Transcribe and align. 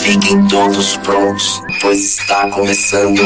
Fiquem 0.00 0.46
todos 0.46 0.96
prontos, 0.98 1.60
pois 1.80 1.98
está 1.98 2.48
começando. 2.50 3.20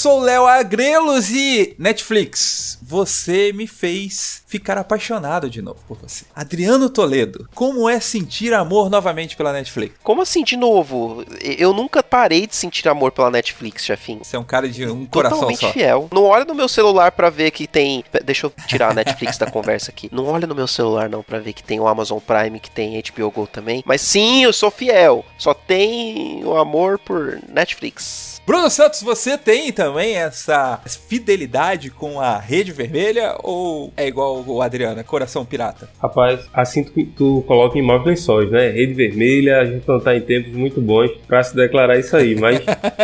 Sou 0.00 0.18
Léo 0.18 0.46
Agrelos 0.46 1.28
e 1.30 1.74
Netflix, 1.78 2.49
você 2.80 3.52
me 3.52 3.66
fez 3.66 4.42
ficar 4.46 4.78
apaixonado 4.78 5.48
de 5.50 5.60
novo 5.62 5.78
por 5.86 5.96
você. 5.98 6.24
Adriano 6.34 6.88
Toledo, 6.90 7.48
como 7.54 7.88
é 7.88 8.00
sentir 8.00 8.52
amor 8.54 8.90
novamente 8.90 9.36
pela 9.36 9.52
Netflix? 9.52 9.94
Como 10.02 10.22
assim, 10.22 10.42
de 10.42 10.56
novo? 10.56 11.24
Eu 11.40 11.72
nunca 11.72 12.02
parei 12.02 12.46
de 12.46 12.56
sentir 12.56 12.88
amor 12.88 13.12
pela 13.12 13.30
Netflix, 13.30 13.84
chefinho. 13.84 14.24
Você 14.24 14.36
é 14.36 14.38
um 14.38 14.44
cara 14.44 14.68
de 14.68 14.86
um 14.86 15.06
coração 15.06 15.38
Totalmente 15.38 15.60
só. 15.60 15.72
fiel. 15.72 16.08
Não 16.12 16.24
olha 16.24 16.44
no 16.44 16.54
meu 16.54 16.68
celular 16.68 17.12
pra 17.12 17.30
ver 17.30 17.50
que 17.50 17.66
tem. 17.66 18.04
Deixa 18.24 18.46
eu 18.46 18.52
tirar 18.66 18.90
a 18.90 18.94
Netflix 18.94 19.38
da 19.38 19.50
conversa 19.50 19.90
aqui. 19.90 20.08
Não 20.12 20.26
olha 20.26 20.46
no 20.46 20.54
meu 20.54 20.66
celular 20.66 21.08
não 21.08 21.22
pra 21.22 21.38
ver 21.38 21.52
que 21.52 21.62
tem 21.62 21.78
o 21.80 21.86
Amazon 21.86 22.18
Prime, 22.18 22.58
que 22.60 22.70
tem 22.70 23.02
HBO 23.02 23.30
Go 23.30 23.46
também. 23.46 23.82
Mas 23.86 24.00
sim, 24.00 24.42
eu 24.44 24.52
sou 24.52 24.70
fiel. 24.70 25.24
Só 25.38 25.54
tem 25.54 26.44
o 26.44 26.56
amor 26.56 26.98
por 26.98 27.38
Netflix. 27.48 28.40
Bruno 28.46 28.68
Santos, 28.68 29.02
você 29.02 29.38
tem 29.38 29.70
também 29.72 30.16
essa 30.16 30.80
fidelidade 31.08 31.90
com 31.90 32.20
a 32.20 32.38
Rede 32.38 32.69
Vermelha 32.72 33.36
ou 33.42 33.92
é 33.96 34.06
igual 34.06 34.42
o 34.46 34.62
Adriano, 34.62 35.00
é 35.00 35.02
coração 35.02 35.44
pirata? 35.44 35.88
Rapaz, 36.00 36.40
assim 36.52 36.84
tu, 36.84 37.04
tu 37.16 37.44
coloca 37.46 37.78
em 37.78 37.82
maus 37.82 38.04
lençóis, 38.04 38.50
né? 38.50 38.70
Rede 38.70 38.94
vermelha, 38.94 39.60
a 39.60 39.64
gente 39.64 39.86
não 39.86 40.00
tá 40.00 40.16
em 40.16 40.20
tempos 40.20 40.52
muito 40.52 40.80
bons 40.80 41.10
pra 41.26 41.42
se 41.42 41.54
declarar 41.54 41.98
isso 41.98 42.16
aí, 42.16 42.34
mas 42.34 42.60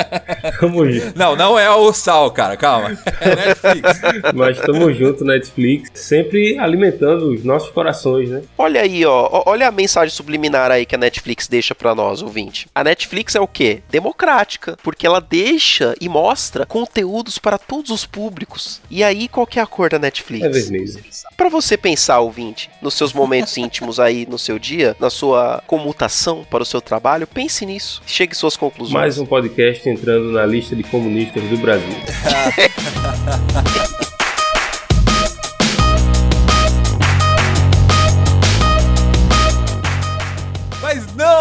tamo 0.60 0.90
junto. 0.90 1.18
Não, 1.18 1.36
não 1.36 1.58
é 1.58 1.70
o 1.70 1.92
Sal, 1.92 2.30
cara, 2.30 2.56
calma. 2.56 2.98
É 3.20 3.36
Netflix. 3.36 4.00
Mas 4.34 4.60
tamo 4.60 4.92
junto, 4.92 5.24
Netflix, 5.24 5.90
sempre 5.94 6.58
alimentando 6.58 7.32
os 7.32 7.44
nossos 7.44 7.70
corações, 7.70 8.30
né? 8.30 8.42
Olha 8.56 8.80
aí, 8.80 9.04
ó. 9.04 9.42
Olha 9.46 9.68
a 9.68 9.72
mensagem 9.72 10.14
subliminar 10.14 10.70
aí 10.70 10.86
que 10.86 10.94
a 10.94 10.98
Netflix 10.98 11.48
deixa 11.48 11.74
pra 11.74 11.94
nós, 11.94 12.22
ouvinte. 12.22 12.66
A 12.74 12.82
Netflix 12.82 13.34
é 13.34 13.40
o 13.40 13.48
quê? 13.48 13.82
Democrática. 13.90 14.76
Porque 14.82 15.06
ela 15.06 15.20
deixa 15.20 15.94
e 16.00 16.08
mostra 16.08 16.66
conteúdos 16.66 17.38
para 17.38 17.58
todos 17.58 17.90
os 17.90 18.06
públicos. 18.06 18.80
E 18.90 19.02
aí, 19.02 19.28
qual 19.28 19.46
que 19.46 19.58
é 19.58 19.62
a 19.62 19.66
cor 19.66 19.90
da 19.90 19.98
Netflix? 19.98 20.44
É 20.44 20.48
vermelho. 20.48 21.00
Pra 21.36 21.48
você 21.48 21.76
pensar, 21.76 22.20
ouvinte, 22.20 22.70
nos 22.80 22.94
seus 22.94 23.12
momentos 23.12 23.56
íntimos 23.58 24.00
aí 24.00 24.26
no 24.26 24.38
seu 24.38 24.58
dia, 24.58 24.96
na 24.98 25.10
sua 25.10 25.62
comutação 25.66 26.44
para 26.48 26.62
o 26.62 26.66
seu 26.66 26.80
trabalho, 26.80 27.26
pense 27.26 27.66
nisso. 27.66 28.02
Chegue 28.06 28.32
às 28.32 28.38
suas 28.38 28.56
conclusões. 28.56 28.92
Mais 28.92 29.18
um 29.18 29.26
podcast 29.26 29.88
entrando 29.88 30.30
na 30.32 30.45
lista 30.46 30.74
de 30.74 30.82
comunistas 30.84 31.42
do 31.44 31.58
Brasil. 31.58 31.96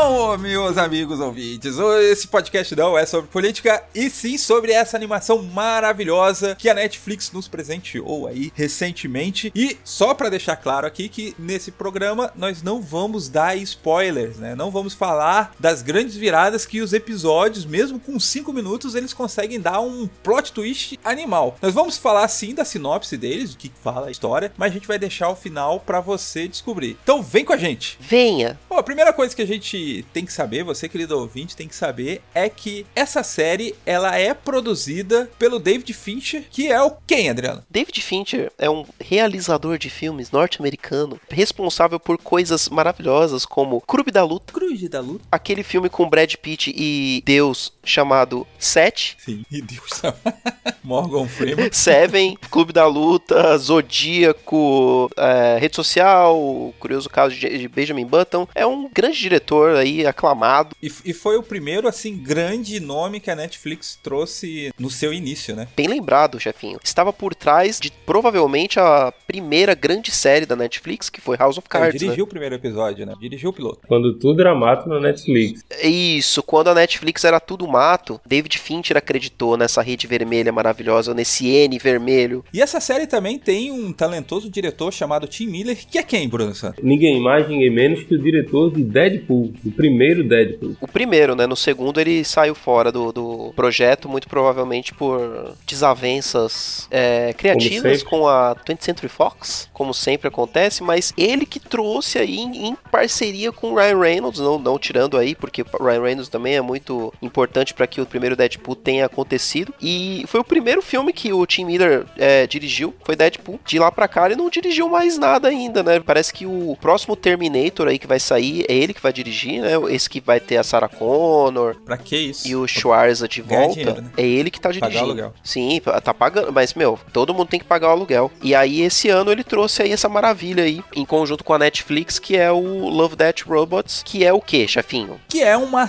Não, 0.07 0.37
meus 0.37 0.77
amigos 0.77 1.19
ouvintes, 1.19 1.77
esse 2.11 2.27
podcast 2.27 2.75
não 2.75 2.95
é 2.95 3.07
sobre 3.07 3.27
política 3.27 3.83
e 3.93 4.07
sim 4.07 4.37
sobre 4.37 4.71
essa 4.71 4.95
animação 4.95 5.41
maravilhosa 5.41 6.53
que 6.53 6.69
a 6.69 6.75
Netflix 6.75 7.31
nos 7.31 7.47
presenteou 7.47 8.27
aí 8.27 8.51
recentemente. 8.53 9.51
E 9.55 9.79
só 9.83 10.13
pra 10.13 10.29
deixar 10.29 10.57
claro 10.57 10.85
aqui 10.85 11.09
que 11.09 11.33
nesse 11.39 11.71
programa 11.71 12.31
nós 12.35 12.61
não 12.61 12.83
vamos 12.83 13.29
dar 13.29 13.57
spoilers, 13.57 14.37
né? 14.37 14.53
Não 14.53 14.69
vamos 14.69 14.93
falar 14.93 15.55
das 15.59 15.81
grandes 15.81 16.15
viradas 16.15 16.67
que 16.67 16.81
os 16.81 16.93
episódios, 16.93 17.65
mesmo 17.65 17.99
com 17.99 18.19
5 18.19 18.53
minutos, 18.53 18.93
eles 18.93 19.11
conseguem 19.11 19.59
dar 19.59 19.79
um 19.79 20.07
plot 20.21 20.53
twist 20.53 20.99
animal. 21.03 21.57
Nós 21.59 21.73
vamos 21.73 21.97
falar 21.97 22.27
sim 22.27 22.53
da 22.53 22.63
sinopse 22.63 23.17
deles, 23.17 23.55
o 23.55 23.57
que 23.57 23.71
fala 23.83 24.09
a 24.09 24.11
história, 24.11 24.51
mas 24.55 24.69
a 24.69 24.73
gente 24.75 24.87
vai 24.87 24.99
deixar 24.99 25.29
o 25.29 25.35
final 25.35 25.79
pra 25.79 25.99
você 25.99 26.47
descobrir. 26.47 26.95
Então 27.01 27.23
vem 27.23 27.43
com 27.43 27.53
a 27.53 27.57
gente. 27.57 27.97
Venha. 27.99 28.59
Bom, 28.69 28.77
a 28.77 28.83
primeira 28.83 29.11
coisa 29.11 29.35
que 29.35 29.41
a 29.41 29.47
gente 29.47 29.94
tem 30.03 30.25
que 30.25 30.33
saber, 30.33 30.63
você 30.63 30.87
querido 30.87 31.17
ouvinte 31.17 31.55
tem 31.55 31.67
que 31.67 31.75
saber, 31.75 32.21
é 32.33 32.47
que 32.49 32.85
essa 32.95 33.23
série 33.23 33.75
ela 33.85 34.15
é 34.15 34.33
produzida 34.33 35.29
pelo 35.37 35.59
David 35.59 35.91
Fincher, 35.93 36.45
que 36.49 36.67
é 36.67 36.81
o 36.81 36.91
quem, 37.05 37.29
Adriano? 37.29 37.63
David 37.69 38.01
Fincher 38.01 38.51
é 38.57 38.69
um 38.69 38.85
realizador 38.99 39.77
de 39.77 39.89
filmes 39.89 40.31
norte-americano 40.31 41.19
responsável 41.29 41.99
por 41.99 42.17
coisas 42.17 42.69
maravilhosas 42.69 43.45
como 43.45 43.81
Clube 43.81 44.11
da 44.11 44.23
Luta, 44.23 44.53
Cruz 44.53 44.81
da 44.89 44.99
Luta. 44.99 45.25
aquele 45.31 45.63
filme 45.63 45.89
com 45.89 46.09
Brad 46.09 46.33
Pitt 46.35 46.73
e 46.75 47.21
Deus 47.25 47.73
chamado 47.83 48.45
Sete, 48.59 49.17
Sim, 49.19 49.43
e 49.51 49.61
Deus. 49.61 50.01
Morgan 50.83 51.27
Freeman. 51.27 51.69
Seven, 51.71 52.37
Clube 52.51 52.71
da 52.71 52.85
Luta, 52.85 53.57
Zodíaco, 53.57 55.09
é, 55.17 55.57
Rede 55.59 55.75
Social, 55.75 56.37
o 56.37 56.73
curioso 56.79 57.09
caso 57.09 57.35
de 57.35 57.65
de 57.65 57.67
Benjamin 57.67 58.05
Button. 58.05 58.47
É 58.53 58.65
um 58.65 58.89
grande 58.89 59.19
diretor 59.19 59.75
aí, 59.85 60.05
aclamado. 60.05 60.75
E, 60.81 60.91
e 61.05 61.13
foi 61.13 61.37
o 61.37 61.43
primeiro, 61.43 61.87
assim, 61.87 62.17
grande 62.17 62.79
nome 62.79 63.19
que 63.19 63.31
a 63.31 63.35
Netflix 63.35 63.97
trouxe 64.01 64.71
no 64.79 64.89
seu 64.89 65.13
início, 65.13 65.55
né? 65.55 65.67
Bem 65.75 65.87
lembrado, 65.87 66.39
chefinho. 66.39 66.79
Estava 66.83 67.13
por 67.13 67.33
trás 67.33 67.79
de 67.79 67.91
provavelmente 68.05 68.79
a 68.79 69.13
primeira 69.27 69.73
grande 69.73 70.11
série 70.11 70.45
da 70.45 70.55
Netflix, 70.55 71.09
que 71.09 71.21
foi 71.21 71.37
House 71.37 71.57
of 71.57 71.65
Ele 71.65 71.69
Cards. 71.69 71.93
né? 71.93 71.99
dirigiu 71.99 72.25
o 72.25 72.27
primeiro 72.27 72.55
episódio, 72.55 73.05
né? 73.05 73.13
Dirigiu 73.19 73.49
o 73.49 73.53
piloto. 73.53 73.81
Quando 73.87 74.13
tudo 74.17 74.41
era 74.41 74.55
mato 74.55 74.87
na 74.89 74.99
Netflix. 74.99 75.63
Isso, 75.83 76.41
quando 76.43 76.69
a 76.69 76.75
Netflix 76.75 77.23
era 77.23 77.39
tudo 77.39 77.67
mato, 77.67 78.19
David 78.25 78.57
Fincher 78.57 78.97
acreditou 78.97 79.57
nessa 79.57 79.81
rede 79.81 80.07
vermelha 80.07 80.51
maravilhosa, 80.51 81.13
nesse 81.13 81.47
N 81.47 81.77
vermelho. 81.77 82.43
E 82.53 82.61
essa 82.61 82.79
série 82.79 83.07
também 83.07 83.37
tem 83.37 83.71
um 83.71 83.91
talentoso 83.93 84.49
diretor 84.49 84.91
chamado 84.91 85.27
Tim 85.27 85.47
Miller, 85.47 85.77
que 85.89 85.97
é 85.97 86.03
quem, 86.03 86.27
Bruno 86.27 86.53
Santos? 86.53 86.83
Ninguém 86.83 87.21
mais, 87.21 87.47
ninguém 87.47 87.69
menos 87.69 88.03
que 88.03 88.15
o 88.15 88.21
diretor 88.21 88.71
de 88.71 88.83
Deadpool, 88.83 89.53
o 89.65 89.71
primeiro 89.75 90.23
Deadpool. 90.23 90.75
O 90.79 90.87
primeiro, 90.87 91.35
né? 91.35 91.45
No 91.45 91.55
segundo 91.55 91.99
ele 91.99 92.23
saiu 92.23 92.55
fora 92.55 92.91
do, 92.91 93.11
do 93.11 93.53
projeto, 93.55 94.09
muito 94.09 94.27
provavelmente 94.27 94.93
por 94.93 95.55
desavenças 95.65 96.87
é, 96.91 97.33
criativas 97.33 98.03
com 98.03 98.27
a 98.27 98.55
20th 98.55 98.83
Century 98.83 99.09
Fox, 99.09 99.69
como 99.73 99.93
sempre 99.93 100.27
acontece, 100.27 100.83
mas 100.83 101.13
ele 101.17 101.45
que 101.45 101.59
trouxe 101.59 102.19
aí 102.19 102.37
em, 102.37 102.67
em 102.67 102.75
parceria 102.91 103.51
com 103.51 103.71
o 103.71 103.75
Ryan 103.75 103.99
Reynolds, 103.99 104.39
não, 104.39 104.59
não 104.59 104.79
tirando 104.79 105.17
aí, 105.17 105.35
porque 105.35 105.61
o 105.61 105.83
Ryan 105.83 106.01
Reynolds 106.01 106.29
também 106.29 106.55
é 106.55 106.61
muito 106.61 107.13
importante 107.21 107.73
para 107.73 107.87
que 107.87 108.01
o 108.01 108.05
primeiro 108.05 108.35
Deadpool 108.35 108.75
tenha 108.75 109.05
acontecido. 109.05 109.73
E 109.81 110.23
foi 110.27 110.39
o 110.39 110.43
primeiro 110.43 110.81
filme 110.81 111.11
que 111.11 111.33
o 111.33 111.45
Tim 111.45 111.65
Miller 111.65 112.05
é, 112.17 112.47
dirigiu, 112.47 112.93
foi 113.03 113.15
Deadpool. 113.15 113.59
De 113.65 113.79
lá 113.79 113.91
pra 113.91 114.07
cá 114.07 114.25
ele 114.25 114.35
não 114.35 114.49
dirigiu 114.49 114.89
mais 114.89 115.17
nada 115.17 115.47
ainda, 115.47 115.83
né? 115.83 115.99
Parece 115.99 116.33
que 116.33 116.45
o 116.45 116.77
próximo 116.79 117.15
Terminator 117.15 117.87
aí 117.87 117.99
que 117.99 118.07
vai 118.07 118.19
sair 118.19 118.65
é 118.67 118.73
ele 118.73 118.93
que 118.93 119.01
vai 119.01 119.13
dirigir, 119.13 119.61
né? 119.65 119.93
Esse 119.93 120.09
que 120.09 120.21
vai 120.21 120.39
ter 120.39 120.57
a 120.57 120.63
Sarah 120.63 120.87
Connor, 120.87 121.75
Pra 121.85 121.97
que 121.97 122.15
isso? 122.17 122.47
e 122.47 122.55
o 122.55 122.67
Schwarza 122.67 123.27
de 123.27 123.41
volta, 123.41 123.73
dinheiro, 123.73 124.01
né? 124.01 124.09
é 124.17 124.23
ele 124.23 124.49
que 124.51 124.59
tá 124.59 124.69
Pagar 124.69 124.79
dirigindo. 124.87 125.05
aluguel. 125.05 125.33
Sim, 125.43 125.81
tá 126.03 126.13
pagando, 126.13 126.51
mas 126.53 126.73
meu, 126.73 126.99
todo 127.13 127.33
mundo 127.33 127.47
tem 127.47 127.59
que 127.59 127.65
pagar 127.65 127.87
o 127.89 127.91
aluguel. 127.91 128.31
E 128.41 128.53
aí 128.55 128.81
esse 128.81 129.09
ano 129.09 129.31
ele 129.31 129.43
trouxe 129.43 129.81
aí 129.83 129.91
essa 129.91 130.09
maravilha 130.09 130.63
aí, 130.63 130.81
em 130.95 131.05
conjunto 131.05 131.43
com 131.43 131.53
a 131.53 131.59
Netflix, 131.59 132.19
que 132.19 132.35
é 132.37 132.51
o 132.51 132.87
Love 132.89 133.15
Death 133.15 133.41
Robots, 133.47 134.01
que 134.05 134.23
é 134.25 134.31
o 134.33 134.41
que, 134.41 134.67
chefinho? 134.67 135.19
que 135.27 135.41
é 135.43 135.55
uma 135.57 135.87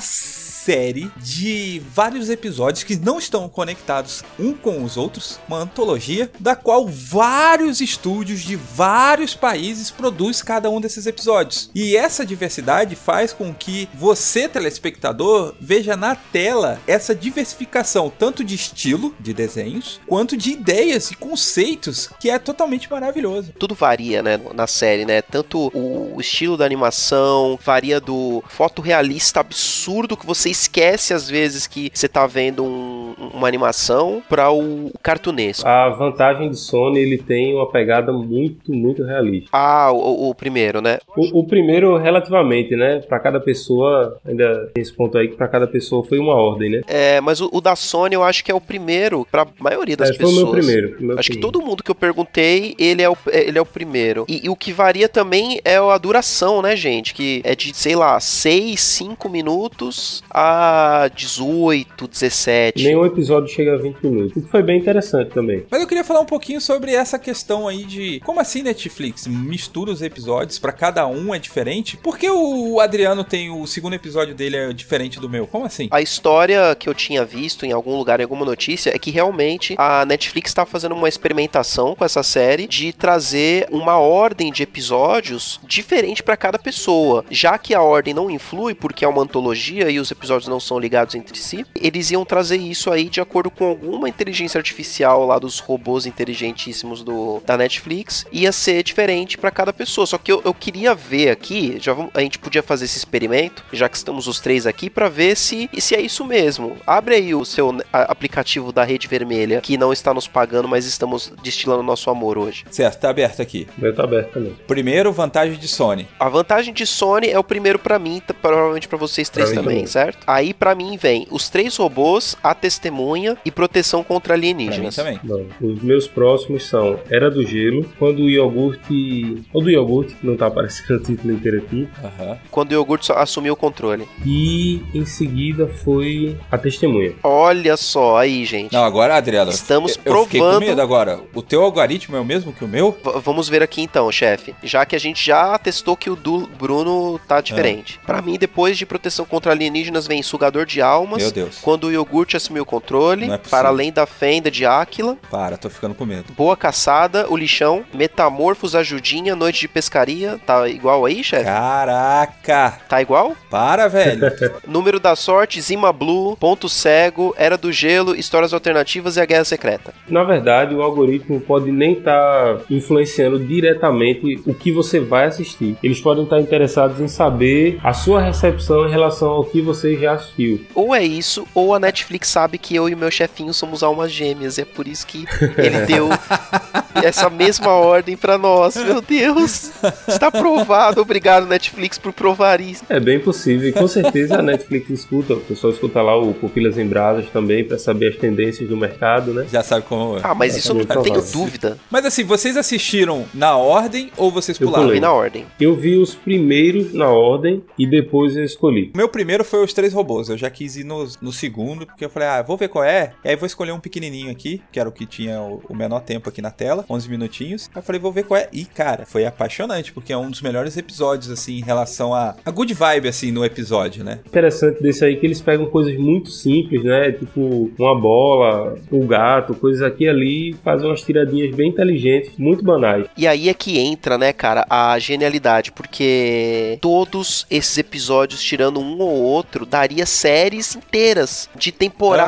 série 0.66 1.12
de 1.18 1.80
vários 1.94 2.28
episódios 2.28 2.82
que 2.82 2.96
não 2.96 3.20
estão 3.20 3.48
conectados 3.48 4.24
um 4.36 4.52
com 4.52 4.82
os 4.82 4.96
outros, 4.96 5.38
uma 5.46 5.58
antologia 5.58 6.28
da 6.40 6.56
qual 6.56 6.88
vários 6.88 7.80
estúdios 7.80 8.40
de 8.40 8.56
vários 8.56 9.32
países 9.32 9.92
produzem 9.92 10.44
cada 10.44 10.68
um 10.68 10.80
desses 10.80 11.06
episódios. 11.06 11.70
E 11.72 11.96
essa 11.96 12.26
diversidade 12.26 12.96
faz 12.96 13.32
com 13.32 13.54
que 13.54 13.88
você, 13.94 14.48
telespectador, 14.48 15.54
veja 15.60 15.96
na 15.96 16.16
tela 16.16 16.80
essa 16.84 17.14
diversificação 17.14 18.10
tanto 18.10 18.42
de 18.42 18.56
estilo 18.56 19.14
de 19.20 19.32
desenhos 19.32 20.00
quanto 20.04 20.36
de 20.36 20.50
ideias 20.50 21.12
e 21.12 21.14
conceitos 21.14 22.08
que 22.18 22.28
é 22.28 22.40
totalmente 22.40 22.90
maravilhoso. 22.90 23.52
Tudo 23.56 23.76
varia, 23.76 24.20
né, 24.20 24.40
na 24.52 24.66
série, 24.66 25.04
né? 25.04 25.22
Tanto 25.22 25.70
o 25.72 26.20
estilo 26.20 26.56
da 26.56 26.64
animação, 26.64 27.56
varia 27.64 28.00
do 28.00 28.42
fotorrealista 28.48 29.38
absurdo 29.38 30.16
que 30.16 30.26
você 30.26 30.55
esquece 30.60 31.14
às 31.14 31.28
vezes 31.28 31.66
que 31.66 31.90
você 31.92 32.08
tá 32.08 32.26
vendo 32.26 32.64
um, 32.64 32.95
uma 33.18 33.48
animação 33.48 34.22
para 34.28 34.50
o 34.50 34.90
cartunesco. 35.02 35.66
A 35.66 35.88
vantagem 35.90 36.50
de 36.50 36.56
Sony, 36.56 36.98
ele 37.00 37.18
tem 37.18 37.54
uma 37.54 37.70
pegada 37.70 38.12
muito, 38.12 38.72
muito 38.72 39.02
realista. 39.04 39.48
Ah, 39.52 39.90
o, 39.92 40.30
o 40.30 40.34
primeiro, 40.34 40.80
né? 40.80 40.98
O, 41.16 41.40
o 41.40 41.46
primeiro, 41.46 41.96
relativamente, 41.96 42.74
né? 42.76 43.00
Pra 43.00 43.18
cada 43.18 43.40
pessoa, 43.40 44.18
ainda 44.26 44.70
tem 44.74 44.82
esse 44.82 44.92
ponto 44.92 45.16
aí 45.16 45.28
que 45.28 45.36
pra 45.36 45.48
cada 45.48 45.66
pessoa 45.66 46.04
foi 46.04 46.18
uma 46.18 46.34
ordem, 46.34 46.70
né? 46.70 46.80
É, 46.86 47.20
mas 47.20 47.40
o, 47.40 47.48
o 47.52 47.60
da 47.60 47.74
Sony 47.76 48.14
eu 48.14 48.22
acho 48.22 48.44
que 48.44 48.50
é 48.50 48.54
o 48.54 48.60
primeiro 48.60 49.26
pra 49.30 49.46
maioria 49.58 49.96
das 49.96 50.10
É, 50.10 50.14
foi 50.14 50.24
o 50.24 50.28
pessoas. 50.28 50.42
meu 50.44 50.52
primeiro. 50.52 50.96
meu 51.00 51.18
Acho 51.18 51.30
que 51.30 51.36
primeiro. 51.38 51.52
todo 51.52 51.64
mundo 51.66 51.82
que 51.82 51.90
eu 51.90 51.94
perguntei, 51.94 52.74
ele 52.78 53.02
é 53.02 53.08
o, 53.08 53.16
ele 53.30 53.58
é 53.58 53.60
o 53.62 53.66
primeiro. 53.66 54.24
E, 54.28 54.46
e 54.46 54.48
o 54.50 54.56
que 54.56 54.72
varia 54.72 55.08
também 55.08 55.60
é 55.64 55.76
a 55.76 55.98
duração, 55.98 56.60
né, 56.60 56.76
gente? 56.76 57.14
Que 57.14 57.40
é 57.44 57.54
de, 57.54 57.74
sei 57.76 57.96
lá, 57.96 58.18
6, 58.20 58.80
5 58.80 59.28
minutos 59.28 60.22
a 60.30 61.08
18, 61.14 62.06
17. 62.08 62.84
Nenhum 62.84 63.05
episódio 63.06 63.48
chega 63.48 63.74
a 63.74 63.78
20 63.78 64.02
minutos. 64.02 64.36
O 64.36 64.42
que 64.42 64.50
foi 64.50 64.62
bem 64.62 64.78
interessante 64.78 65.30
também. 65.30 65.64
Mas 65.70 65.80
eu 65.80 65.86
queria 65.86 66.04
falar 66.04 66.20
um 66.20 66.26
pouquinho 66.26 66.60
sobre 66.60 66.92
essa 66.92 67.18
questão 67.18 67.68
aí 67.68 67.84
de 67.84 68.20
como 68.20 68.40
assim 68.40 68.62
Netflix 68.62 69.26
mistura 69.26 69.90
os 69.90 70.02
episódios 70.02 70.58
pra 70.58 70.72
cada 70.72 71.06
um 71.06 71.34
é 71.34 71.38
diferente? 71.38 71.96
Por 71.96 72.18
que 72.18 72.28
o 72.28 72.80
Adriano 72.80 73.24
tem 73.24 73.50
o 73.50 73.66
segundo 73.66 73.94
episódio 73.94 74.34
dele 74.34 74.56
é 74.56 74.72
diferente 74.72 75.20
do 75.20 75.28
meu? 75.28 75.46
Como 75.46 75.64
assim? 75.64 75.88
A 75.90 76.00
história 76.00 76.74
que 76.74 76.88
eu 76.88 76.94
tinha 76.94 77.24
visto 77.24 77.64
em 77.64 77.72
algum 77.72 77.96
lugar, 77.96 78.20
em 78.20 78.24
alguma 78.24 78.44
notícia, 78.44 78.94
é 78.94 78.98
que 78.98 79.10
realmente 79.10 79.74
a 79.78 80.04
Netflix 80.04 80.52
tá 80.52 80.66
fazendo 80.66 80.94
uma 80.94 81.08
experimentação 81.08 81.94
com 81.94 82.04
essa 82.04 82.22
série 82.22 82.66
de 82.66 82.92
trazer 82.92 83.66
uma 83.70 83.98
ordem 83.98 84.52
de 84.52 84.62
episódios 84.62 85.60
diferente 85.66 86.22
pra 86.22 86.36
cada 86.36 86.58
pessoa. 86.58 87.24
Já 87.30 87.58
que 87.58 87.74
a 87.74 87.82
ordem 87.82 88.14
não 88.14 88.30
influi, 88.30 88.74
porque 88.74 89.04
é 89.04 89.08
uma 89.08 89.22
antologia 89.22 89.90
e 89.90 89.98
os 89.98 90.10
episódios 90.10 90.48
não 90.48 90.60
são 90.60 90.78
ligados 90.78 91.14
entre 91.14 91.38
si, 91.38 91.64
eles 91.74 92.10
iam 92.10 92.24
trazer 92.24 92.56
isso 92.56 92.90
aí 92.96 93.08
de 93.08 93.20
acordo 93.20 93.50
com 93.50 93.64
alguma 93.66 94.08
inteligência 94.08 94.58
artificial 94.58 95.24
lá 95.26 95.38
dos 95.38 95.58
robôs 95.58 96.06
inteligentíssimos 96.06 97.02
do, 97.02 97.42
da 97.46 97.56
Netflix. 97.56 98.26
Ia 98.32 98.52
ser 98.52 98.82
diferente 98.82 99.38
pra 99.38 99.50
cada 99.50 99.72
pessoa. 99.72 100.06
Só 100.06 100.18
que 100.18 100.30
eu, 100.32 100.42
eu 100.44 100.54
queria 100.54 100.94
ver 100.94 101.30
aqui, 101.30 101.76
já 101.80 101.92
vamos- 101.92 102.10
a 102.14 102.20
gente 102.20 102.38
podia 102.38 102.62
fazer 102.62 102.84
esse 102.86 102.98
experimento, 102.98 103.64
já 103.72 103.88
que 103.88 103.96
estamos 103.96 104.26
os 104.26 104.40
três 104.40 104.66
aqui, 104.66 104.88
pra 104.90 105.08
ver 105.08 105.36
se, 105.36 105.68
se 105.78 105.94
é 105.94 106.00
isso 106.00 106.24
mesmo. 106.24 106.76
Abre 106.86 107.14
aí 107.14 107.34
o 107.34 107.44
seu 107.44 107.76
aplicativo 107.92 108.72
da 108.72 108.84
Rede 108.84 109.06
Vermelha, 109.08 109.60
que 109.60 109.76
não 109.76 109.92
está 109.92 110.12
nos 110.14 110.26
pagando, 110.28 110.68
mas 110.68 110.86
estamos 110.86 111.32
destilando 111.42 111.82
nosso 111.82 112.10
amor 112.10 112.38
hoje. 112.38 112.64
Certo, 112.70 113.00
tá 113.00 113.10
aberto 113.10 113.40
aqui. 113.42 113.66
Meu 113.76 113.94
tá 113.94 114.04
aberto 114.04 114.32
também. 114.32 114.56
Primeiro, 114.66 115.12
vantagem 115.12 115.58
de 115.58 115.68
Sony. 115.68 116.06
A 116.18 116.28
vantagem 116.28 116.72
de 116.72 116.86
Sony 116.86 117.28
é 117.28 117.38
o 117.38 117.44
primeiro 117.44 117.78
pra 117.78 117.98
mim, 117.98 118.22
provavelmente 118.40 118.88
pra 118.88 118.98
vocês 118.98 119.28
três 119.28 119.50
Pra 119.50 119.60
também, 119.60 119.76
também. 119.76 119.86
certo? 119.86 120.18
Aí 120.26 120.52
pra 120.54 120.74
mim 120.74 120.96
vem 120.96 121.26
os 121.30 121.48
três 121.48 121.76
robôs, 121.76 122.36
a 122.42 122.54
testemunha 122.80 123.36
e 123.44 123.50
proteção 123.50 124.04
contra 124.04 124.34
alienígenas. 124.34 124.94
também. 124.96 125.18
Bom, 125.22 125.46
os 125.60 125.82
meus 125.82 126.06
próximos 126.06 126.66
são 126.68 126.98
Era 127.10 127.30
do 127.30 127.44
Gelo, 127.44 127.84
quando 127.98 128.20
o 128.22 128.30
iogurte. 128.30 129.42
Ou 129.52 129.62
do 129.62 129.70
iogurte, 129.70 130.14
não 130.22 130.36
tá 130.36 130.46
aparecendo 130.46 130.96
o 130.98 131.02
título 131.02 131.32
inteiro 131.32 131.58
aqui. 131.58 131.88
Aham. 132.04 132.38
Quando 132.50 132.70
o 132.70 132.74
iogurte 132.74 133.06
só 133.06 133.14
assumiu 133.14 133.54
o 133.54 133.56
controle. 133.56 134.06
E 134.24 134.82
em 134.94 135.04
seguida 135.06 135.66
foi 135.66 136.36
A 136.50 136.58
Testemunha. 136.58 137.14
Olha 137.22 137.76
só 137.76 138.18
aí, 138.18 138.44
gente. 138.44 138.72
Não, 138.72 138.84
agora, 138.84 139.16
Adriano. 139.16 139.50
Estamos 139.50 139.98
eu, 140.04 140.12
eu 140.14 140.24
fiquei 140.24 140.40
com 140.40 140.46
provando- 140.46 140.66
medo 140.66 140.82
agora. 140.82 141.20
O 141.34 141.42
teu 141.42 141.62
algoritmo 141.62 142.16
é 142.16 142.20
o 142.20 142.24
mesmo 142.24 142.52
que 142.52 142.64
o 142.64 142.68
meu? 142.68 142.92
V- 142.92 143.20
vamos 143.22 143.48
ver 143.48 143.62
aqui 143.62 143.80
então, 143.80 144.10
chefe. 144.12 144.54
Já 144.62 144.84
que 144.84 144.94
a 144.94 145.00
gente 145.00 145.24
já 145.24 145.56
testou 145.58 145.96
que 145.96 146.10
o 146.10 146.16
do 146.16 146.46
Bruno 146.58 147.18
tá 147.26 147.40
diferente. 147.40 147.98
Ah. 148.02 148.06
Pra 148.06 148.22
mim, 148.22 148.36
depois 148.38 148.76
de 148.76 148.84
proteção 148.84 149.24
contra 149.24 149.52
alienígenas, 149.52 150.06
vem 150.06 150.22
sugador 150.22 150.66
de 150.66 150.80
almas. 150.82 151.22
Meu 151.22 151.32
Deus. 151.32 151.58
Quando 151.62 151.84
o 151.84 151.92
iogurte 151.92 152.36
assumiu 152.36 152.65
o 152.66 152.68
controle, 152.68 153.30
é 153.30 153.38
para 153.38 153.68
além 153.68 153.92
da 153.92 154.04
fenda 154.06 154.50
de 154.50 154.66
Áquila, 154.66 155.16
Para, 155.30 155.56
tô 155.56 155.70
ficando 155.70 155.94
com 155.94 156.04
medo. 156.04 156.32
boa 156.36 156.56
caçada, 156.56 157.26
o 157.30 157.36
lixão, 157.36 157.84
metamorfos, 157.94 158.74
ajudinha, 158.74 159.34
noite 159.36 159.60
de 159.60 159.68
pescaria, 159.68 160.38
tá 160.44 160.68
igual 160.68 161.04
aí, 161.04 161.22
chefe? 161.22 161.44
Caraca! 161.44 162.78
Tá 162.88 163.00
igual? 163.00 163.36
Para, 163.50 163.88
velho. 163.88 164.20
Número 164.66 164.98
da 164.98 165.14
sorte, 165.16 165.60
Zima 165.60 165.92
Blue, 165.92 166.36
Ponto 166.36 166.68
Cego, 166.68 167.34
Era 167.38 167.56
do 167.56 167.72
Gelo, 167.72 168.14
Histórias 168.14 168.52
Alternativas 168.52 169.16
e 169.16 169.20
a 169.20 169.24
Guerra 169.24 169.44
Secreta. 169.44 169.94
Na 170.08 170.24
verdade, 170.24 170.74
o 170.74 170.82
algoritmo 170.82 171.40
pode 171.40 171.70
nem 171.70 171.92
estar 171.94 172.58
influenciando 172.68 173.38
diretamente 173.38 174.42
o 174.46 174.54
que 174.54 174.72
você 174.72 174.98
vai 175.00 175.26
assistir. 175.26 175.76
Eles 175.82 176.00
podem 176.00 176.24
estar 176.24 176.40
interessados 176.40 177.00
em 177.00 177.08
saber 177.08 177.78
a 177.82 177.92
sua 177.92 178.20
recepção 178.20 178.86
em 178.86 178.90
relação 178.90 179.28
ao 179.30 179.44
que 179.44 179.60
você 179.60 179.96
já 179.96 180.12
assistiu. 180.14 180.64
Ou 180.74 180.94
é 180.94 181.02
isso, 181.04 181.46
ou 181.54 181.74
a 181.74 181.78
Netflix 181.78 182.28
sabe 182.28 182.55
que 182.58 182.74
eu 182.74 182.88
e 182.88 182.94
o 182.94 182.96
meu 182.96 183.10
chefinho 183.10 183.52
somos 183.52 183.82
almas 183.82 184.10
gêmeas. 184.10 184.58
E 184.58 184.62
é 184.62 184.64
por 184.64 184.86
isso 184.86 185.06
que 185.06 185.24
ele 185.58 185.80
deu 185.86 186.08
essa 187.02 187.28
mesma 187.30 187.70
ordem 187.72 188.16
pra 188.16 188.38
nós. 188.38 188.76
Meu 188.76 189.00
Deus, 189.00 189.72
está 190.06 190.30
provado. 190.30 191.00
Obrigado, 191.00 191.46
Netflix, 191.46 191.98
por 191.98 192.12
provar 192.12 192.60
isso. 192.60 192.84
É 192.88 193.00
bem 193.00 193.18
possível, 193.20 193.68
e 193.68 193.72
com 193.72 193.86
certeza 193.86 194.38
a 194.38 194.42
Netflix 194.42 194.90
escuta, 194.90 195.34
o 195.34 195.40
pessoal 195.40 195.72
escuta 195.72 196.00
lá 196.02 196.16
o 196.16 196.32
Pupilas 196.34 196.78
em 196.78 196.86
Brasas 196.86 197.26
também 197.30 197.64
para 197.64 197.78
saber 197.78 198.08
as 198.08 198.16
tendências 198.16 198.68
do 198.68 198.76
mercado, 198.76 199.32
né? 199.32 199.46
Já 199.50 199.62
sabe 199.62 199.84
como 199.86 200.18
é. 200.18 200.20
Ah, 200.22 200.34
mas 200.34 200.56
isso 200.56 200.70
eu 200.70 200.74
não 200.74 200.84
tenho 200.84 201.02
provável. 201.02 201.32
dúvida. 201.32 201.78
Mas 201.90 202.04
assim, 202.04 202.24
vocês 202.24 202.56
assistiram 202.56 203.24
na 203.32 203.56
ordem 203.56 204.10
ou 204.16 204.30
vocês 204.30 204.58
pularam? 204.58 204.86
Eu 204.86 204.92
vi 204.92 205.00
na 205.00 205.12
ordem. 205.12 205.46
Eu 205.60 205.74
vi 205.74 205.96
os 205.96 206.14
primeiros 206.14 206.92
na 206.92 207.08
ordem 207.08 207.62
e 207.78 207.86
depois 207.86 208.36
eu 208.36 208.44
escolhi. 208.44 208.90
O 208.94 208.96
meu 208.96 209.08
primeiro 209.08 209.44
foi 209.44 209.62
os 209.64 209.72
três 209.72 209.92
robôs. 209.92 210.28
Eu 210.28 210.36
já 210.36 210.50
quis 210.50 210.76
ir 210.76 210.84
no, 210.84 211.06
no 211.20 211.32
segundo, 211.32 211.86
porque 211.86 212.04
eu 212.04 212.10
falei, 212.10 212.28
ah, 212.28 212.42
vou 212.46 212.56
ver 212.56 212.68
qual 212.68 212.84
é. 212.84 213.12
E 213.24 213.28
aí 213.28 213.36
vou 213.36 213.46
escolher 213.46 213.72
um 213.72 213.80
pequenininho 213.80 214.30
aqui, 214.30 214.62
que 214.70 214.78
era 214.78 214.88
o 214.88 214.92
que 214.92 215.04
tinha 215.04 215.40
o, 215.40 215.74
menor 215.74 216.00
tempo 216.00 216.28
aqui 216.28 216.40
na 216.40 216.50
tela, 216.50 216.84
11 216.88 217.10
minutinhos. 217.10 217.70
Aí 217.74 217.80
eu 217.80 217.82
falei, 217.82 218.00
vou 218.00 218.12
ver 218.12 218.24
qual 218.24 218.40
é. 218.40 218.48
E, 218.52 218.64
cara, 218.64 219.04
foi 219.04 219.26
apaixonante, 219.26 219.92
porque 219.92 220.12
é 220.12 220.16
um 220.16 220.30
dos 220.30 220.40
melhores 220.40 220.76
episódios, 220.76 221.30
assim, 221.30 221.58
em 221.58 221.62
relação 221.62 222.14
a, 222.14 222.34
a 222.44 222.50
good 222.50 222.72
vibe, 222.72 223.08
assim, 223.08 223.30
no 223.30 223.44
episódio, 223.44 224.04
né? 224.04 224.20
Interessante 224.26 224.82
desse 224.82 225.04
aí 225.04 225.16
que 225.16 225.26
eles 225.26 225.40
pegam 225.40 225.66
coisas 225.66 225.96
muito 225.98 226.30
simples, 226.30 226.82
né? 226.84 227.12
Tipo 227.12 227.70
uma 227.78 227.98
bola, 227.98 228.76
um 228.90 229.06
gato, 229.06 229.54
coisas 229.54 229.82
aqui 229.82 230.04
e 230.04 230.08
ali, 230.08 230.36
e 230.36 230.54
fazem 230.54 230.86
umas 230.86 231.02
tiradinhas 231.02 231.54
bem 231.54 231.70
inteligentes, 231.70 232.32
muito 232.38 232.64
banais. 232.64 233.06
E 233.16 233.26
aí 233.26 233.48
é 233.48 233.54
que 233.54 233.78
entra, 233.78 234.18
né, 234.18 234.32
cara, 234.32 234.66
a 234.68 234.98
genialidade, 234.98 235.72
porque 235.72 236.78
todos 236.80 237.46
esses 237.50 237.76
episódios, 237.78 238.42
tirando 238.42 238.80
um 238.80 239.00
ou 239.00 239.22
outro, 239.22 239.64
daria 239.64 240.04
séries 240.06 240.76
inteiras 240.76 241.48
de 241.54 241.72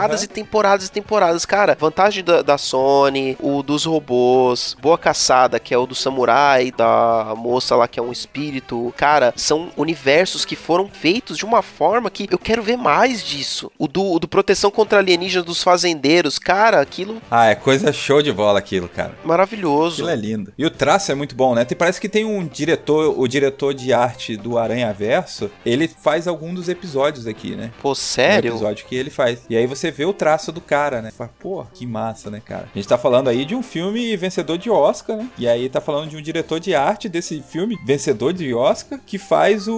temporadas 0.09 0.21
Aham. 0.21 0.25
e 0.25 0.29
temporadas 0.35 0.87
e 0.87 0.91
temporadas. 0.93 1.45
Cara, 1.45 1.77
vantagem 1.79 2.25
da, 2.25 2.43
da 2.43 2.59
Sony, 2.59 3.37
o 3.41 3.63
dos 3.63 3.85
robôs, 3.85 4.77
Boa 4.81 4.99
Caçada, 4.99 5.59
que 5.59 5.75
é 5.75 5.79
o 5.79 5.87
do 5.87 5.95
samurai, 5.95 6.71
da 6.71 7.35
moça 7.37 7.77
lá 7.77 7.87
que 7.89 7.99
é 7.99 8.03
um 8.03 8.13
espírito. 8.13 8.93
Cara, 8.97 9.33
são 9.37 9.71
universos 9.77 10.45
que 10.45 10.57
foram 10.57 10.89
feitos 10.89 11.37
de 11.37 11.45
uma 11.45 11.63
forma 11.63 12.11
que 12.11 12.29
eu 12.31 12.39
quero 12.39 12.63
ver 12.63 12.77
mais 12.77 13.23
disso. 13.25 13.71
O 13.79 13.87
do, 13.87 14.03
o 14.13 14.19
do 14.19 14.29
Proteção 14.29 14.71
contra 14.71 14.99
Alienígenas 14.99 15.45
dos 15.45 15.63
Fazendeiros, 15.63 16.39
cara, 16.39 16.81
aquilo 16.81 17.21
Ah, 17.31 17.47
é 17.47 17.55
coisa 17.55 17.93
show 17.93 18.23
de 18.23 18.33
bola 18.33 18.59
aquilo, 18.59 18.89
cara. 18.89 19.13
maravilhoso. 19.25 19.95
Aquilo 20.03 20.11
é 20.11 20.17
lindo. 20.17 20.53
E 20.57 20.65
o 20.65 20.71
traço 20.71 21.13
é 21.13 21.15
muito 21.15 21.35
bom, 21.35 21.55
né? 21.55 21.65
Tem, 21.65 21.77
parece 21.77 22.01
que 22.01 22.09
tem 22.09 22.25
um 22.25 22.47
diretor, 22.47 23.15
o 23.19 23.27
diretor 23.29 23.75
de 23.75 23.93
arte 23.93 24.37
do 24.37 24.59
Aranha 24.59 24.93
Verso, 24.93 25.51
ele 25.65 25.89
faz 25.89 26.27
algum 26.27 26.55
dos 26.55 26.69
episódios 26.69 27.27
aqui, 27.27 27.55
né? 27.55 27.71
Pô, 27.81 27.95
sério? 27.95 28.51
episódio 28.53 28.87
que 28.87 28.95
ele 28.95 29.11
faz. 29.11 29.41
E 29.49 29.57
aí 29.57 29.67
você 29.67 29.91
vê 29.99 30.05
o 30.05 30.13
traço 30.13 30.53
do 30.53 30.61
cara, 30.61 31.03
né? 31.03 31.11
Fala, 31.11 31.31
pô, 31.41 31.65
que 31.75 31.85
massa, 31.85 32.31
né, 32.31 32.41
cara? 32.45 32.69
A 32.73 32.79
gente 32.79 32.87
tá 32.87 32.97
falando 32.97 33.27
aí 33.27 33.45
de 33.45 33.57
um 33.57 33.65
filme 33.65 34.17
vencedor 34.17 34.57
de 34.57 34.71
Oscar, 34.71 35.17
né? 35.17 35.29
E 35.37 35.49
aí 35.49 35.69
tá 35.69 35.81
falando 35.81 36.09
de 36.09 36.17
um 36.17 36.23
diretor 36.23 36.61
de 36.61 36.73
arte 36.73 37.09
desse 37.09 37.43
filme 37.43 37.77
vencedor 37.85 38.33
de 38.33 38.55
Oscar 38.55 39.01
que 39.05 39.19
faz 39.19 39.67
o, 39.67 39.75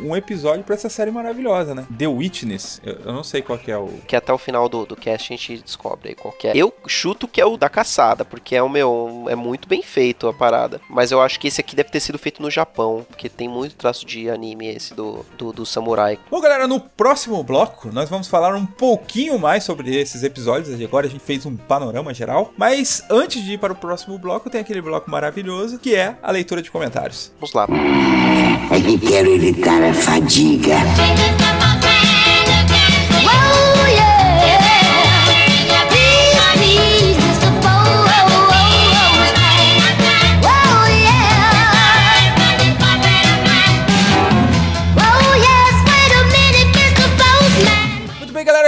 um 0.00 0.16
episódio 0.16 0.64
pra 0.64 0.74
essa 0.74 0.88
série 0.88 1.10
maravilhosa, 1.10 1.74
né? 1.74 1.86
The 1.98 2.06
Witness. 2.06 2.80
Eu, 2.82 2.94
eu 3.04 3.12
não 3.12 3.22
sei 3.22 3.42
qual 3.42 3.58
que 3.58 3.70
é 3.70 3.76
o. 3.76 3.88
que 4.06 4.16
até 4.16 4.32
o 4.32 4.38
final 4.38 4.66
do, 4.66 4.86
do 4.86 4.96
cast 4.96 5.30
a 5.30 5.36
gente 5.36 5.58
descobre 5.58 6.08
aí 6.08 6.14
qual 6.14 6.32
que 6.32 6.48
é. 6.48 6.52
Eu 6.56 6.72
chuto 6.86 7.28
que 7.28 7.38
é 7.38 7.44
o 7.44 7.58
da 7.58 7.68
caçada, 7.68 8.24
porque 8.24 8.56
é 8.56 8.62
o 8.62 8.68
meu. 8.70 9.26
É 9.28 9.34
muito 9.34 9.68
bem 9.68 9.82
feito 9.82 10.26
a 10.26 10.32
parada. 10.32 10.80
Mas 10.88 11.12
eu 11.12 11.20
acho 11.20 11.38
que 11.38 11.48
esse 11.48 11.60
aqui 11.60 11.76
deve 11.76 11.90
ter 11.90 12.00
sido 12.00 12.18
feito 12.18 12.40
no 12.40 12.50
Japão, 12.50 13.04
porque 13.06 13.28
tem 13.28 13.46
muito 13.46 13.76
traço 13.76 14.06
de 14.06 14.30
anime 14.30 14.68
esse 14.68 14.94
do, 14.94 15.26
do, 15.36 15.52
do 15.52 15.66
samurai. 15.66 16.18
Bom, 16.30 16.40
galera, 16.40 16.66
no 16.66 16.80
próximo 16.80 17.42
bloco 17.42 17.92
nós 17.92 18.08
vamos 18.08 18.26
falar 18.26 18.54
um 18.54 18.64
pouquinho 18.64 19.17
mais 19.38 19.64
sobre 19.64 19.96
esses 19.96 20.22
episódios. 20.22 20.80
Agora 20.80 21.06
a 21.06 21.10
gente 21.10 21.24
fez 21.24 21.44
um 21.44 21.56
panorama 21.56 22.14
geral. 22.14 22.52
Mas 22.56 23.02
antes 23.10 23.42
de 23.42 23.54
ir 23.54 23.58
para 23.58 23.72
o 23.72 23.76
próximo 23.76 24.16
bloco, 24.18 24.48
tem 24.48 24.60
aquele 24.60 24.80
bloco 24.80 25.10
maravilhoso 25.10 25.78
que 25.78 25.94
é 25.94 26.16
a 26.22 26.30
leitura 26.30 26.62
de 26.62 26.70
comentários. 26.70 27.32
Vamos 27.40 27.52
lá. 27.52 27.66
É 28.70 28.80
que 28.80 28.98
quero 28.98 29.30
evitar 29.34 29.82
a 29.82 29.92
fadiga. 29.92 30.76
Whoa, 33.24 33.87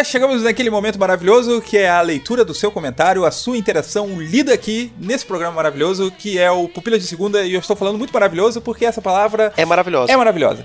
galera, 0.01 0.05
chegamos 0.05 0.43
naquele 0.43 0.71
momento 0.71 0.99
maravilhoso 0.99 1.61
que 1.61 1.77
é 1.77 1.89
a 1.89 2.01
leitura 2.01 2.45
do 2.45 2.55
seu 2.55 2.71
comentário, 2.71 3.25
a 3.25 3.31
sua 3.31 3.57
interação 3.57 4.21
lida 4.21 4.53
aqui 4.53 4.93
nesse 4.99 5.25
programa 5.27 5.55
maravilhoso 5.57 6.11
que 6.17 6.39
é 6.39 6.51
o 6.51 6.69
Pupilas 6.69 7.01
de 7.01 7.07
Segunda. 7.07 7.43
E 7.43 7.53
eu 7.55 7.61
estou 7.61 7.77
falando 7.77 7.99
muito 7.99 8.13
maravilhoso 8.13 8.61
porque 8.61 8.85
essa 8.85 9.03
palavra 9.03 9.53
É 9.57 9.65
maravilhosa. 9.65 10.13
é 10.13 10.17
maravilhosa. 10.17 10.65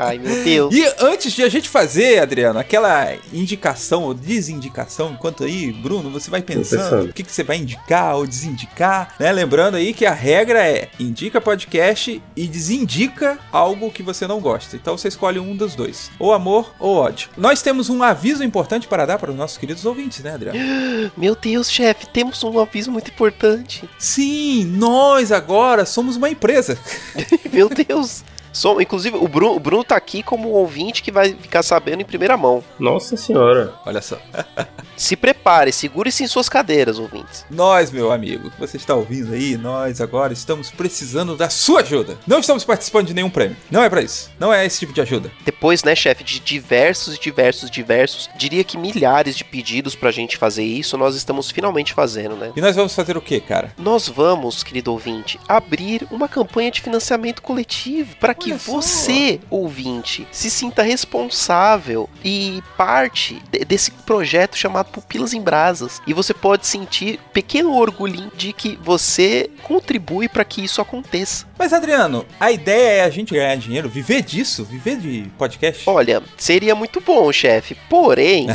Ai, 0.00 0.18
meu 0.18 0.44
Deus. 0.44 0.74
E 0.74 0.84
antes 1.00 1.32
de 1.32 1.42
a 1.42 1.48
gente 1.48 1.68
fazer, 1.68 2.20
Adriano, 2.20 2.58
aquela 2.58 3.14
indicação 3.32 4.04
ou 4.04 4.14
desindicação, 4.14 5.10
enquanto 5.10 5.42
aí, 5.44 5.72
Bruno, 5.72 6.08
você 6.10 6.30
vai 6.30 6.40
pensando 6.40 6.78
pensando. 6.78 7.10
o 7.10 7.12
que, 7.12 7.22
que 7.22 7.32
você 7.32 7.42
vai 7.42 7.56
indicar 7.56 8.16
ou 8.16 8.26
desindicar, 8.26 9.14
né? 9.18 9.32
Lembrando 9.32 9.76
aí 9.76 9.92
que 9.92 10.06
a 10.06 10.12
regra 10.12 10.64
é 10.64 10.88
indica 11.00 11.40
podcast 11.40 12.22
e 12.36 12.46
desindica 12.46 13.38
algo 13.50 13.90
que 13.90 14.02
você 14.02 14.26
não 14.26 14.40
gosta. 14.40 14.76
Então 14.76 14.96
você 14.96 15.08
escolhe 15.08 15.40
um 15.40 15.56
dos 15.56 15.74
dois, 15.74 16.10
ou 16.18 16.32
amor 16.32 16.72
ou 16.78 16.96
ódio. 16.96 17.30
Nós 17.36 17.60
temos 17.60 17.90
um 17.90 18.02
aviso 18.02 18.44
importante 18.44 18.86
para 18.86 19.04
dar 19.04 19.18
para 19.18 19.30
os 19.30 19.36
nossos 19.36 19.58
queridos 19.58 19.84
ouvintes, 19.84 20.22
né, 20.22 20.34
Adriano? 20.34 20.58
Meu 21.16 21.34
Deus, 21.34 21.70
chefe, 21.70 22.06
temos 22.06 22.42
um 22.44 22.58
aviso 22.60 22.92
muito 22.92 23.10
importante. 23.10 23.88
Sim, 23.98 24.64
nós 24.76 25.32
agora 25.32 25.84
somos 25.84 26.16
uma 26.16 26.30
empresa. 26.30 26.78
Meu 27.52 27.68
Deus. 27.68 28.22
Som, 28.52 28.80
inclusive, 28.80 29.16
o 29.16 29.28
Bruno, 29.28 29.54
o 29.54 29.60
Bruno 29.60 29.84
tá 29.84 29.96
aqui 29.96 30.22
como 30.22 30.50
ouvinte 30.50 31.02
que 31.02 31.10
vai 31.12 31.32
ficar 31.34 31.62
sabendo 31.62 32.02
em 32.02 32.04
primeira 32.04 32.36
mão. 32.36 32.62
Nossa 32.78 33.16
senhora. 33.16 33.74
Olha 33.84 34.00
só. 34.00 34.18
Se 34.96 35.14
prepare, 35.14 35.72
segure-se 35.72 36.24
em 36.24 36.26
suas 36.26 36.48
cadeiras, 36.48 36.98
ouvintes. 36.98 37.46
Nós, 37.48 37.92
meu 37.92 38.10
amigo, 38.10 38.50
que 38.50 38.58
você 38.58 38.76
está 38.76 38.94
ouvindo 38.94 39.32
aí, 39.32 39.56
nós 39.56 40.00
agora 40.00 40.32
estamos 40.32 40.72
precisando 40.72 41.36
da 41.36 41.48
sua 41.48 41.82
ajuda. 41.82 42.18
Não 42.26 42.40
estamos 42.40 42.64
participando 42.64 43.06
de 43.06 43.14
nenhum 43.14 43.30
prêmio. 43.30 43.56
Não 43.70 43.82
é 43.82 43.88
pra 43.88 44.02
isso. 44.02 44.30
Não 44.40 44.52
é 44.52 44.66
esse 44.66 44.80
tipo 44.80 44.92
de 44.92 45.00
ajuda. 45.00 45.30
Depois, 45.44 45.84
né, 45.84 45.94
chefe, 45.94 46.24
de 46.24 46.40
diversos, 46.40 47.16
diversos, 47.16 47.70
diversos, 47.70 48.28
diria 48.36 48.64
que 48.64 48.76
milhares 48.76 49.36
de 49.36 49.44
pedidos 49.44 49.94
pra 49.94 50.10
gente 50.10 50.36
fazer 50.36 50.64
isso, 50.64 50.98
nós 50.98 51.14
estamos 51.14 51.50
finalmente 51.50 51.94
fazendo, 51.94 52.34
né? 52.34 52.52
E 52.56 52.60
nós 52.60 52.74
vamos 52.74 52.94
fazer 52.94 53.16
o 53.16 53.22
que, 53.22 53.40
cara? 53.40 53.72
Nós 53.78 54.08
vamos, 54.08 54.64
querido 54.64 54.90
ouvinte, 54.90 55.38
abrir 55.48 56.06
uma 56.10 56.28
campanha 56.28 56.70
de 56.70 56.80
financiamento 56.80 57.40
coletivo 57.40 58.16
para 58.16 58.34
que 58.38 58.52
você, 58.52 59.40
ouvinte, 59.50 60.26
se 60.30 60.50
sinta 60.50 60.82
responsável 60.82 62.08
e 62.24 62.62
parte 62.76 63.42
de- 63.50 63.64
desse 63.64 63.90
projeto 63.90 64.56
chamado 64.56 64.90
Pupilas 64.90 65.32
em 65.32 65.40
Brasas. 65.40 66.00
E 66.06 66.12
você 66.12 66.32
pode 66.32 66.66
sentir 66.66 67.18
pequeno 67.32 67.74
orgulhinho 67.74 68.30
de 68.36 68.52
que 68.52 68.78
você 68.82 69.50
contribui 69.62 70.28
para 70.28 70.44
que 70.44 70.62
isso 70.62 70.80
aconteça. 70.80 71.46
Mas, 71.58 71.72
Adriano, 71.72 72.24
a 72.38 72.52
ideia 72.52 73.00
é 73.00 73.04
a 73.04 73.10
gente 73.10 73.34
ganhar 73.34 73.56
dinheiro, 73.56 73.88
viver 73.88 74.22
disso, 74.22 74.64
viver 74.64 74.96
de 74.96 75.24
podcast. 75.36 75.82
Olha, 75.88 76.22
seria 76.36 76.74
muito 76.74 77.00
bom, 77.00 77.32
chefe. 77.32 77.76
Porém, 77.90 78.46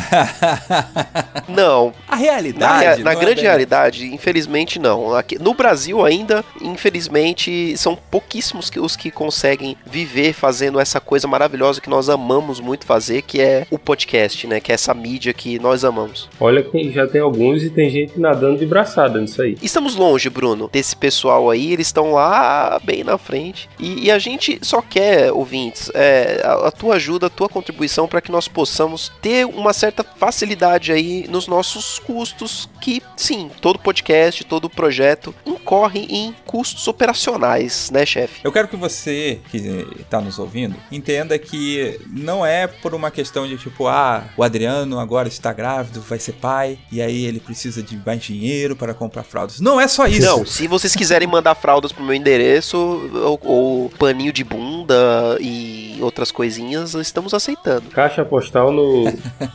não. 1.47 1.93
a 2.07 2.15
Na, 2.15 2.21
realidade. 2.21 2.79
rea- 2.83 2.97
na 2.97 3.03
não 3.03 3.11
é 3.11 3.15
grande 3.15 3.35
bem- 3.35 3.43
realidade, 3.45 4.13
infelizmente 4.13 4.79
não. 4.79 5.13
Aqui- 5.15 5.37
no 5.39 5.53
Brasil 5.53 6.05
ainda, 6.05 6.43
infelizmente, 6.61 7.75
são 7.77 7.95
pouquíssimos 7.95 8.69
que, 8.69 8.79
os 8.79 8.95
que 8.95 9.11
conseguem 9.11 9.75
viver 9.85 10.33
fazendo 10.33 10.79
essa 10.79 10.99
coisa 10.99 11.27
maravilhosa 11.27 11.81
que 11.81 11.89
nós 11.89 12.09
amamos 12.09 12.59
muito 12.59 12.85
fazer, 12.85 13.21
que 13.23 13.41
é 13.41 13.67
o 13.69 13.77
podcast, 13.77 14.47
né? 14.47 14.59
Que 14.59 14.71
é 14.71 14.75
essa 14.75 14.93
mídia 14.93 15.33
que 15.33 15.59
nós 15.59 15.83
amamos. 15.83 16.29
Olha 16.39 16.63
que 16.63 16.91
já 16.91 17.07
tem 17.07 17.21
alguns 17.21 17.63
e 17.63 17.69
tem 17.69 17.89
gente 17.89 18.19
nadando 18.19 18.59
de 18.59 18.65
braçada 18.65 19.19
nisso 19.19 19.41
aí. 19.41 19.57
Estamos 19.61 19.95
longe, 19.95 20.29
Bruno, 20.29 20.69
desse 20.71 20.95
pessoal 20.95 21.49
aí, 21.49 21.73
eles 21.73 21.87
estão 21.87 22.13
lá 22.13 22.79
bem 22.83 22.92
na 23.01 23.17
frente. 23.17 23.69
E, 23.79 24.07
e 24.07 24.11
a 24.11 24.19
gente 24.19 24.59
só 24.61 24.81
quer, 24.81 25.31
ouvintes, 25.31 25.89
é, 25.93 26.41
a, 26.43 26.67
a 26.67 26.71
tua 26.71 26.95
ajuda, 26.95 27.27
a 27.27 27.29
tua 27.29 27.47
contribuição 27.47 28.09
para 28.09 28.19
que 28.19 28.31
nós 28.31 28.49
possamos 28.49 29.09
ter 29.21 29.45
uma 29.45 29.71
certa 29.71 30.03
facilidade 30.03 30.91
aí 30.91 31.25
nos 31.29 31.47
nossos 31.47 31.99
custos, 31.99 32.67
que 32.81 33.01
sim, 33.15 33.49
todo 33.61 33.79
podcast, 33.79 34.43
todo 34.43 34.69
projeto 34.69 35.33
incorre 35.45 36.05
em 36.09 36.35
custos 36.45 36.87
operacionais, 36.89 37.89
né, 37.89 38.05
chefe? 38.05 38.41
Eu 38.43 38.51
quero 38.51 38.67
que 38.67 38.75
você 38.75 39.39
que 39.49 39.57
está 39.99 40.19
nos 40.19 40.39
ouvindo 40.39 40.75
entenda 40.91 41.37
que 41.39 41.99
não 42.07 42.45
é 42.45 42.67
por 42.67 42.93
uma 42.93 43.09
questão 43.09 43.47
de 43.47 43.57
tipo, 43.57 43.87
ah, 43.87 44.25
o 44.35 44.43
Adriano 44.43 44.99
agora 44.99 45.27
está 45.27 45.53
grávido, 45.53 46.01
vai 46.01 46.19
ser 46.19 46.33
pai, 46.33 46.77
e 46.91 47.01
aí 47.01 47.25
ele 47.25 47.39
precisa 47.39 47.81
de 47.81 47.95
mais 47.97 48.21
dinheiro 48.21 48.75
para 48.75 48.93
comprar 48.93 49.23
fraldas. 49.23 49.59
Não 49.59 49.79
é 49.79 49.87
só 49.87 50.07
isso. 50.07 50.25
Não, 50.25 50.45
se 50.45 50.67
vocês 50.67 50.95
quiserem 50.95 51.27
mandar 51.27 51.55
fraldas 51.55 51.91
pro 51.91 52.03
meu 52.03 52.13
endereço, 52.13 52.82
ou, 52.83 53.39
ou 53.43 53.89
paninho 53.89 54.33
de 54.33 54.43
bunda 54.43 55.37
e 55.39 55.97
outras 56.01 56.31
coisinhas, 56.31 56.93
estamos 56.93 57.33
aceitando. 57.33 57.89
Caixa 57.89 58.23
postal 58.25 58.71
no, 58.71 59.05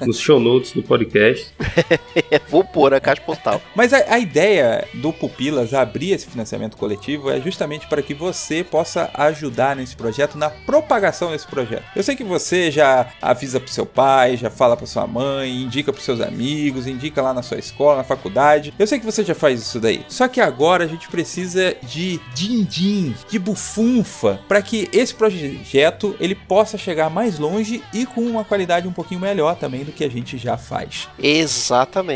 nos 0.07 0.19
show 0.19 0.41
notes 0.41 0.73
do 0.73 0.83
podcast. 0.83 1.53
Vou 2.49 2.65
pôr 2.65 2.95
a 2.95 3.01
caixa 3.01 3.23
postal. 3.23 3.61
Mas 3.75 3.93
a, 3.93 4.15
a 4.15 4.19
ideia 4.19 4.87
do 4.95 5.13
Pupilas 5.13 5.75
abrir 5.75 6.13
esse 6.13 6.27
financiamento 6.27 6.77
coletivo 6.77 7.31
é 7.31 7.41
justamente 7.41 7.87
para 7.87 8.03
que 8.03 8.15
você 8.15 8.65
possa 8.65 9.11
ajudar 9.15 9.77
nesse 9.77 9.97
projeto, 9.97 10.39
na 10.39 10.51
propagação 10.51 11.31
desse 11.31 11.47
projeto. 11.47 11.85
Eu 11.95 12.03
sei 12.03 12.17
que 12.17 12.25
você 12.25 12.71
já 12.71 13.07
avisa 13.21 13.61
pro 13.61 13.71
seu 13.71 13.87
pai, 13.87 14.37
já 14.37 14.51
fala 14.51 14.77
pra 14.77 14.87
sua 14.87 15.07
mãe, 15.07 15.63
indica 15.63 15.93
pros 15.93 16.05
seus 16.05 16.21
amigos, 16.21 16.87
indica 16.87 17.23
lá 17.23 17.33
na 17.33 17.43
sua 17.43 17.59
escola, 17.59 17.99
na 17.99 18.05
faculdade. 18.05 18.75
Eu 18.79 18.87
sei 18.87 18.99
que 18.99 19.07
você 19.07 19.25
já 19.25 19.35
faz 19.35 19.61
isso 19.61 19.81
daí. 19.81 20.05
Só 20.09 20.29
que 20.29 20.41
agora 20.41 20.85
a 20.85 20.87
gente 20.87 21.09
precisa 21.09 21.77
de 21.83 22.21
din-din, 22.35 23.15
de 23.29 23.39
bufunfa, 23.39 24.41
para 24.49 24.63
que 24.63 24.89
esse 24.93 25.15
projeto 25.15 26.17
ele 26.21 26.35
possa 26.35 26.79
chegar 26.79 27.11
mais 27.11 27.39
longe 27.39 27.83
e 27.93 28.07
com 28.07 28.23
uma 28.23 28.45
qualidade 28.45 28.89
um 28.89 28.93
pouquinho 28.93 29.21
melhor 29.21 29.57
também 29.57 29.85
do 29.85 29.93
que 29.93 30.05
a 30.05 30.11
gente 30.11 30.39
já 30.39 30.57
faz. 30.57 31.09
Exatamente. 31.19 32.08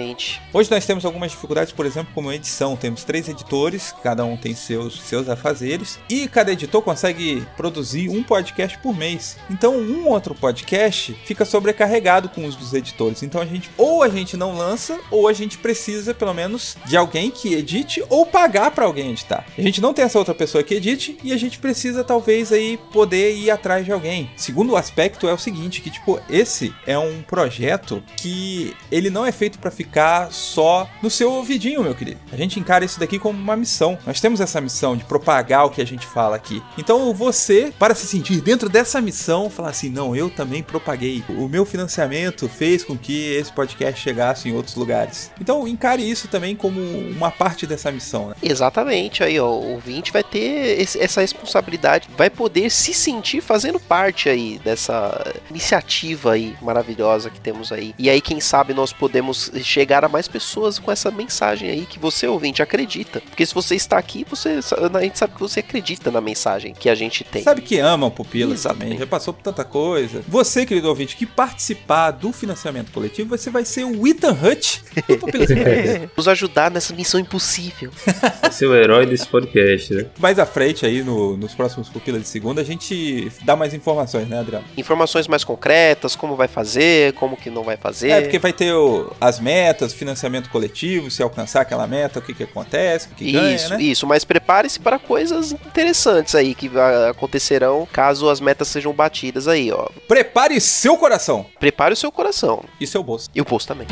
Hoje 0.53 0.71
nós 0.71 0.87
temos 0.87 1.05
algumas 1.05 1.33
dificuldades, 1.33 1.73
por 1.73 1.85
exemplo, 1.85 2.13
como 2.15 2.33
edição. 2.33 2.77
Temos 2.77 3.05
três 3.05 3.29
editores, 3.29 3.95
cada 4.03 4.25
um 4.25 4.37
tem 4.37 4.55
seus, 4.55 5.01
seus 5.03 5.29
afazeres, 5.29 5.99
e 6.09 6.27
cada 6.29 6.53
editor 6.53 6.81
consegue 6.83 7.47
produzir 7.57 8.09
um 8.09 8.23
podcast 8.23 8.79
por 8.79 8.97
mês. 8.97 9.37
Então, 9.51 9.77
um 9.77 10.09
outro 10.09 10.35
podcast 10.35 11.13
fica 11.25 11.45
sobrecarregado 11.45 12.29
com 12.29 12.47
os 12.47 12.57
dos 12.57 12.73
editores. 12.73 13.23
Então, 13.23 13.41
a 13.41 13.47
gente 13.47 13.71
ou 13.77 14.03
a 14.03 14.09
gente 14.09 14.37
não 14.37 14.57
lança, 14.57 14.99
ou 15.11 15.29
a 15.29 15.33
gente 15.33 15.59
precisa, 15.59 16.15
pelo 16.15 16.33
menos, 16.33 16.77
de 16.87 16.97
alguém 16.97 17.31
que 17.31 17.55
edite 17.55 18.03
ou 18.09 18.25
pagar 18.25 18.71
para 18.71 18.85
alguém 18.85 19.11
editar. 19.11 19.45
A 19.57 19.61
gente 19.61 19.81
não 19.81 19.93
tem 19.93 20.05
essa 20.05 20.19
outra 20.19 20.35
pessoa 20.35 20.63
que 20.63 20.75
edite 20.75 21.19
e 21.23 21.33
a 21.33 21.37
gente 21.37 21.59
precisa, 21.59 22.05
talvez, 22.05 22.53
aí 22.53 22.79
poder 22.93 23.35
ir 23.35 23.51
atrás 23.51 23.85
de 23.85 23.93
alguém. 23.93 24.31
Segundo 24.37 24.77
aspecto 24.77 25.29
é 25.29 25.33
o 25.33 25.39
seguinte, 25.39 25.81
que 25.81 25.91
tipo, 25.91 26.21
esse 26.31 26.73
é 26.87 26.99
um 26.99 27.23
projeto 27.23 28.03
que 28.17 28.75
ele 28.91 29.11
não 29.11 29.27
é 29.27 29.33
feito 29.33 29.59
para 29.59 29.71
ficar 29.73 30.31
só 30.33 30.89
no 31.03 31.11
seu 31.11 31.33
ouvidinho, 31.33 31.83
meu 31.83 31.95
querido. 31.95 32.21
A 32.33 32.37
gente 32.37 32.61
encara 32.61 32.85
isso 32.85 33.01
daqui 33.01 33.19
como 33.19 33.39
uma 33.39 33.57
missão. 33.57 33.99
Nós 34.07 34.21
temos 34.21 34.41
essa 34.41 34.61
missão 34.61 34.97
de 34.97 35.05
propagar 35.05 35.67
o 35.67 35.71
que 35.71 35.83
a 35.83 35.87
gente 35.87 36.07
fala 36.07 36.37
aqui. 36.37 36.63
Então 36.79 37.13
você, 37.15 37.73
para 37.79 37.95
se 37.95 38.07
sentir 38.07 38.41
dentro 38.41 38.69
dessa 38.69 39.01
missão, 39.01 39.51
falar 39.51 39.71
assim: 39.71 39.89
não, 39.89 40.15
eu 40.15 40.31
também 40.31 40.63
propaguei. 40.63 41.25
O 41.31 41.49
meu 41.49 41.65
financiamento 41.65 42.49
fez 42.49 42.85
com 42.85 42.97
que 42.97 43.33
esse 43.35 43.53
podcast 43.53 44.01
chegasse 44.01 44.49
em 44.49 44.55
outros 44.55 44.77
lugares. 44.77 45.31
Então 45.41 45.67
encare 45.67 46.09
isso 46.09 46.29
também 46.29 46.55
como 46.55 46.81
uma 46.81 47.31
parte 47.31 47.67
dessa 47.67 47.91
missão, 47.91 48.29
né? 48.29 48.35
Exatamente, 48.43 49.25
aí 49.25 49.41
ó, 49.41 49.47
o 49.51 49.73
ouvinte 49.73 50.13
vai 50.13 50.23
ter 50.23 50.81
esse- 50.81 50.99
essa 51.01 51.21
responsabilidade, 51.21 52.09
vai 52.17 52.29
poder 52.31 52.71
se 52.71 52.93
sentir 52.95 53.41
fazendo 53.41 53.81
parte 53.81 54.29
aí 54.29 54.61
dessa 54.65 55.33
iniciativa 55.51 56.33
aí 56.33 56.55
maravilhosa 56.61 57.31
que 57.31 57.41
temos 57.41 57.73
aí. 57.73 57.95
E 57.99 58.11
aí, 58.11 58.21
quem 58.21 58.41
sabe, 58.41 58.75
nós 58.75 58.93
podemos 58.93 59.51
chegar 59.63 60.05
a 60.05 60.09
mais 60.09 60.29
pessoas 60.29 60.79
com 60.79 60.91
essa 60.91 61.11
mensagem 61.11 61.71
aí 61.71 61.87
que 61.87 61.99
você, 61.99 62.27
ouvinte, 62.27 62.63
acredita. 62.63 63.21
Porque 63.21 63.45
se 63.47 63.55
você 63.55 63.75
está 63.75 63.99
aqui, 63.99 64.25
você, 64.29 64.61
a 64.95 65.03
gente 65.03 65.19
sabe 65.19 65.35
que 65.35 65.41
você 65.41 65.61
acredita 65.61 66.11
na 66.11 66.21
mensagem 66.21 66.75
que 66.75 66.89
a 66.89 66.95
gente 66.95 67.25
tem. 67.25 67.43
Sabe 67.43 67.61
que 67.63 67.79
ama 67.79 68.07
o 68.07 68.11
Pupilas 68.11 68.61
Exatamente. 68.61 68.85
também, 68.85 68.99
já 68.99 69.07
passou 69.07 69.33
por 69.35 69.43
tanta 69.43 69.65
coisa. 69.65 70.23
Você, 70.29 70.65
querido 70.67 70.89
ouvinte, 70.89 71.17
que 71.17 71.27
participar 71.27 72.11
do 72.13 72.33
financiamento 72.33 72.91
coletivo, 72.93 73.37
você 73.37 73.51
vai 73.51 73.65
ser 73.65 73.85
o 73.85 74.07
Ethan 74.07 74.33
Hutt 74.33 74.83
do 75.09 75.19
Pupilas. 75.19 75.49
Nos 76.17 76.29
ajudar 76.29 76.71
nessa 76.71 76.95
missão 76.95 77.19
impossível. 77.21 77.91
Ser 78.51 78.67
o 78.67 78.75
herói 78.75 79.07
desse 79.07 79.27
podcast, 79.27 79.95
né? 79.95 80.07
Mais 80.19 80.39
à 80.39 80.47
frente 80.47 80.85
aí, 80.85 81.03
no- 81.03 81.37
nos 81.37 81.55
próximos 81.55 81.89
Pupilas 81.89 82.23
de 82.23 82.29
Segunda, 82.29 82.61
a 82.61 82.65
gente 82.65 83.31
dá 83.45 83.57
mais 83.57 83.73
informações, 83.75 84.29
né, 84.29 84.39
Adriano? 84.39 84.65
Informações 84.77 85.27
mais 85.27 85.43
concretas, 85.45 86.15
como 86.17 86.37
vai 86.37 86.49
fazer, 86.49 87.13
como 87.15 87.37
que 87.37 87.51
não 87.51 87.63
vai 87.63 87.77
fazer. 87.77 88.11
É, 88.11 88.21
porque 88.23 88.39
vai 88.39 88.53
ter 88.53 88.73
o- 88.75 89.13
as 89.21 89.39
metas, 89.41 89.52
financiamento 89.97 90.49
coletivo, 90.51 91.11
se 91.11 91.23
alcançar 91.23 91.61
aquela 91.63 91.87
meta, 91.87 92.19
o 92.19 92.23
que 92.23 92.33
que 92.35 92.43
acontece, 92.45 93.09
o 93.09 93.15
que 93.15 93.33
ganha, 93.33 93.55
Isso, 93.55 93.71
né? 93.71 93.83
isso, 93.83 94.07
mas 94.07 94.25
prepare-se 94.25 94.79
para 94.81 94.99
coisas 94.99 95.53
interessantes 95.53 96.35
aí 96.35 96.55
que 96.55 96.71
acontecerão 97.09 97.87
caso 97.93 98.29
as 98.31 98.41
metas 98.41 98.69
sejam 98.69 98.93
batidas 98.93 99.49
aí, 99.49 99.71
ó. 99.71 99.87
Prepare 100.09 100.61
seu 100.61 100.97
coração 100.97 101.47
Prepare 101.59 101.93
o 101.93 101.97
seu 101.97 102.11
coração 102.13 102.65
e 102.81 102.87
seu 102.87 103.03
bolso. 103.03 103.29
e 103.35 103.41
o 103.41 103.45
bolso 103.45 103.67
também. 103.67 103.87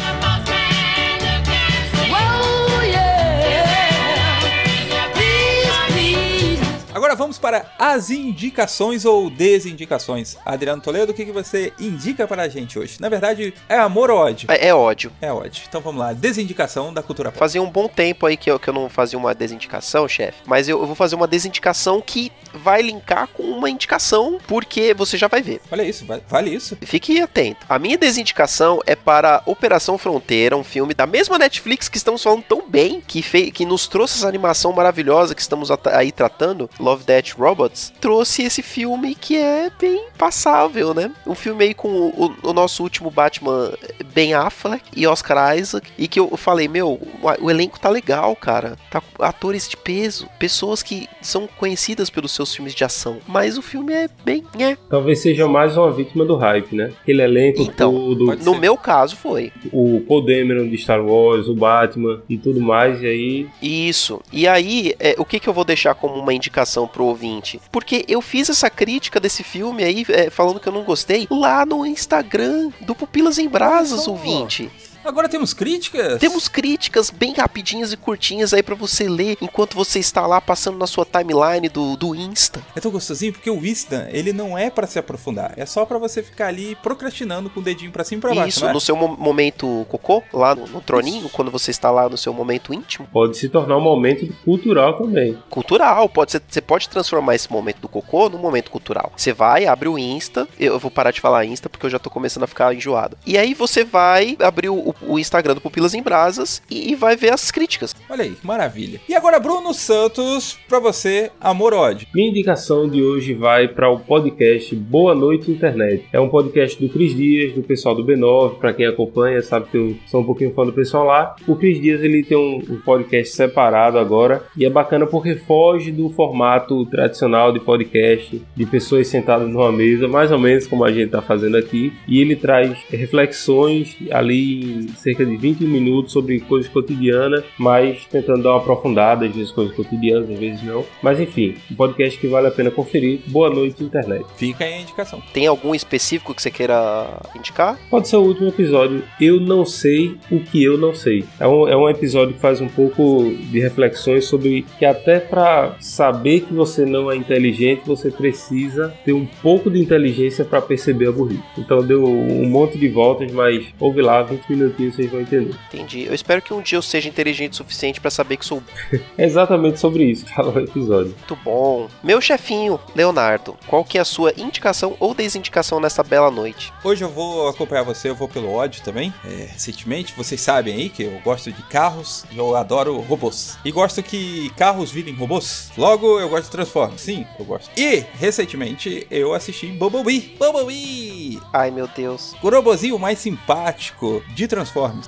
Vamos 7.21 7.39
para 7.39 7.67
as 7.79 8.09
indicações 8.09 9.05
ou 9.05 9.29
desindicações. 9.29 10.39
Adriano 10.43 10.81
Toledo, 10.81 11.13
o 11.13 11.15
que, 11.15 11.27
que 11.27 11.33
você 11.33 11.71
indica 11.79 12.27
para 12.27 12.45
a 12.45 12.49
gente 12.49 12.79
hoje? 12.79 12.97
Na 12.99 13.11
verdade, 13.11 13.53
é 13.69 13.77
amor 13.77 14.11
ou 14.11 14.17
ódio? 14.17 14.51
É, 14.51 14.69
é 14.69 14.75
ódio. 14.75 15.13
É 15.21 15.31
ódio. 15.31 15.65
Então 15.69 15.83
vamos 15.83 16.01
lá, 16.01 16.15
desindicação 16.15 16.95
da 16.95 17.03
cultura 17.03 17.31
pop. 17.31 17.39
Fazia 17.39 17.63
um 17.63 17.69
bom 17.69 17.89
tempo 17.89 18.25
aí 18.25 18.39
que 18.39 18.51
eu, 18.51 18.59
que 18.59 18.71
eu 18.71 18.73
não 18.73 18.89
fazia 18.89 19.19
uma 19.19 19.35
desindicação, 19.35 20.09
chefe. 20.09 20.39
Mas 20.47 20.67
eu, 20.67 20.81
eu 20.81 20.87
vou 20.87 20.95
fazer 20.95 21.15
uma 21.15 21.27
desindicação 21.27 22.01
que 22.01 22.33
vai 22.55 22.83
linkar 22.83 23.29
com 23.29 23.43
uma 23.43 23.69
indicação, 23.71 24.39
porque 24.47 24.93
você 24.95 25.17
já 25.17 25.29
vai 25.29 25.43
ver. 25.43 25.61
Olha 25.71 25.83
isso, 25.83 26.05
vale, 26.29 26.55
isso. 26.55 26.77
Fique 26.83 27.21
atento. 27.21 27.65
A 27.69 27.79
minha 27.79 27.97
desindicação 27.99 28.81
é 28.87 28.95
para 28.97 29.43
Operação 29.47 29.97
Fronteira, 29.99 30.57
um 30.57 30.65
filme 30.65 30.95
da 30.95 31.07
mesma 31.07 31.39
Netflix 31.39 31.89
que 31.89 31.97
estamos 31.97 32.23
falando 32.23 32.43
tão 32.43 32.69
bem, 32.69 33.01
que, 33.07 33.23
fei- 33.23 33.51
que 33.51 33.65
nos 33.65 33.87
trouxe 33.87 34.19
essa 34.19 34.29
animação 34.29 34.73
maravilhosa 34.73 35.35
que 35.35 35.41
estamos 35.41 35.71
aí 35.93 36.13
tratando, 36.13 36.69
Love, 36.79 37.05
Death, 37.05 37.33
Robots, 37.39 37.93
trouxe 38.01 38.43
esse 38.43 38.63
filme 38.63 39.15
que 39.15 39.37
é 39.37 39.71
bem 39.79 40.07
passável, 40.19 40.95
né? 40.95 41.11
Um 41.27 41.35
filme 41.35 41.65
aí 41.65 41.75
com 41.75 41.89
o, 41.89 42.35
o- 42.43 42.53
nosso 42.53 42.83
último 42.83 43.11
Batman, 43.11 43.73
Ben 44.13 44.35
Affleck 44.35 44.85
e 44.95 45.07
Oscar 45.07 45.57
Isaac, 45.57 45.91
e 45.97 46.07
que 46.09 46.19
eu 46.21 46.37
falei, 46.37 46.69
meu, 46.69 47.01
o, 47.41 47.51
elenco 47.51 47.79
tá 47.79 47.89
legal, 47.89 48.35
cara. 48.37 48.77
Tá 48.91 49.01
com 49.01 49.23
atores 49.23 49.69
de 49.69 49.77
peso, 49.77 50.29
pessoas 50.39 50.83
que 50.83 51.09
são 51.23 51.47
conhecidas 51.47 52.11
pelos 52.11 52.33
seus 52.41 52.55
filmes 52.55 52.75
de 52.75 52.85
ação, 52.85 53.19
mas 53.29 53.59
o 53.59 53.63
filme 53.63 53.93
é 53.93 54.09
bem, 54.25 54.43
é, 54.59 54.77
Talvez 54.89 55.21
seja 55.21 55.47
mais 55.47 55.77
uma 55.77 55.91
vítima 55.91 56.25
do 56.25 56.37
hype, 56.37 56.75
né? 56.75 56.93
Aquele 57.03 57.23
elenco 57.23 57.63
Então, 57.63 57.93
todo, 57.93 58.27
no 58.37 58.55
ser. 58.55 58.61
meu 58.61 58.77
caso 58.77 59.17
foi. 59.17 59.53
o 59.73 60.01
Paul 60.09 60.23
Dameron 60.23 60.69
de 60.69 60.79
Star 60.79 61.05
Wars, 61.05 61.47
o 61.49 61.55
Batman 61.55 62.23
e 62.29 62.39
tudo 62.39 62.61
mais, 62.61 63.03
e 63.03 63.07
aí 63.07 63.49
Isso. 63.61 64.21
E 64.33 64.49
aí, 64.49 64.95
é, 64.99 65.15
o 65.19 65.25
que, 65.25 65.39
que 65.39 65.49
eu 65.49 65.53
vou 65.53 65.65
deixar 65.65 65.95
como 65.95 66.15
uma 66.15 66.33
indicação 66.33 66.87
pro 66.89 67.05
ouvinte? 67.05 67.61
Porque 67.71 68.05
eu 68.09 68.21
fiz 68.23 68.49
essa 68.49 68.71
crítica 68.71 69.21
desse 69.21 69.43
filme 69.43 69.85
aí, 69.85 70.05
é, 70.09 70.31
falando 70.31 70.59
que 70.61 70.69
eu 70.69 70.73
não 70.73 70.83
gostei, 70.83 71.27
lá 71.31 71.67
no 71.67 71.85
Instagram 71.85 72.71
do 72.81 72.95
Pupilas 72.95 73.39
em 73.39 73.49
Brasas, 73.49 74.09
ouvinte. 74.09 74.71
Agora 75.05 75.29
temos 75.29 75.55
críticas? 75.55 76.19
Temos 76.21 76.47
críticas 76.49 77.11
bem 77.11 77.33
rapidinhas 77.35 77.93
e 77.93 77.97
curtinhas 77.97 78.53
aí 78.53 78.63
pra 78.63 78.75
você 78.75 79.09
ler 79.09 79.37
enquanto 79.41 79.75
você 79.75 79.99
está 79.99 80.27
lá 80.27 80.41
passando 80.41 80.77
na 80.79 80.87
sua 80.87 81.05
timeline 81.07 81.69
do, 81.69 81.97
do 81.97 82.15
Insta. 82.15 82.61
É 82.77 82.81
tão 82.81 82.91
gostosinho 82.91 83.33
porque 83.33 83.51
o 83.51 83.59
Wisdom, 83.59 84.07
ele 84.11 84.33
não 84.33 84.57
é 84.59 84.69
pra 84.71 84.87
se 84.87 84.99
aprofundar. 84.99 85.55
É 85.57 85.65
só 85.65 85.85
pra 85.87 85.99
você 85.99 86.23
ficar 86.23 86.49
ali 86.49 86.77
procrastinando 86.83 87.49
com 87.49 87.61
o 87.61 87.63
dedinho 87.63 87.91
pra 87.91 88.05
cima 88.05 88.19
e 88.19 88.21
pra 88.21 88.35
baixo, 88.35 88.49
Isso, 88.49 88.61
não 88.63 88.71
é? 88.71 88.73
no 88.75 88.81
seu 88.81 88.95
mo- 88.95 89.17
momento 89.17 89.87
cocô, 89.89 90.23
lá 90.33 90.55
no, 90.55 90.67
no 90.67 90.81
troninho, 90.81 91.29
quando 91.31 91.51
você 91.51 91.71
está 91.71 91.91
lá 91.91 92.09
no 92.09 92.17
seu 92.19 92.33
momento 92.35 92.75
íntimo. 92.75 93.09
pode 93.13 93.37
se 93.39 93.49
tornar 93.49 93.77
um 93.79 93.81
momento 93.81 94.27
cultural 94.45 94.99
também. 94.99 95.39
cultural. 95.49 96.09
Pode 96.09 96.33
ser, 96.33 96.43
você 96.47 96.61
pode 96.61 96.89
transformar 96.89 97.35
esse 97.35 97.51
momento 97.51 97.81
do 97.81 97.89
cocô 97.89 98.29
num 98.29 98.39
momento 98.39 98.71
cultural. 98.71 99.13
Você 99.17 99.33
vai, 99.33 99.67
abre 99.67 99.89
o 99.89 99.99
Insta. 99.99 100.47
Eu 100.59 100.79
vou 100.79 100.91
parar 100.91 101.11
de 101.11 101.21
falar 101.21 101.45
Insta 101.47 101.69
porque 101.69 101.87
eu 101.87 101.91
já 101.91 101.99
tô 101.99 102.11
começando 102.11 102.43
a 102.45 102.47
ficar 102.47 102.75
enjoado. 102.75 103.17
E 103.27 103.39
aí 103.39 103.55
você 103.55 103.83
vai 103.83 104.37
abrir 104.41 104.69
o, 104.69 104.90
o 105.03 105.19
Instagram 105.19 105.55
do 105.55 105.61
Pupilas 105.61 105.95
em 105.95 106.03
Brasas 106.03 106.63
e, 106.71 106.93
e 106.93 106.95
vai 106.95 107.17
ver 107.17 107.33
as 107.33 107.51
críticas. 107.51 107.95
Olha 108.09 108.25
aí, 108.25 108.31
que 108.31 108.47
maravilha. 108.47 109.01
E 109.09 109.15
agora, 109.15 109.39
Bruno 109.39 109.73
Santos, 109.75 110.59
pra 110.69 110.79
você, 110.79 111.31
amor 111.41 111.75
ódio. 111.75 112.09
Minha 112.15 112.29
indicação 112.29 112.89
de 112.89 113.03
hoje 113.03 113.35
vai 113.35 113.69
para 113.69 113.91
o 113.91 113.99
podcast 113.99 114.75
Boa 114.75 115.15
Noite 115.15 115.51
Internet. 115.51 116.05
É 116.13 116.21
um 116.21 116.29
podcast 116.29 116.81
do 116.81 116.89
Cris 116.89 117.15
Dias, 117.15 117.53
do 117.53 117.63
pessoal 117.63 117.95
do 117.95 118.05
B9, 118.05 118.59
para 118.59 118.73
quem 118.73 118.87
acompanha, 118.87 119.43
sabe 119.43 119.69
que 119.71 119.77
eu 119.77 119.97
sou 120.07 120.21
um 120.21 120.25
pouquinho 120.25 120.53
fã 120.55 120.65
do 120.65 120.73
pessoal 120.73 121.05
lá. 121.05 121.35
O 121.47 121.57
Cris 121.57 121.81
Dias 121.81 122.03
ele 122.03 122.23
tem 122.23 122.37
um, 122.37 122.57
um 122.57 122.81
podcast 122.81 123.35
separado 123.35 123.99
agora 123.99 124.45
e 124.57 124.65
é 124.65 124.71
bacana 124.71 125.07
porque 125.07 125.37
foge 125.37 125.91
do 125.91 126.11
formato 126.11 126.85
tradicional 126.87 127.53
de 127.53 127.61
podcast, 127.61 128.41
de 128.55 128.67
pessoas 128.67 129.09
sentadas 129.09 129.49
numa 129.49 129.73
mesa, 129.73 130.09
mais 130.09 130.31
ou 130.31 130.39
menos 130.39 130.67
como 130.67 130.85
a 130.85 130.93
gente 130.93 131.07
está 131.07 131.23
fazendo 131.23 131.57
aqui, 131.57 131.93
e 132.07 132.21
ele 132.21 132.37
traz 132.37 132.79
reflexões 132.91 133.97
ali 134.11 134.80
em 134.81 134.89
cerca 134.89 135.25
de 135.25 135.37
20 135.37 135.65
minutos 135.65 136.13
sobre 136.13 136.41
coisas 136.41 136.71
cotidianas, 136.71 137.45
mas 137.59 138.05
tentando 138.07 138.43
dar 138.43 138.51
uma 138.51 138.59
aprofundada, 138.59 139.27
às 139.27 139.35
vezes 139.35 139.51
coisas 139.51 139.75
cotidianas, 139.75 140.31
às 140.31 140.39
vezes 140.39 140.63
não. 140.63 140.85
Mas 141.03 141.21
enfim, 141.21 141.55
um 141.71 141.75
podcast 141.75 142.19
que 142.19 142.27
vale 142.27 142.49
a 142.49 142.51
pena 142.51 142.71
conferir. 142.71 143.21
Boa 143.27 143.51
noite, 143.51 143.83
internet. 143.83 144.25
Fica 144.37 144.65
aí 144.65 144.75
a 144.75 144.81
indicação. 144.81 145.23
Tem 145.33 145.47
algum 145.47 145.75
específico 145.75 146.35
que 146.35 146.43
você 146.43 146.51
queira 146.51 147.21
indicar? 147.37 147.79
Pode 147.91 148.09
ser 148.09 148.17
o 148.17 148.23
último 148.23 148.49
episódio. 148.49 149.03
Eu 149.21 149.41
não 149.41 149.65
sei 149.65 150.17
o 150.31 150.41
que 150.41 150.63
eu 150.63 150.79
não 150.79 150.95
sei. 150.95 151.25
É 151.39 151.47
um, 151.47 151.69
é 151.69 151.77
um 151.77 151.89
episódio 151.89 152.35
que 152.35 152.41
faz 152.41 152.61
um 152.61 152.69
pouco 152.69 153.25
de 153.51 153.61
reflexões 153.61 154.25
sobre 154.25 154.65
que 154.79 154.85
até 154.85 155.21
para 155.21 155.77
saber 155.81 156.41
que 156.41 156.53
você 156.53 156.85
não 156.85 157.11
é 157.11 157.17
inteligente, 157.17 157.83
você 157.87 158.11
precisa 158.11 158.95
ter 159.05 159.13
um 159.13 159.27
pouco 159.27 159.71
de 159.71 159.79
inteligência 159.79 160.45
para 160.45 160.61
perceber 160.61 161.09
a 161.09 161.13
burrice. 161.13 161.43
Então 161.59 161.85
deu 161.85 162.05
um 162.05 162.49
monte 162.49 162.79
de 162.79 162.89
voltas, 162.89 163.31
mas 163.33 163.67
ouve 163.79 164.01
lá, 164.01 164.23
20 164.23 164.47
minutinhos 164.71 164.95
vocês 164.95 165.11
vão 165.11 165.21
entender. 165.21 165.55
Entendi. 165.69 166.05
Eu 166.05 166.15
espero 166.15 166.43
que 166.43 166.53
um 166.55 166.63
dia 166.63 166.79
eu 166.79 166.83
seja 166.83 167.09
inteligente 167.09 167.53
o 167.53 167.57
suficiente 167.57 168.01
pra 168.01 168.11
saber 168.11 168.37
que 168.37 168.45
sou 168.45 168.63
É 169.17 169.25
exatamente 169.25 169.79
sobre 169.79 170.05
isso 170.05 170.25
que 170.25 170.35
fala 170.35 170.53
o 170.53 170.59
episódio. 170.59 171.15
muito 171.17 171.37
bom. 171.37 171.89
Meu 172.03 172.21
chefinho, 172.21 172.79
Leonardo, 172.95 173.57
qual 173.67 173.85
que 173.85 173.99
é 173.99 174.01
a 174.01 174.05
sua 174.05 174.33
indicação 174.37 174.97
ou 174.99 175.15
desindicação 175.15 175.81
nessa 175.81 176.03
bela 176.03 176.31
noite? 176.31 176.73
Hoje 176.85 177.03
eu 177.05 177.09
vou 177.09 177.49
acompanhar 177.49 177.83
você, 177.83 178.09
eu 178.11 178.15
vou 178.15 178.29
pelo 178.29 178.53
ódio 178.53 178.83
também. 178.83 179.13
É, 179.25 179.49
recentemente, 179.53 180.15
vocês 180.17 180.41
sabem 180.41 180.75
aí 180.75 180.89
que 180.89 181.03
eu 181.03 181.21
gosto 181.25 181.53
de 181.53 181.63
carros 181.65 182.25
e 182.31 182.39
eu 182.39 182.57
adoro 182.57 182.99
robôs. 183.01 183.59
E 183.65 183.71
gosto 183.71 184.03
que 184.03 184.51
carros 184.57 184.91
virem 184.91 185.15
robôs. 185.15 185.71
Logo, 185.77 186.19
eu 186.19 186.29
gosto 186.29 186.45
de 186.45 186.51
Transformers. 186.51 187.01
Sim, 187.01 187.27
eu 187.39 187.45
gosto. 187.45 187.71
E, 187.79 188.05
recentemente, 188.19 189.07
eu 189.11 189.35
assisti 189.35 189.67
Bumblebee. 189.67 190.37
Bumblebee! 190.39 191.41
Ai, 191.53 191.71
meu 191.71 191.89
Deus. 191.89 192.35
O 192.43 192.49
robozinho 192.51 192.99
mais 192.99 193.19
simpático 193.19 194.23
de 194.35 194.47
Transformers. 194.47 194.60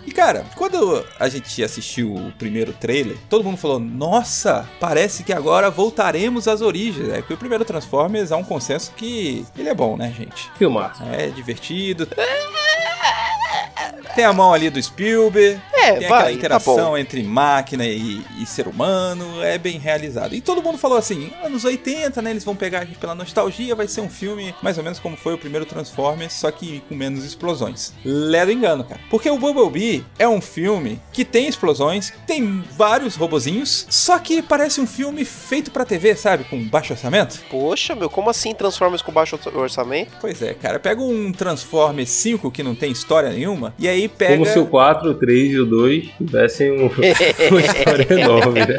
E 0.06 0.12
cara, 0.12 0.44
quando 0.56 1.04
a 1.18 1.28
gente 1.28 1.62
assistiu 1.62 2.14
o 2.14 2.32
primeiro 2.32 2.72
trailer, 2.72 3.16
todo 3.28 3.44
mundo 3.44 3.56
falou: 3.56 3.78
Nossa, 3.78 4.68
parece 4.80 5.22
que 5.22 5.32
agora 5.32 5.70
voltaremos 5.70 6.48
às 6.48 6.60
origens. 6.60 7.08
É 7.08 7.22
que 7.22 7.32
o 7.32 7.36
primeiro 7.36 7.64
Transformers 7.64 8.32
há 8.32 8.36
um 8.36 8.44
consenso 8.44 8.92
que 8.96 9.44
ele 9.56 9.68
é 9.68 9.74
bom, 9.74 9.96
né, 9.96 10.12
gente? 10.16 10.50
Filmar. 10.56 10.96
É 11.12 11.28
divertido. 11.28 12.06
Tem 14.14 14.24
a 14.24 14.32
mão 14.32 14.52
ali 14.52 14.68
do 14.68 14.82
Spielberg. 14.82 15.60
É, 15.82 15.98
tem 15.98 16.08
vai, 16.08 16.18
aquela 16.18 16.22
tá 16.22 16.32
interação 16.32 16.90
bom. 16.90 16.98
entre 16.98 17.22
máquina 17.22 17.84
e, 17.84 18.22
e 18.40 18.46
ser 18.46 18.68
humano. 18.68 19.42
É 19.42 19.58
bem 19.58 19.78
realizado. 19.78 20.34
E 20.34 20.40
todo 20.40 20.62
mundo 20.62 20.78
falou 20.78 20.96
assim: 20.96 21.32
anos 21.42 21.64
80, 21.64 22.22
né? 22.22 22.30
Eles 22.30 22.44
vão 22.44 22.54
pegar 22.54 22.80
a 22.80 22.84
gente 22.84 22.98
pela 22.98 23.14
nostalgia. 23.14 23.74
Vai 23.74 23.88
ser 23.88 24.00
um 24.00 24.08
filme 24.08 24.54
mais 24.62 24.78
ou 24.78 24.84
menos 24.84 24.98
como 24.98 25.16
foi 25.16 25.34
o 25.34 25.38
primeiro 25.38 25.66
Transformers, 25.66 26.32
só 26.34 26.50
que 26.50 26.82
com 26.88 26.94
menos 26.94 27.24
explosões. 27.24 27.92
Ledo 28.04 28.52
engano, 28.52 28.84
cara. 28.84 29.00
Porque 29.10 29.28
o 29.28 29.38
Bumblebee 29.38 30.04
é 30.18 30.28
um 30.28 30.40
filme 30.40 31.00
que 31.12 31.24
tem 31.24 31.48
explosões, 31.48 32.12
tem 32.26 32.62
vários 32.76 33.16
robozinhos, 33.16 33.86
só 33.90 34.18
que 34.18 34.42
parece 34.42 34.80
um 34.80 34.86
filme 34.86 35.24
feito 35.24 35.70
pra 35.70 35.84
TV, 35.84 36.14
sabe? 36.14 36.44
Com 36.44 36.62
baixo 36.62 36.92
orçamento. 36.92 37.40
Poxa, 37.50 37.94
meu, 37.94 38.08
como 38.08 38.30
assim 38.30 38.54
Transformers 38.54 39.02
com 39.02 39.12
baixo 39.12 39.38
orçamento? 39.54 40.12
Pois 40.20 40.40
é, 40.42 40.54
cara. 40.54 40.78
Pega 40.78 41.02
um 41.02 41.32
Transformers 41.32 42.10
5 42.10 42.50
que 42.50 42.62
não 42.62 42.74
tem 42.74 42.92
história 42.92 43.30
nenhuma, 43.30 43.74
e 43.78 43.88
aí 43.88 44.08
pega. 44.08 44.34
Como 44.34 44.46
se 44.46 44.58
o 44.58 44.66
4, 44.66 45.10
o 45.10 45.14
3 45.14 45.52
e 45.52 45.58
o 45.58 45.66
2 45.72 46.10
tivessem 46.18 46.70
um- 46.72 46.86
uma 47.50 47.60
história 47.60 48.06
enorme, 48.12 48.60
né? 48.60 48.76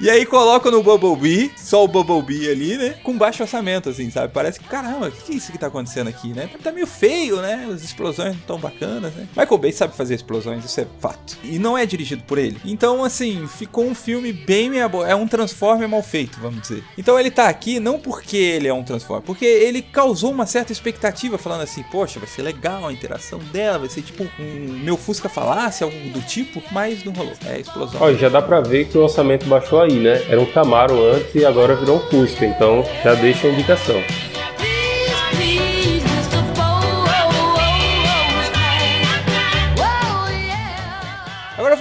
E 0.00 0.10
aí 0.10 0.26
coloca 0.26 0.70
no 0.70 0.82
Bumblebee, 0.82 1.52
só 1.56 1.84
o 1.84 1.88
Bumblebee 1.88 2.50
ali, 2.50 2.76
né? 2.76 2.94
Com 3.02 3.16
baixo 3.16 3.42
orçamento, 3.42 3.88
assim, 3.88 4.10
sabe? 4.10 4.32
Parece 4.32 4.58
que, 4.58 4.66
caramba, 4.66 5.08
o 5.08 5.12
que, 5.12 5.22
que 5.24 5.32
é 5.32 5.36
isso 5.36 5.52
que 5.52 5.58
tá 5.58 5.66
acontecendo 5.66 6.08
aqui, 6.08 6.28
né? 6.28 6.48
Tá 6.62 6.72
meio 6.72 6.86
feio, 6.86 7.40
né? 7.40 7.68
As 7.72 7.82
explosões 7.82 8.34
não 8.34 8.42
tão 8.42 8.58
bacanas, 8.58 9.12
né? 9.14 9.26
Michael 9.36 9.58
Bay 9.58 9.72
sabe 9.72 9.96
fazer 9.96 10.14
explosões, 10.14 10.64
isso 10.64 10.80
é 10.80 10.86
fato. 11.00 11.36
E 11.42 11.58
não 11.58 11.76
é 11.76 11.84
dirigido 11.86 12.22
por 12.24 12.38
ele. 12.38 12.58
Então, 12.64 13.04
assim, 13.04 13.46
ficou 13.46 13.84
um 13.84 13.94
filme 13.94 14.32
bem 14.32 14.70
meia 14.70 14.88
boa. 14.88 15.08
É 15.08 15.14
um 15.14 15.26
Transformer 15.26 15.88
mal 15.88 16.02
feito, 16.02 16.38
vamos 16.40 16.62
dizer. 16.62 16.84
Então 16.96 17.18
ele 17.18 17.30
tá 17.30 17.48
aqui 17.48 17.80
não 17.80 17.98
porque 17.98 18.36
ele 18.36 18.68
é 18.68 18.74
um 18.74 18.82
Transformer, 18.82 19.24
porque 19.24 19.44
ele 19.44 19.82
causou 19.82 20.30
uma 20.30 20.46
certa 20.46 20.72
expectativa, 20.72 21.38
falando 21.38 21.62
assim, 21.62 21.82
poxa, 21.84 22.18
vai 22.18 22.28
ser 22.28 22.42
legal 22.42 22.86
a 22.86 22.92
interação 22.92 23.38
dela, 23.38 23.80
vai 23.80 23.88
ser 23.88 24.02
tipo 24.02 24.24
um 24.38 24.72
meu 24.82 24.96
Fusca 24.96 25.28
falasse, 25.28 25.82
algo 25.82 25.96
do 26.10 26.20
tipo, 26.22 26.62
mas 26.70 27.04
não 27.04 27.12
rolou. 27.12 27.32
É 27.46 27.60
explosão. 27.60 28.00
Ó, 28.00 28.12
já 28.12 28.28
dá 28.28 28.42
pra 28.42 28.60
ver 28.60 28.88
que 28.88 28.96
o 28.96 29.02
orçamento 29.02 29.46
baixou 29.46 29.80
aí, 29.82 29.94
né? 29.94 30.22
Era 30.28 30.40
um 30.40 30.46
Camaro 30.46 31.04
antes 31.04 31.34
e 31.34 31.44
agora 31.44 31.74
virou 31.74 31.96
um 31.96 32.00
Fusca, 32.00 32.44
então 32.44 32.84
já 33.02 33.14
deixa 33.14 33.46
a 33.46 33.50
indicação. 33.50 34.31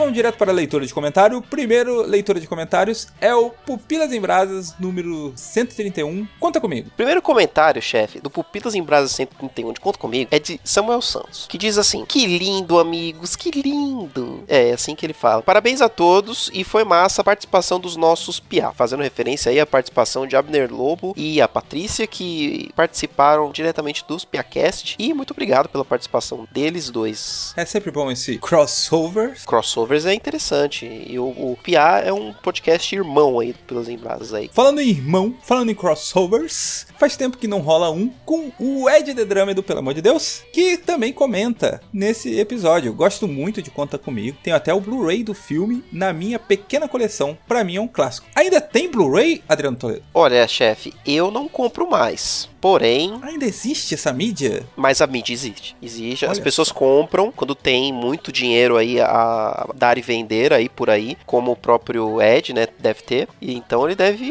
Vamos 0.01 0.15
direto 0.15 0.35
para 0.35 0.51
a 0.51 0.53
leitura 0.53 0.85
de 0.85 0.93
comentário. 0.93 1.37
O 1.37 1.41
primeiro 1.43 2.01
leitura 2.01 2.39
de 2.39 2.47
comentários 2.47 3.07
é 3.21 3.35
o 3.35 3.51
Pupilas 3.51 4.11
em 4.11 4.19
Brasas, 4.19 4.73
número 4.79 5.31
131. 5.35 6.27
Conta 6.39 6.59
comigo. 6.59 6.89
Primeiro 6.97 7.21
comentário, 7.21 7.79
chefe, 7.81 8.19
do 8.19 8.29
Pupilas 8.29 8.73
em 8.73 8.81
Brasa 8.81 9.07
131 9.07 9.73
de 9.73 9.79
Conta 9.79 9.99
Comigo 9.99 10.27
é 10.31 10.39
de 10.39 10.59
Samuel 10.63 11.01
Santos, 11.01 11.45
que 11.47 11.57
diz 11.57 11.77
assim: 11.77 12.03
Que 12.05 12.25
lindo, 12.25 12.79
amigos, 12.79 13.35
que 13.35 13.51
lindo. 13.51 14.43
É, 14.47 14.71
assim 14.71 14.95
que 14.95 15.05
ele 15.05 15.13
fala. 15.13 15.43
Parabéns 15.43 15.81
a 15.81 15.89
todos 15.89 16.49
e 16.51 16.63
foi 16.63 16.83
massa 16.83 17.21
a 17.21 17.25
participação 17.25 17.79
dos 17.79 17.95
nossos 17.95 18.39
piá, 18.39 18.71
fazendo 18.71 19.03
referência 19.03 19.51
aí 19.51 19.59
à 19.59 19.67
participação 19.67 20.25
de 20.25 20.35
Abner 20.35 20.73
Lobo 20.73 21.13
e 21.15 21.39
a 21.39 21.47
Patrícia, 21.47 22.07
que 22.07 22.71
participaram 22.75 23.51
diretamente 23.51 24.03
dos 24.07 24.25
Piacast. 24.25 24.95
E 24.97 25.13
muito 25.13 25.31
obrigado 25.31 25.69
pela 25.69 25.85
participação 25.85 26.47
deles 26.51 26.89
dois. 26.89 27.53
É 27.55 27.65
sempre 27.65 27.91
bom 27.91 28.09
esse 28.09 28.39
crossover. 28.39 29.37
Crossovers 29.45 29.91
é 30.05 30.13
interessante. 30.13 30.85
E 30.85 31.17
o, 31.19 31.25
o 31.25 31.57
é 32.03 32.11
um 32.11 32.33
podcast 32.33 32.93
irmão 32.93 33.39
aí 33.39 33.53
do 33.53 33.59
Pupilas 33.59 33.89
em 33.89 33.97
Brasas 33.97 34.33
aí. 34.33 34.49
Falando 34.53 34.81
em 34.81 34.89
irmão, 34.89 35.35
falando 35.43 35.71
em 35.71 35.75
crossovers, 35.75 36.87
faz 36.99 37.15
tempo 37.15 37.37
que 37.37 37.47
não 37.47 37.59
rola 37.59 37.89
um 37.89 38.09
com 38.25 38.51
o 38.59 38.89
Ed 38.89 39.13
The 39.13 39.25
Drummer 39.25 39.55
do 39.55 39.63
Pelo 39.63 39.79
Amor 39.79 39.93
de 39.93 40.01
Deus, 40.01 40.43
que 40.51 40.77
também 40.77 41.13
comenta 41.13 41.81
nesse 41.93 42.39
episódio. 42.39 42.93
Gosto 42.93 43.27
muito 43.27 43.61
de 43.61 43.71
Conta 43.71 43.97
Comigo. 43.97 44.37
Tenho 44.43 44.55
até 44.55 44.73
o 44.73 44.81
Blu-ray 44.81 45.23
do 45.23 45.33
filme 45.33 45.83
na 45.91 46.11
minha 46.11 46.39
pequena 46.39 46.87
coleção. 46.87 47.37
Pra 47.47 47.63
mim 47.63 47.75
é 47.75 47.81
um 47.81 47.87
clássico. 47.87 48.27
Ainda 48.35 48.59
tem 48.59 48.89
Blu-ray, 48.89 49.43
Adriano 49.47 49.77
Toledo? 49.77 50.03
Olha, 50.13 50.47
chefe, 50.47 50.93
eu 51.05 51.31
não 51.31 51.47
compro 51.47 51.89
mais. 51.89 52.49
Porém, 52.61 53.19
Ainda 53.23 53.45
existe 53.45 53.95
essa 53.95 54.13
mídia? 54.13 54.63
Mas 54.75 55.01
a 55.01 55.07
mídia 55.07 55.33
existe. 55.33 55.75
Existe. 55.81 56.25
As 56.25 56.37
Olha 56.37 56.43
pessoas 56.43 56.71
compram 56.71 57.31
quando 57.31 57.55
tem 57.55 57.91
muito 57.91 58.31
dinheiro 58.31 58.77
aí 58.77 59.01
a 59.01 59.67
dar 59.81 59.97
e 59.97 60.01
vender 60.01 60.53
aí 60.53 60.69
por 60.69 60.91
aí, 60.91 61.17
como 61.25 61.51
o 61.51 61.55
próprio 61.55 62.21
Ed, 62.21 62.53
né, 62.53 62.67
deve 62.79 63.01
ter. 63.01 63.27
E 63.41 63.55
então 63.55 63.83
ele 63.85 63.95
deve 63.95 64.23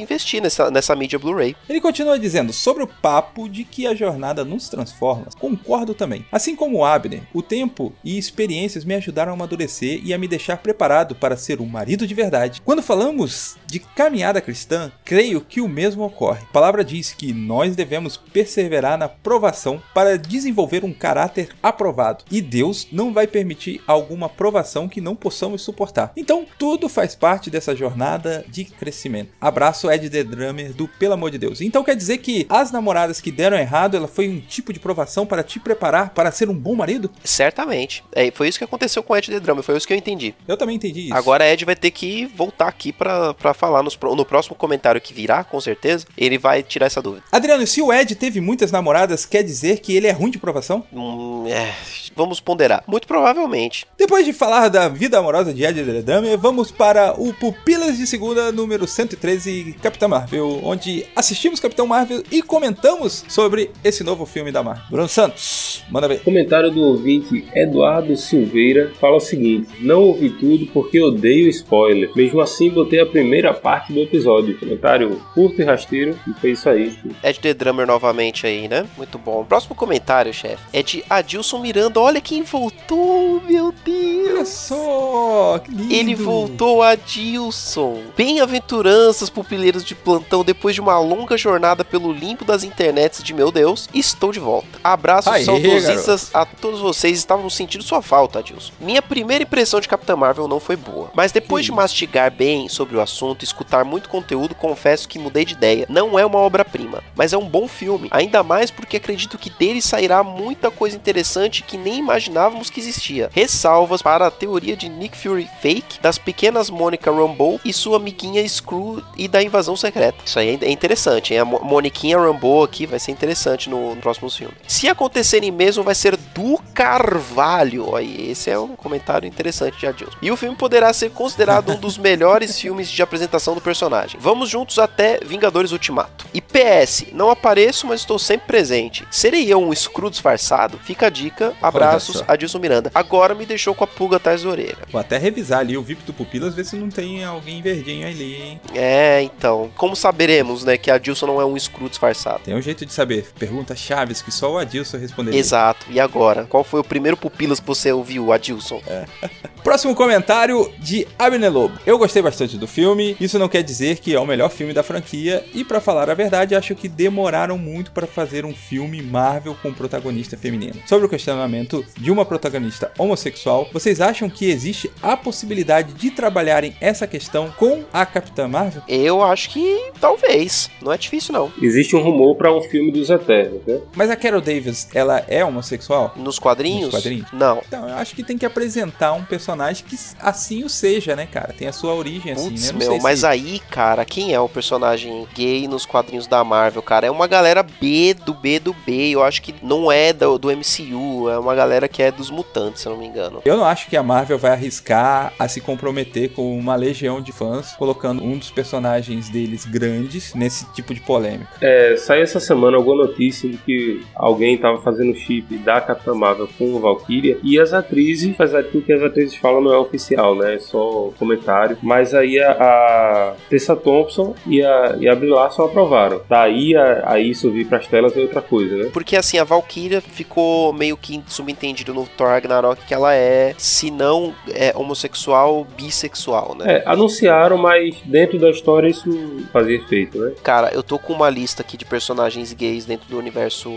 investir 0.00 0.40
nessa, 0.40 0.70
nessa 0.70 0.94
mídia 0.94 1.18
Blu-ray. 1.18 1.56
Ele 1.68 1.80
continua 1.80 2.18
dizendo 2.18 2.52
sobre 2.52 2.84
o 2.84 2.86
papo 2.86 3.48
de 3.48 3.64
que 3.64 3.86
a 3.86 3.94
jornada 3.94 4.44
nos 4.44 4.68
transforma. 4.68 5.26
Concordo 5.38 5.94
também. 5.94 6.24
Assim 6.30 6.54
como 6.54 6.78
o 6.78 6.84
Abner, 6.84 7.22
o 7.32 7.42
tempo 7.42 7.92
e 8.04 8.16
experiências 8.16 8.84
me 8.84 8.94
ajudaram 8.94 9.32
a 9.32 9.34
amadurecer 9.34 10.00
e 10.04 10.14
a 10.14 10.18
me 10.18 10.28
deixar 10.28 10.58
preparado 10.58 11.14
para 11.14 11.36
ser 11.36 11.60
um 11.60 11.66
marido 11.66 12.06
de 12.06 12.14
verdade. 12.14 12.60
Quando 12.64 12.82
falamos 12.82 13.56
de 13.66 13.80
caminhada 13.80 14.40
cristã, 14.40 14.92
creio 15.04 15.40
que 15.40 15.60
o 15.60 15.68
mesmo 15.68 16.04
ocorre. 16.04 16.42
A 16.42 16.52
palavra 16.52 16.84
diz 16.84 17.12
que 17.12 17.32
nós 17.32 17.74
devemos 17.74 18.16
perseverar 18.16 18.98
na 18.98 19.08
provação 19.08 19.82
para 19.92 20.18
desenvolver 20.18 20.84
um 20.84 20.92
caráter 20.92 21.48
aprovado. 21.62 22.24
E 22.30 22.40
Deus 22.40 22.86
não 22.92 23.12
vai 23.12 23.26
permitir 23.26 23.80
alguma 23.86 24.28
provação 24.28 24.83
que 24.88 25.00
não 25.00 25.14
possamos 25.14 25.62
suportar. 25.62 26.12
Então, 26.16 26.46
tudo 26.58 26.88
faz 26.88 27.14
parte 27.14 27.50
dessa 27.50 27.74
jornada 27.74 28.44
de 28.48 28.64
crescimento. 28.64 29.30
Abraço 29.40 29.90
Ed 29.90 30.08
The 30.08 30.24
Drummer 30.24 30.72
do 30.72 30.88
Pelo 30.88 31.14
Amor 31.14 31.30
de 31.30 31.38
Deus. 31.38 31.60
Então 31.60 31.84
quer 31.84 31.96
dizer 31.96 32.18
que 32.18 32.46
as 32.48 32.70
namoradas 32.70 33.20
que 33.20 33.30
deram 33.30 33.56
errado, 33.56 33.96
ela 33.96 34.08
foi 34.08 34.28
um 34.28 34.40
tipo 34.40 34.72
de 34.72 34.80
provação 34.80 35.26
para 35.26 35.42
te 35.42 35.58
preparar 35.58 36.10
para 36.10 36.30
ser 36.30 36.48
um 36.48 36.54
bom 36.54 36.74
marido? 36.74 37.10
Certamente. 37.22 38.04
É, 38.12 38.30
foi 38.30 38.48
isso 38.48 38.58
que 38.58 38.64
aconteceu 38.64 39.02
com 39.02 39.12
o 39.12 39.16
Ed 39.16 39.30
The 39.30 39.40
Drummer, 39.40 39.62
foi 39.62 39.76
isso 39.76 39.86
que 39.86 39.92
eu 39.92 39.96
entendi. 39.96 40.34
Eu 40.46 40.56
também 40.56 40.76
entendi 40.76 41.06
isso. 41.06 41.14
Agora 41.14 41.46
Ed 41.50 41.64
vai 41.64 41.76
ter 41.76 41.90
que 41.90 42.26
voltar 42.26 42.68
aqui 42.68 42.92
pra 42.92 43.54
falar 43.54 43.82
nos 43.82 43.98
no 44.16 44.24
próximo 44.24 44.54
comentário 44.54 45.00
que 45.00 45.14
virá, 45.14 45.42
com 45.44 45.60
certeza. 45.60 46.06
Ele 46.16 46.38
vai 46.38 46.62
tirar 46.62 46.86
essa 46.86 47.00
dúvida. 47.00 47.24
Adriano, 47.32 47.66
se 47.66 47.80
o 47.80 47.92
Ed 47.92 48.14
teve 48.14 48.40
muitas 48.40 48.70
namoradas, 48.70 49.24
quer 49.24 49.42
dizer 49.42 49.80
que 49.80 49.94
ele 49.96 50.06
é 50.06 50.12
ruim 50.12 50.30
de 50.30 50.38
provação? 50.38 50.84
Hum, 50.92 51.44
é, 51.46 51.74
vamos 52.14 52.40
ponderar. 52.40 52.84
Muito 52.86 53.06
provavelmente. 53.06 53.86
Depois 53.98 54.24
de 54.24 54.32
falar 54.32 54.68
da 54.68 54.88
vida 54.88 55.18
amorosa 55.18 55.52
de 55.52 55.64
Ed 55.64 55.82
The 55.82 56.02
Drummer, 56.02 56.38
vamos 56.38 56.70
para 56.70 57.14
o 57.18 57.32
Pupilas 57.32 57.96
de 57.96 58.06
Segunda, 58.06 58.52
número 58.52 58.86
113, 58.86 59.76
Capitão 59.82 60.08
Marvel, 60.08 60.60
onde 60.62 61.06
assistimos 61.16 61.60
Capitão 61.60 61.86
Marvel 61.86 62.22
e 62.30 62.42
comentamos 62.42 63.24
sobre 63.28 63.70
esse 63.82 64.04
novo 64.04 64.26
filme 64.26 64.52
da 64.52 64.62
Marvel. 64.62 64.84
Bruno 64.90 65.08
Santos, 65.08 65.82
manda 65.90 66.08
ver. 66.08 66.22
Comentário 66.22 66.70
do 66.70 66.80
ouvinte 66.82 67.46
Eduardo 67.54 68.16
Silveira 68.16 68.92
fala 69.00 69.16
o 69.16 69.20
seguinte: 69.20 69.68
Não 69.80 70.02
ouvi 70.02 70.30
tudo 70.30 70.66
porque 70.66 71.00
odeio 71.00 71.48
spoiler. 71.48 72.10
Mesmo 72.14 72.40
assim, 72.40 72.70
botei 72.70 73.00
a 73.00 73.06
primeira 73.06 73.52
parte 73.54 73.92
do 73.92 74.00
episódio. 74.00 74.58
Comentário 74.58 75.20
curto 75.34 75.60
e 75.60 75.64
rasteiro, 75.64 76.18
e 76.28 76.32
foi 76.40 76.50
isso 76.52 76.68
aí. 76.68 76.96
Ed 77.22 77.40
The 77.40 77.54
Drummer 77.54 77.86
novamente 77.86 78.46
aí, 78.46 78.68
né? 78.68 78.86
Muito 78.96 79.18
bom. 79.18 79.40
O 79.40 79.44
próximo 79.44 79.74
comentário, 79.74 80.32
chefe, 80.32 80.62
é 80.72 80.82
de 80.82 81.04
Adilson 81.08 81.58
Miranda. 81.58 82.00
Olha 82.04 82.20
quem 82.20 82.42
voltou, 82.42 83.40
meu 83.48 83.72
Deus. 83.82 84.34
Olha 84.34 84.44
só, 84.44 85.58
que 85.64 85.70
lindo. 85.70 85.94
Ele 85.94 86.14
voltou 86.14 86.82
a 86.82 86.96
Dilson. 86.96 88.02
Bem-aventuranças, 88.14 89.30
pupileiros 89.30 89.82
de 89.82 89.94
plantão, 89.94 90.44
depois 90.44 90.74
de 90.74 90.82
uma 90.82 90.98
longa 90.98 91.38
jornada 91.38 91.82
pelo 91.82 92.12
limpo 92.12 92.44
das 92.44 92.62
internets 92.62 93.22
de 93.22 93.32
meu 93.32 93.50
Deus, 93.50 93.88
estou 93.94 94.32
de 94.32 94.38
volta. 94.38 94.68
Abraços 94.84 95.32
Aê, 95.32 95.44
saudosistas 95.44 96.30
a 96.34 96.44
todos 96.44 96.80
vocês, 96.80 97.16
estávamos 97.16 97.54
sentindo 97.54 97.82
sua 97.82 98.02
falta, 98.02 98.40
Adilson. 98.40 98.72
Minha 98.78 99.00
primeira 99.00 99.44
impressão 99.44 99.80
de 99.80 99.88
Capitã 99.88 100.14
Marvel 100.14 100.46
não 100.46 100.60
foi 100.60 100.76
boa, 100.76 101.10
mas 101.14 101.32
depois 101.32 101.64
de 101.64 101.72
mastigar 101.72 102.30
bem 102.30 102.68
sobre 102.68 102.96
o 102.96 103.00
assunto 103.00 103.42
e 103.42 103.44
escutar 103.44 103.82
muito 103.82 104.10
conteúdo, 104.10 104.54
confesso 104.54 105.08
que 105.08 105.18
mudei 105.18 105.46
de 105.46 105.54
ideia. 105.54 105.86
Não 105.88 106.18
é 106.18 106.26
uma 106.26 106.38
obra-prima, 106.38 107.02
mas 107.16 107.32
é 107.32 107.38
um 107.38 107.48
bom 107.48 107.66
filme, 107.66 108.08
ainda 108.10 108.42
mais 108.42 108.70
porque 108.70 108.98
acredito 108.98 109.38
que 109.38 109.48
dele 109.48 109.80
sairá 109.80 110.22
muita 110.22 110.70
coisa 110.70 110.96
interessante 110.96 111.62
que 111.62 111.78
nem 111.78 111.93
imaginávamos 111.98 112.70
que 112.70 112.80
existia. 112.80 113.30
Ressalvas 113.32 114.02
para 114.02 114.26
a 114.26 114.30
teoria 114.30 114.76
de 114.76 114.88
Nick 114.88 115.16
Fury 115.16 115.48
fake, 115.60 116.00
das 116.00 116.18
pequenas 116.18 116.70
Monica 116.70 117.10
Rambeau 117.10 117.60
e 117.64 117.72
sua 117.72 117.96
amiguinha 117.96 118.46
Screw 118.48 119.02
e 119.16 119.28
da 119.28 119.42
invasão 119.42 119.76
secreta. 119.76 120.18
Isso 120.24 120.38
aí 120.38 120.58
é 120.60 120.70
interessante, 120.70 121.32
hein? 121.34 121.40
A 121.40 121.44
Mo- 121.44 121.60
Moniquinha 121.62 122.18
Rambeau 122.18 122.62
aqui 122.62 122.86
vai 122.86 122.98
ser 122.98 123.12
interessante 123.12 123.68
no, 123.70 123.94
no 123.94 124.00
próximo 124.00 124.30
filme. 124.30 124.54
Se 124.66 124.88
acontecerem 124.88 125.50
mesmo, 125.50 125.82
vai 125.82 125.94
ser 125.94 126.16
do 126.16 126.58
Carvalho. 126.72 127.94
Aí, 127.96 128.30
esse 128.30 128.50
é 128.50 128.58
um 128.58 128.74
comentário 128.76 129.26
interessante 129.26 129.78
de 129.78 129.86
Adilson. 129.86 130.16
E 130.20 130.30
o 130.30 130.36
filme 130.36 130.56
poderá 130.56 130.92
ser 130.92 131.10
considerado 131.10 131.72
um 131.72 131.76
dos 131.76 131.96
melhores 131.98 132.58
filmes 132.58 132.88
de 132.90 133.02
apresentação 133.02 133.54
do 133.54 133.60
personagem. 133.60 134.18
Vamos 134.20 134.48
juntos 134.48 134.78
até 134.78 135.18
Vingadores 135.24 135.72
Ultimato. 135.72 136.26
E 136.32 136.40
PS, 136.40 137.06
não 137.12 137.30
apareço, 137.30 137.86
mas 137.86 138.00
estou 138.00 138.18
sempre 138.18 138.46
presente. 138.46 139.04
Serei 139.10 139.52
eu 139.52 139.60
um 139.60 139.74
Screw 139.74 140.10
disfarçado? 140.10 140.78
Fica 140.82 141.06
a 141.06 141.10
dica. 141.10 141.52
Abraços. 141.88 142.22
Adilson 142.26 142.58
Miranda. 142.58 142.90
Agora 142.94 143.34
me 143.34 143.46
deixou 143.46 143.74
com 143.74 143.84
a 143.84 143.86
pulga 143.86 144.16
atrás 144.16 144.42
da 144.42 144.50
orelha. 144.50 144.78
Vou 144.90 145.00
até 145.00 145.18
revisar 145.18 145.60
ali 145.60 145.76
o 145.76 145.82
VIP 145.82 146.02
do 146.04 146.12
Pupilas, 146.12 146.54
ver 146.54 146.64
se 146.64 146.76
não 146.76 146.88
tem 146.88 147.24
alguém 147.24 147.60
verdinho 147.62 148.06
ali, 148.06 148.34
hein? 148.34 148.60
É, 148.74 149.22
então. 149.22 149.70
Como 149.76 149.94
saberemos, 149.96 150.64
né, 150.64 150.76
que 150.76 150.90
Adilson 150.90 151.26
não 151.26 151.40
é 151.40 151.44
um 151.44 151.58
Screw 151.58 151.88
disfarçado? 151.88 152.40
Tem 152.44 152.54
um 152.54 152.62
jeito 152.62 152.84
de 152.84 152.92
saber. 152.92 153.26
Perguntas 153.38 153.78
chaves 153.78 154.22
que 154.22 154.30
só 154.30 154.52
o 154.52 154.58
Adilson 154.58 154.98
responderia. 154.98 155.38
Exato. 155.38 155.86
E 155.90 156.00
agora? 156.00 156.44
Qual 156.44 156.64
foi 156.64 156.80
o 156.80 156.84
primeiro 156.84 157.16
pupilas 157.16 157.60
que 157.60 157.66
você 157.66 157.92
ouviu, 157.92 158.32
Adilson? 158.32 158.82
Próximo 159.64 159.94
comentário 159.94 160.70
de 160.78 161.06
Abner 161.18 161.50
Lobo. 161.50 161.78
Eu 161.86 161.96
gostei 161.96 162.20
bastante 162.20 162.58
do 162.58 162.66
filme, 162.66 163.16
isso 163.18 163.38
não 163.38 163.48
quer 163.48 163.62
dizer 163.62 163.98
que 163.98 164.14
é 164.14 164.20
o 164.20 164.26
melhor 164.26 164.50
filme 164.50 164.74
da 164.74 164.82
franquia, 164.82 165.42
e 165.54 165.64
pra 165.64 165.80
falar 165.80 166.10
a 166.10 166.14
verdade, 166.14 166.54
acho 166.54 166.74
que 166.74 166.86
demoraram 166.86 167.56
muito 167.56 167.90
para 167.90 168.06
fazer 168.06 168.44
um 168.44 168.54
filme 168.54 169.00
Marvel 169.02 169.56
com 169.62 169.72
protagonista 169.72 170.36
feminino. 170.36 170.74
Sobre 170.86 171.06
o 171.06 171.08
questionamento 171.08 171.73
de 171.96 172.10
uma 172.10 172.24
protagonista 172.24 172.92
homossexual, 172.98 173.68
vocês 173.72 174.00
acham 174.00 174.28
que 174.28 174.50
existe 174.50 174.90
a 175.02 175.16
possibilidade 175.16 175.94
de 175.94 176.10
trabalharem 176.10 176.76
essa 176.80 177.06
questão 177.06 177.52
com 177.56 177.84
a 177.92 178.04
Capitã 178.04 178.46
Marvel? 178.46 178.82
Eu 178.88 179.22
acho 179.22 179.50
que 179.50 179.90
talvez. 180.00 180.70
Não 180.82 180.92
é 180.92 180.98
difícil, 180.98 181.32
não. 181.32 181.52
Existe 181.60 181.96
um 181.96 182.02
rumor 182.02 182.36
para 182.36 182.52
um 182.54 182.62
filme 182.62 182.92
dos 182.92 183.10
Eternos, 183.10 183.62
né? 183.66 183.80
Mas 183.94 184.10
a 184.10 184.16
Carol 184.16 184.40
Davis, 184.40 184.88
ela 184.94 185.24
é 185.28 185.44
homossexual? 185.44 186.12
Nos 186.16 186.38
quadrinhos? 186.38 186.92
Nos 186.92 186.94
quadrinhos? 186.94 187.32
Não. 187.32 187.62
Então, 187.66 187.88
eu 187.88 187.94
acho 187.96 188.14
que 188.14 188.22
tem 188.22 188.36
que 188.36 188.46
apresentar 188.46 189.12
um 189.12 189.24
personagem 189.24 189.84
que 189.84 189.96
assim 190.20 190.64
o 190.64 190.68
seja, 190.68 191.16
né, 191.16 191.26
cara? 191.26 191.54
Tem 191.56 191.68
a 191.68 191.72
sua 191.72 191.94
origem 191.94 192.32
assim, 192.32 192.50
Putz, 192.50 192.66
né? 192.66 192.72
Não 192.72 192.78
meu, 192.78 192.90
sei 192.90 193.00
mas 193.00 193.20
se... 193.20 193.26
aí, 193.26 193.60
cara, 193.70 194.04
quem 194.04 194.34
é 194.34 194.40
o 194.40 194.48
personagem 194.48 195.26
gay 195.34 195.66
nos 195.66 195.86
quadrinhos 195.86 196.26
da 196.26 196.44
Marvel, 196.44 196.82
cara? 196.82 197.06
É 197.06 197.10
uma 197.10 197.26
galera 197.26 197.62
B 197.62 198.14
do 198.14 198.34
B 198.34 198.58
do 198.58 198.74
B. 198.86 199.10
Eu 199.10 199.22
acho 199.22 199.42
que 199.42 199.54
não 199.62 199.90
é 199.90 200.12
do, 200.12 200.38
do 200.38 200.48
MCU, 200.48 201.28
é 201.30 201.38
uma 201.38 201.54
galera 201.54 201.63
que 201.88 202.02
é 202.02 202.10
dos 202.10 202.30
mutantes, 202.30 202.82
se 202.82 202.88
eu 202.88 202.92
não 202.92 202.98
me 202.98 203.06
engano. 203.06 203.42
Eu 203.44 203.56
não 203.56 203.64
acho 203.64 203.88
que 203.88 203.96
a 203.96 204.02
Marvel 204.02 204.38
vai 204.38 204.52
arriscar 204.52 205.32
a 205.38 205.48
se 205.48 205.60
comprometer 205.60 206.30
com 206.30 206.56
uma 206.56 206.76
legião 206.76 207.20
de 207.20 207.32
fãs, 207.32 207.74
colocando 207.76 208.22
um 208.22 208.36
dos 208.38 208.50
personagens 208.50 209.28
deles 209.28 209.64
grandes 209.64 210.34
nesse 210.34 210.70
tipo 210.72 210.94
de 210.94 211.00
polêmica. 211.00 211.48
É, 211.60 211.96
saiu 211.96 212.22
essa 212.22 212.40
semana 212.40 212.76
alguma 212.76 213.06
notícia 213.06 213.48
de 213.48 213.56
que 213.58 214.04
alguém 214.14 214.56
tava 214.56 214.80
fazendo 214.80 215.14
chip 215.14 215.56
da 215.58 215.80
Capitã 215.80 216.14
Marvel 216.14 216.48
com 216.58 216.74
o 216.74 216.80
Valkyria 216.80 217.38
e 217.42 217.58
as 217.58 217.72
atrizes, 217.72 218.34
apesar 218.34 218.62
de 218.62 218.68
que 218.68 218.78
o 218.78 218.82
que 218.82 218.92
as 218.92 219.02
atrizes 219.02 219.36
falam 219.36 219.60
não 219.60 219.72
é 219.72 219.78
oficial, 219.78 220.34
né? 220.34 220.54
É 220.54 220.58
só 220.58 221.12
comentário. 221.18 221.76
Mas 221.82 222.14
aí 222.14 222.38
a, 222.40 222.52
a 222.52 223.34
Tessa 223.48 223.76
Thompson 223.76 224.34
e 224.46 224.62
a, 224.62 224.96
e 224.98 225.08
a 225.08 225.14
Brie 225.14 225.30
Larson 225.30 225.64
aprovaram. 225.64 226.20
Daí 226.28 226.76
a, 226.76 227.12
a 227.12 227.20
isso 227.20 227.50
vir 227.50 227.66
pras 227.66 227.86
telas 227.86 228.16
é 228.16 228.20
outra 228.20 228.42
coisa, 228.42 228.76
né? 228.76 228.90
Porque 228.92 229.16
assim, 229.16 229.38
a 229.38 229.44
Valkyria 229.44 230.00
ficou 230.00 230.72
meio 230.72 230.96
que 230.96 231.22
subentendido 231.54 231.94
no 231.94 232.06
Thor 232.06 232.28
Ragnarok 232.28 232.84
que 232.84 232.92
ela 232.92 233.14
é, 233.14 233.54
se 233.56 233.90
não 233.90 234.34
é 234.48 234.72
homossexual, 234.74 235.66
bissexual, 235.76 236.54
né? 236.54 236.78
É, 236.78 236.82
anunciaram, 236.86 237.56
mas 237.56 237.96
dentro 238.04 238.38
da 238.38 238.50
história 238.50 238.88
isso 238.88 239.08
fazia 239.52 239.76
efeito, 239.76 240.18
né? 240.18 240.32
Cara, 240.42 240.72
eu 240.72 240.82
tô 240.82 240.98
com 240.98 241.12
uma 241.12 241.30
lista 241.30 241.62
aqui 241.62 241.76
de 241.76 241.84
personagens 241.84 242.52
gays 242.52 242.84
dentro 242.84 243.08
do 243.08 243.18
universo 243.18 243.70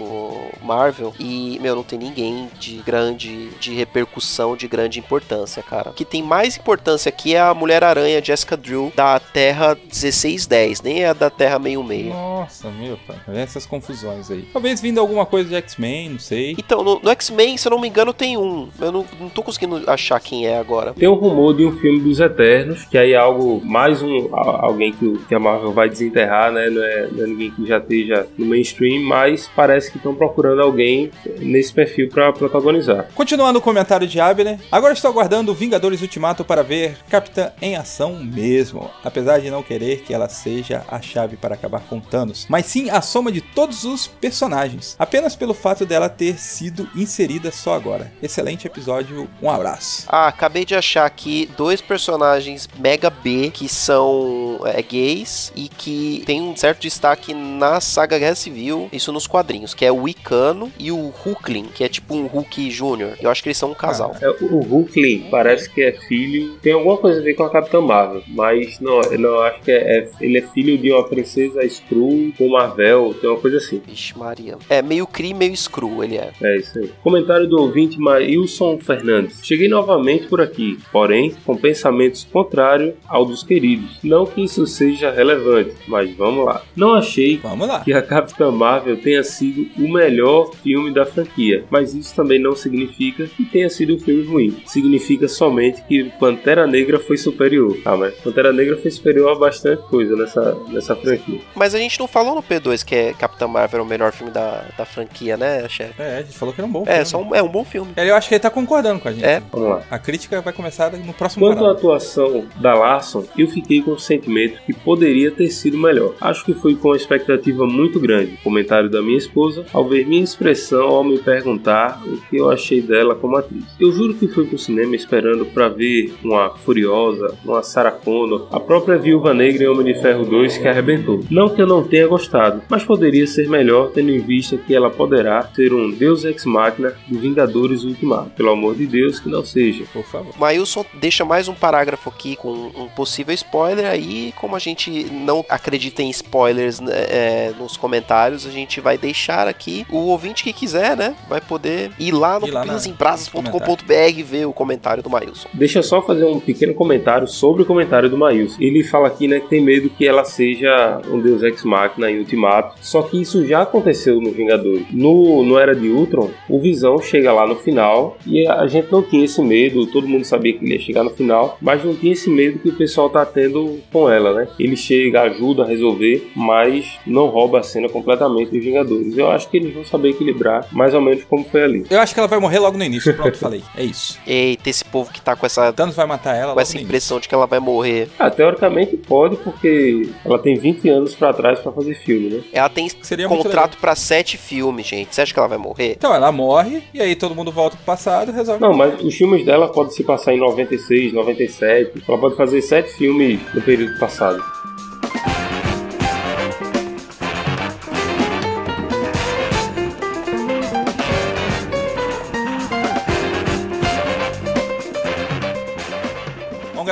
Marvel 0.62 1.14
e, 1.20 1.60
meu, 1.62 1.76
não 1.76 1.84
tem 1.84 2.00
ninguém 2.00 2.50
de 2.60 2.78
grande, 2.78 3.50
de 3.60 3.74
repercussão, 3.74 4.56
de 4.56 4.68
grande 4.68 5.00
importância, 5.00 5.62
cara. 5.62 5.92
O 5.92 5.94
que 5.94 6.06
tem 6.06 6.24
mais 6.24 6.58
importância 6.58 7.10
aqui 7.10 7.36
é 7.36 7.40
a 7.40 7.54
Mulher-Aranha 7.54 8.24
Jessica 8.24 8.58
Drew 8.58 8.92
da 8.96 9.20
Terra 9.20 9.76
1610, 9.76 10.82
nem 10.82 11.04
é 11.04 11.10
a 11.10 11.14
da 11.14 11.30
Terra 11.30 11.60
meio 11.60 11.84
meio. 11.84 12.10
Nossa, 12.10 12.70
meu, 12.70 12.98
pai. 13.06 13.18
Essas 13.36 13.66
confusões 13.66 14.32
aí. 14.32 14.48
Talvez 14.54 14.82
vindo 14.82 15.00
alguma 15.00 15.26
coisa 15.26 15.50
de 15.50 15.56
X-Men, 15.56 16.10
não 16.10 16.20
sei. 16.20 16.56
Então, 16.58 16.84
no, 16.84 17.00
no 17.00 17.10
X-Men, 17.12 17.57
se 17.58 17.68
eu 17.68 17.72
não 17.72 17.80
me 17.80 17.88
engano, 17.88 18.14
tem 18.14 18.38
um. 18.38 18.70
Eu 18.80 18.92
não, 18.92 19.06
não 19.20 19.30
tô 19.30 19.44
conseguindo 19.44 19.90
achar 19.90 20.20
quem 20.20 20.48
é 20.48 20.58
agora. 20.58 20.94
Tem 20.94 21.08
um 21.08 21.14
rumor 21.14 21.56
de 21.56 21.66
um 21.66 21.78
filme 21.78 22.00
dos 22.00 22.20
Eternos, 22.20 22.86
que 22.86 22.98
aí 22.98 23.14
é 23.14 23.18
algo, 23.18 23.62
mais 23.64 24.02
um, 24.02 24.30
alguém 24.32 24.92
que, 24.92 25.18
que 25.28 25.36
a 25.36 25.40
Marvel 25.40 25.72
vai 25.72 25.90
desenterrar, 25.90 26.52
né? 26.52 26.70
Não 26.70 26.84
é, 26.84 27.08
não 27.12 27.24
é 27.24 27.28
ninguém 27.28 27.52
que 27.52 27.66
já 27.66 27.78
esteja 27.78 28.28
no 28.38 28.46
mainstream, 28.46 29.04
mas 29.04 29.50
parece 29.56 29.92
que 29.92 29.98
estão 29.98 30.14
procurando 30.14 30.62
alguém 30.62 31.12
nesse 31.40 31.74
perfil 31.74 32.10
pra 32.10 32.32
protagonizar. 32.32 33.10
Continuando 33.14 33.60
o 33.60 33.62
comentário 33.62 34.08
de 34.08 34.20
Abner, 34.20 34.60
agora 34.72 34.94
estou 34.94 35.10
aguardando 35.10 35.54
Vingadores 35.54 36.02
Ultimato 36.02 36.44
para 36.44 36.64
ver 36.64 36.98
Capitã 37.10 37.52
em 37.62 37.76
ação 37.76 38.16
mesmo, 38.16 38.90
apesar 39.04 39.40
de 39.40 39.50
não 39.50 39.64
querer 39.64 40.02
que 40.02 40.14
ela 40.14 40.30
seja 40.30 40.84
a 40.88 41.02
chave 41.02 41.38
para 41.38 41.56
acabar 41.56 41.82
com 41.82 42.00
Thanos, 42.00 42.46
mas 42.50 42.66
sim 42.66 42.90
a 42.90 43.02
soma 43.02 43.32
de 43.32 43.42
todos 43.42 43.84
os 43.84 44.08
personagens, 44.08 44.96
apenas 45.00 45.36
pelo 45.36 45.54
fato 45.54 45.86
dela 45.86 46.10
ter 46.10 46.38
sido 46.38 46.88
inserida 46.96 47.47
só 47.52 47.74
agora. 47.74 48.12
Excelente 48.22 48.68
episódio, 48.68 49.28
um 49.42 49.50
abraço. 49.50 50.06
Ah, 50.08 50.28
acabei 50.28 50.66
de 50.66 50.76
achar 50.76 51.06
aqui 51.06 51.50
dois 51.58 51.82
personagens 51.82 52.68
mega 52.78 53.10
B 53.10 53.52
que 53.54 53.68
são 53.70 54.60
é, 54.66 54.82
gays 54.82 55.52
e 55.56 55.68
que 55.70 56.24
tem 56.26 56.42
um 56.42 56.56
certo 56.56 56.82
destaque 56.82 57.34
na 57.34 57.80
saga 57.82 58.18
Guerra 58.20 58.36
Civil, 58.36 58.90
isso 58.92 59.12
nos 59.12 59.28
quadrinhos, 59.28 59.74
que 59.74 59.86
é 59.86 59.92
o 59.92 60.08
Icano 60.08 60.72
e 60.80 60.92
o 60.92 61.14
Hulkling, 61.26 61.66
que 61.74 61.84
é 61.84 61.90
tipo 61.90 62.16
um 62.16 62.26
Hulk 62.28 62.70
Júnior. 62.72 63.18
Eu 63.22 63.30
acho 63.30 63.42
que 63.44 63.50
eles 63.50 63.58
são 63.58 63.72
um 63.72 63.76
casal. 63.76 64.16
É, 64.22 64.30
o 64.30 64.60
Hulkling 64.60 65.28
parece 65.30 65.70
que 65.70 65.82
é 65.82 65.92
filho. 65.92 66.58
Tem 66.62 66.74
alguma 66.74 66.98
coisa 66.98 67.20
a 67.20 67.24
ver 67.24 67.34
com 67.34 67.44
a 67.44 67.50
Capitã 67.50 67.82
Marvel, 67.82 68.24
mas 68.28 68.80
não, 68.80 69.02
eu 69.02 69.20
não 69.20 69.40
acho 69.42 69.62
que 69.62 69.72
é, 69.72 70.00
é- 70.00 70.10
Ele 70.22 70.38
é 70.40 70.42
filho 70.42 70.78
de 70.78 70.92
uma 70.92 71.04
princesa 71.08 71.64
Skrull 71.66 72.32
com 72.38 72.50
Marvel, 72.50 73.14
tem 73.20 73.30
uma 73.30 73.40
coisa 73.40 73.58
assim. 73.58 73.82
Vixe, 73.86 74.18
Maria. 74.18 74.58
É 74.70 74.82
meio 74.82 75.06
Cree, 75.06 75.34
meio 75.34 75.56
Screw, 75.56 76.04
ele 76.04 76.18
é. 76.18 76.32
É 76.42 76.58
isso 76.58 76.78
aí. 76.80 76.92
Comentário 77.04 77.37
do 77.46 77.60
ouvinte 77.60 78.00
Maílson 78.00 78.78
Fernandes. 78.80 79.40
Cheguei 79.44 79.68
novamente 79.68 80.26
por 80.28 80.42
aqui, 80.42 80.78
porém 80.92 81.36
com 81.46 81.56
pensamentos 81.56 82.24
contrários 82.32 82.94
ao 83.08 83.26
dos 83.26 83.44
queridos. 83.44 84.00
Não 84.04 84.26
que 84.26 84.44
isso 84.44 84.66
seja 84.66 85.12
relevante, 85.12 85.76
mas 85.88 86.10
vamos 86.16 86.46
lá. 86.46 86.62
Não 86.76 86.94
achei 86.94 87.38
Vamos 87.38 87.68
lá. 87.68 87.82
que 87.82 87.94
a 87.94 88.02
Capitã 88.02 88.50
Marvel 88.52 88.98
tenha 88.98 89.24
sido 89.24 89.68
o 89.78 89.88
melhor 89.92 90.52
filme 90.64 90.92
da 90.94 91.06
franquia, 91.06 91.66
mas 91.70 91.94
isso 91.94 92.16
também 92.16 92.40
não 92.40 92.56
significa 92.56 93.28
que 93.28 93.44
tenha 93.46 93.70
sido 93.70 93.96
um 93.96 94.00
filme 94.00 94.24
ruim. 94.24 94.58
Significa 94.66 95.28
somente 95.28 95.82
que 95.84 96.06
Pantera 96.20 96.66
Negra 96.66 97.00
foi 97.00 97.18
superior. 97.18 97.78
Ah, 97.86 97.98
mas 97.98 98.14
Pantera 98.16 98.54
Negra 98.54 98.78
foi 98.78 98.90
superior 98.92 99.32
a 99.32 99.36
bastante 99.36 99.82
coisa 99.84 100.16
nessa, 100.16 100.58
nessa 100.70 100.96
franquia. 100.96 101.40
Mas 101.56 101.76
a 101.76 101.78
gente 101.78 102.00
não 102.00 102.08
falou 102.08 102.36
no 102.36 102.44
P2 102.44 102.84
que 102.86 102.96
é 102.96 103.14
Capitã 103.14 103.48
Marvel 103.48 103.80
é 103.80 103.84
o 103.84 103.86
melhor 103.86 104.12
filme 104.12 104.32
da, 104.32 104.66
da 104.78 104.86
franquia, 104.86 105.36
né, 105.36 105.68
chefe? 105.68 106.02
É, 106.02 106.18
a 106.20 106.22
gente 106.22 106.38
falou 106.38 106.54
que 106.54 106.62
era 106.62 106.68
um 106.68 106.72
bom 106.72 106.84
É, 106.86 106.92
filme. 106.94 107.06
só 107.06 107.22
um, 107.22 107.27
é 107.34 107.42
um 107.42 107.48
bom 107.48 107.64
filme. 107.64 107.92
Eu 107.96 108.16
acho 108.16 108.28
que 108.28 108.36
ele 108.36 108.40
tá 108.40 108.50
concordando 108.50 109.00
com 109.00 109.08
a 109.08 109.12
gente. 109.12 109.26
É. 109.26 109.42
Vamos 109.52 109.70
lá. 109.70 109.84
A 109.90 110.00
crítica 110.00 110.42
vai 110.42 110.54
começar 110.54 110.92
no 110.92 111.14
próximo 111.14 111.46
Quanto 111.46 111.66
à 111.66 111.72
atuação 111.72 112.46
da 112.56 112.74
Larson, 112.74 113.26
eu 113.38 113.48
fiquei 113.48 113.82
com 113.82 113.92
o 113.92 114.00
sentimento 114.00 114.62
que 114.66 114.74
poderia 114.74 115.32
ter 115.32 115.50
sido 115.50 115.78
melhor. 115.78 116.14
Acho 116.20 116.46
que 116.46 116.54
foi 116.54 116.76
com 116.76 116.90
uma 116.90 116.98
expectativa 116.98 117.66
muito 117.66 118.00
grande. 118.00 118.38
Comentário 118.44 118.90
da 118.90 119.02
minha 119.02 119.18
esposa 119.18 119.66
ao 119.74 119.88
ver 119.88 120.06
minha 120.06 120.24
expressão 120.24 120.88
ao 120.88 121.04
me 121.04 121.20
perguntar 121.20 122.02
o 122.06 122.18
que 122.30 122.38
eu 122.38 122.50
achei 122.50 122.82
dela 122.82 123.16
como 123.16 123.38
atriz. 123.38 123.64
Eu 123.80 123.92
juro 123.92 124.14
que 124.14 124.28
fui 124.28 124.46
pro 124.46 124.58
cinema 124.58 124.96
esperando 124.96 125.46
para 125.46 125.70
ver 125.70 126.14
uma 126.24 126.50
Furiosa, 126.58 127.36
uma 127.44 127.64
Sarah 127.64 127.92
Connor, 127.92 128.48
a 128.52 128.60
própria 128.60 128.98
Viúva 128.98 129.34
Negra 129.34 129.64
em 129.64 129.68
Homem 129.68 129.94
de 129.94 130.02
Ferro 130.02 130.26
2 130.26 130.58
que 130.58 130.68
arrebentou. 130.68 131.24
Não 131.30 131.50
que 131.50 131.62
eu 131.62 131.68
não 131.68 131.84
tenha 131.84 132.08
gostado, 132.08 132.62
mas 132.70 132.84
poderia 132.84 133.28
ser 133.28 133.50
melhor 133.50 133.92
tendo 133.92 134.12
em 134.12 134.20
vista 134.20 134.58
que 134.58 134.76
ela 134.76 134.90
poderá 134.90 135.42
ser 135.54 135.74
um 135.74 135.92
Deus 135.92 136.24
Ex 136.24 136.46
Machina 136.46 136.94
do 137.08 137.17
Vingadores 137.18 137.84
Ultimato. 137.84 138.32
Pelo 138.32 138.52
amor 138.52 138.76
de 138.76 138.86
Deus, 138.86 139.20
que 139.20 139.30
não 139.30 139.44
seja. 139.46 139.86
Por 139.92 140.04
favor. 140.04 140.34
Mailson 140.38 140.86
deixa 140.94 141.26
mais 141.26 141.48
um 141.48 141.54
parágrafo 141.54 142.10
aqui 142.10 142.36
com 142.36 142.52
um 142.52 142.88
possível 142.90 143.34
spoiler. 143.34 143.86
Aí, 143.86 144.34
como 144.38 144.56
a 144.56 144.60
gente 144.60 145.06
não 145.12 145.46
acredita 145.50 146.02
em 146.02 146.10
spoilers 146.10 146.80
né, 146.80 146.94
é, 146.94 147.54
nos 147.58 147.78
comentários, 147.78 148.46
a 148.46 148.52
gente 148.52 148.80
vai 148.80 148.98
deixar 148.98 149.48
aqui. 149.48 149.86
O 149.90 149.98
ouvinte 150.08 150.44
que 150.44 150.54
quiser, 150.54 150.96
né? 150.96 151.16
Vai 151.28 151.42
poder 151.42 151.92
ir 152.00 152.12
lá 152.12 152.40
no 152.40 152.48
pupilasembrasas.com.br 152.48 153.94
e 154.18 154.24
ver 154.24 154.46
o 154.46 154.54
comentário 154.54 155.04
do 155.04 155.10
Mailson. 155.10 155.48
Deixa 155.54 155.80
eu 155.80 155.84
só 155.84 156.02
fazer 156.02 156.26
um 156.26 156.40
pequeno 156.40 156.74
comentário 156.74 157.28
sobre 157.28 157.64
o 157.64 157.66
comentário 157.66 158.10
do 158.10 158.18
Maílson. 158.18 158.58
Ele 158.60 158.84
fala 158.84 159.08
aqui 159.08 159.28
né, 159.28 159.40
que 159.40 159.48
tem 159.48 159.62
medo 159.62 159.90
que 159.90 160.08
ela 160.08 160.24
seja 160.24 161.02
um 161.10 161.20
Deus 161.20 161.44
Ex 161.44 161.64
Machina 161.64 162.10
em 162.10 162.20
Ultimato. 162.20 162.76
Só 162.82 163.02
que 163.02 163.22
isso 163.22 163.46
já 163.46 163.62
aconteceu 163.62 164.22
no 164.22 164.32
Vingadores. 164.32 164.86
No, 164.92 165.44
no 165.44 165.58
Era 165.58 165.76
de 165.76 165.90
Ultron, 165.90 166.30
o 166.50 166.60
Visão 166.60 167.02
chega 167.08 167.34
lá 167.34 167.48
no 167.48 167.56
final 167.56 168.18
e 168.26 168.48
a 168.48 168.68
gente 168.68 168.92
não 168.92 169.02
tinha 169.02 169.26
esse 169.26 169.42
medo. 169.42 169.86
Todo 169.88 170.08
mundo 170.08 170.26
sabia 170.26 170.54
que 170.54 170.64
ele 170.64 170.74
ia 170.74 170.80
chegar 170.80 171.04
no 171.04 171.10
final, 171.10 171.58
mas 171.62 171.84
não 171.84 171.96
tinha 171.96 172.14
esse 172.14 172.30
medo 172.30 172.60
que 172.60 172.70
o 172.70 172.74
pessoal 172.74 173.10
tá 173.10 173.26
tendo 173.26 173.80
com 173.92 174.10
ela, 174.10 174.34
né? 174.34 174.48
Ele 174.60 174.76
chega, 174.76 175.22
ajuda 175.22 175.64
a 175.64 175.68
resolver, 175.68 176.30
mas 176.36 177.00
não 177.06 177.28
rouba 177.28 177.60
a 177.60 177.64
cena 177.64 177.90
completamente 177.90 178.52
dos 178.52 178.64
Vingadores. 178.64 179.18
Eu 179.18 179.32
acho 179.32 179.50
que 179.50 179.58
eles 179.58 179.74
vão 179.74 179.86
saber 179.86 180.10
equilibrar 180.10 180.68
mais 180.72 180.94
ou 180.94 181.02
menos 181.02 181.24
como 181.24 181.46
foi 181.46 181.64
ali. 181.64 181.86
Eu 181.90 182.00
acho 182.00 182.14
que 182.14 182.20
ela 182.20 182.28
vai 182.28 182.40
morrer 182.40 182.60
logo 182.60 182.78
no 182.78 182.84
início. 182.84 183.14
Pronto, 183.16 183.38
falei. 183.38 183.64
É 183.76 183.84
isso. 183.84 184.20
Eita, 184.28 184.70
esse 184.70 184.84
povo 184.84 185.12
que 185.12 185.22
tá 185.22 185.36
com 185.36 185.46
essa, 185.46 185.72
Thanos 185.72 185.96
vai 185.96 186.06
matar 186.06 186.36
ela 186.36 186.54
com 186.54 186.60
essa 186.60 186.80
impressão 186.80 187.20
de 187.20 187.28
que 187.28 187.36
ela 187.36 187.48
vai 187.48 187.60
morrer. 187.60 188.10
Ah, 188.20 188.30
teoricamente 188.30 188.98
pode, 188.98 189.38
porque 189.38 190.10
ela 190.26 190.40
tem 190.40 190.56
20 190.56 190.90
anos 190.90 191.16
pra 191.16 191.34
trás 191.34 191.60
pra 191.60 191.72
fazer 191.72 191.96
filme, 191.96 192.30
né? 192.30 192.42
Ela 192.52 192.70
tem 192.70 192.88
Seria 193.02 193.28
contrato 193.28 193.78
pra 193.78 193.96
sete 193.96 194.38
filmes, 194.38 194.86
gente. 194.86 195.14
Você 195.14 195.22
acha 195.22 195.34
que 195.34 195.40
ela 195.40 195.48
vai 195.48 195.58
morrer? 195.58 195.94
Então 195.98 196.14
ela 196.14 196.32
morre 196.32 196.82
e 196.98 197.02
aí 197.02 197.16
todo 197.16 197.36
mundo 197.36 197.52
volta 197.52 197.76
pro 197.78 197.86
passado 197.86 198.32
e 198.32 198.34
resolve. 198.34 198.62
Não, 198.62 198.74
mas 198.74 199.00
os 199.04 199.16
filmes 199.16 199.46
dela 199.46 199.68
podem 199.68 199.94
se 199.94 200.04
passar 200.04 200.34
em 200.34 200.40
96, 200.40 201.14
97. 201.14 202.04
Ela 202.08 202.18
pode 202.18 202.36
fazer 202.36 202.62
sete 202.62 202.92
filmes 202.94 203.40
no 203.54 203.62
período 203.62 204.00
passado. 204.00 204.44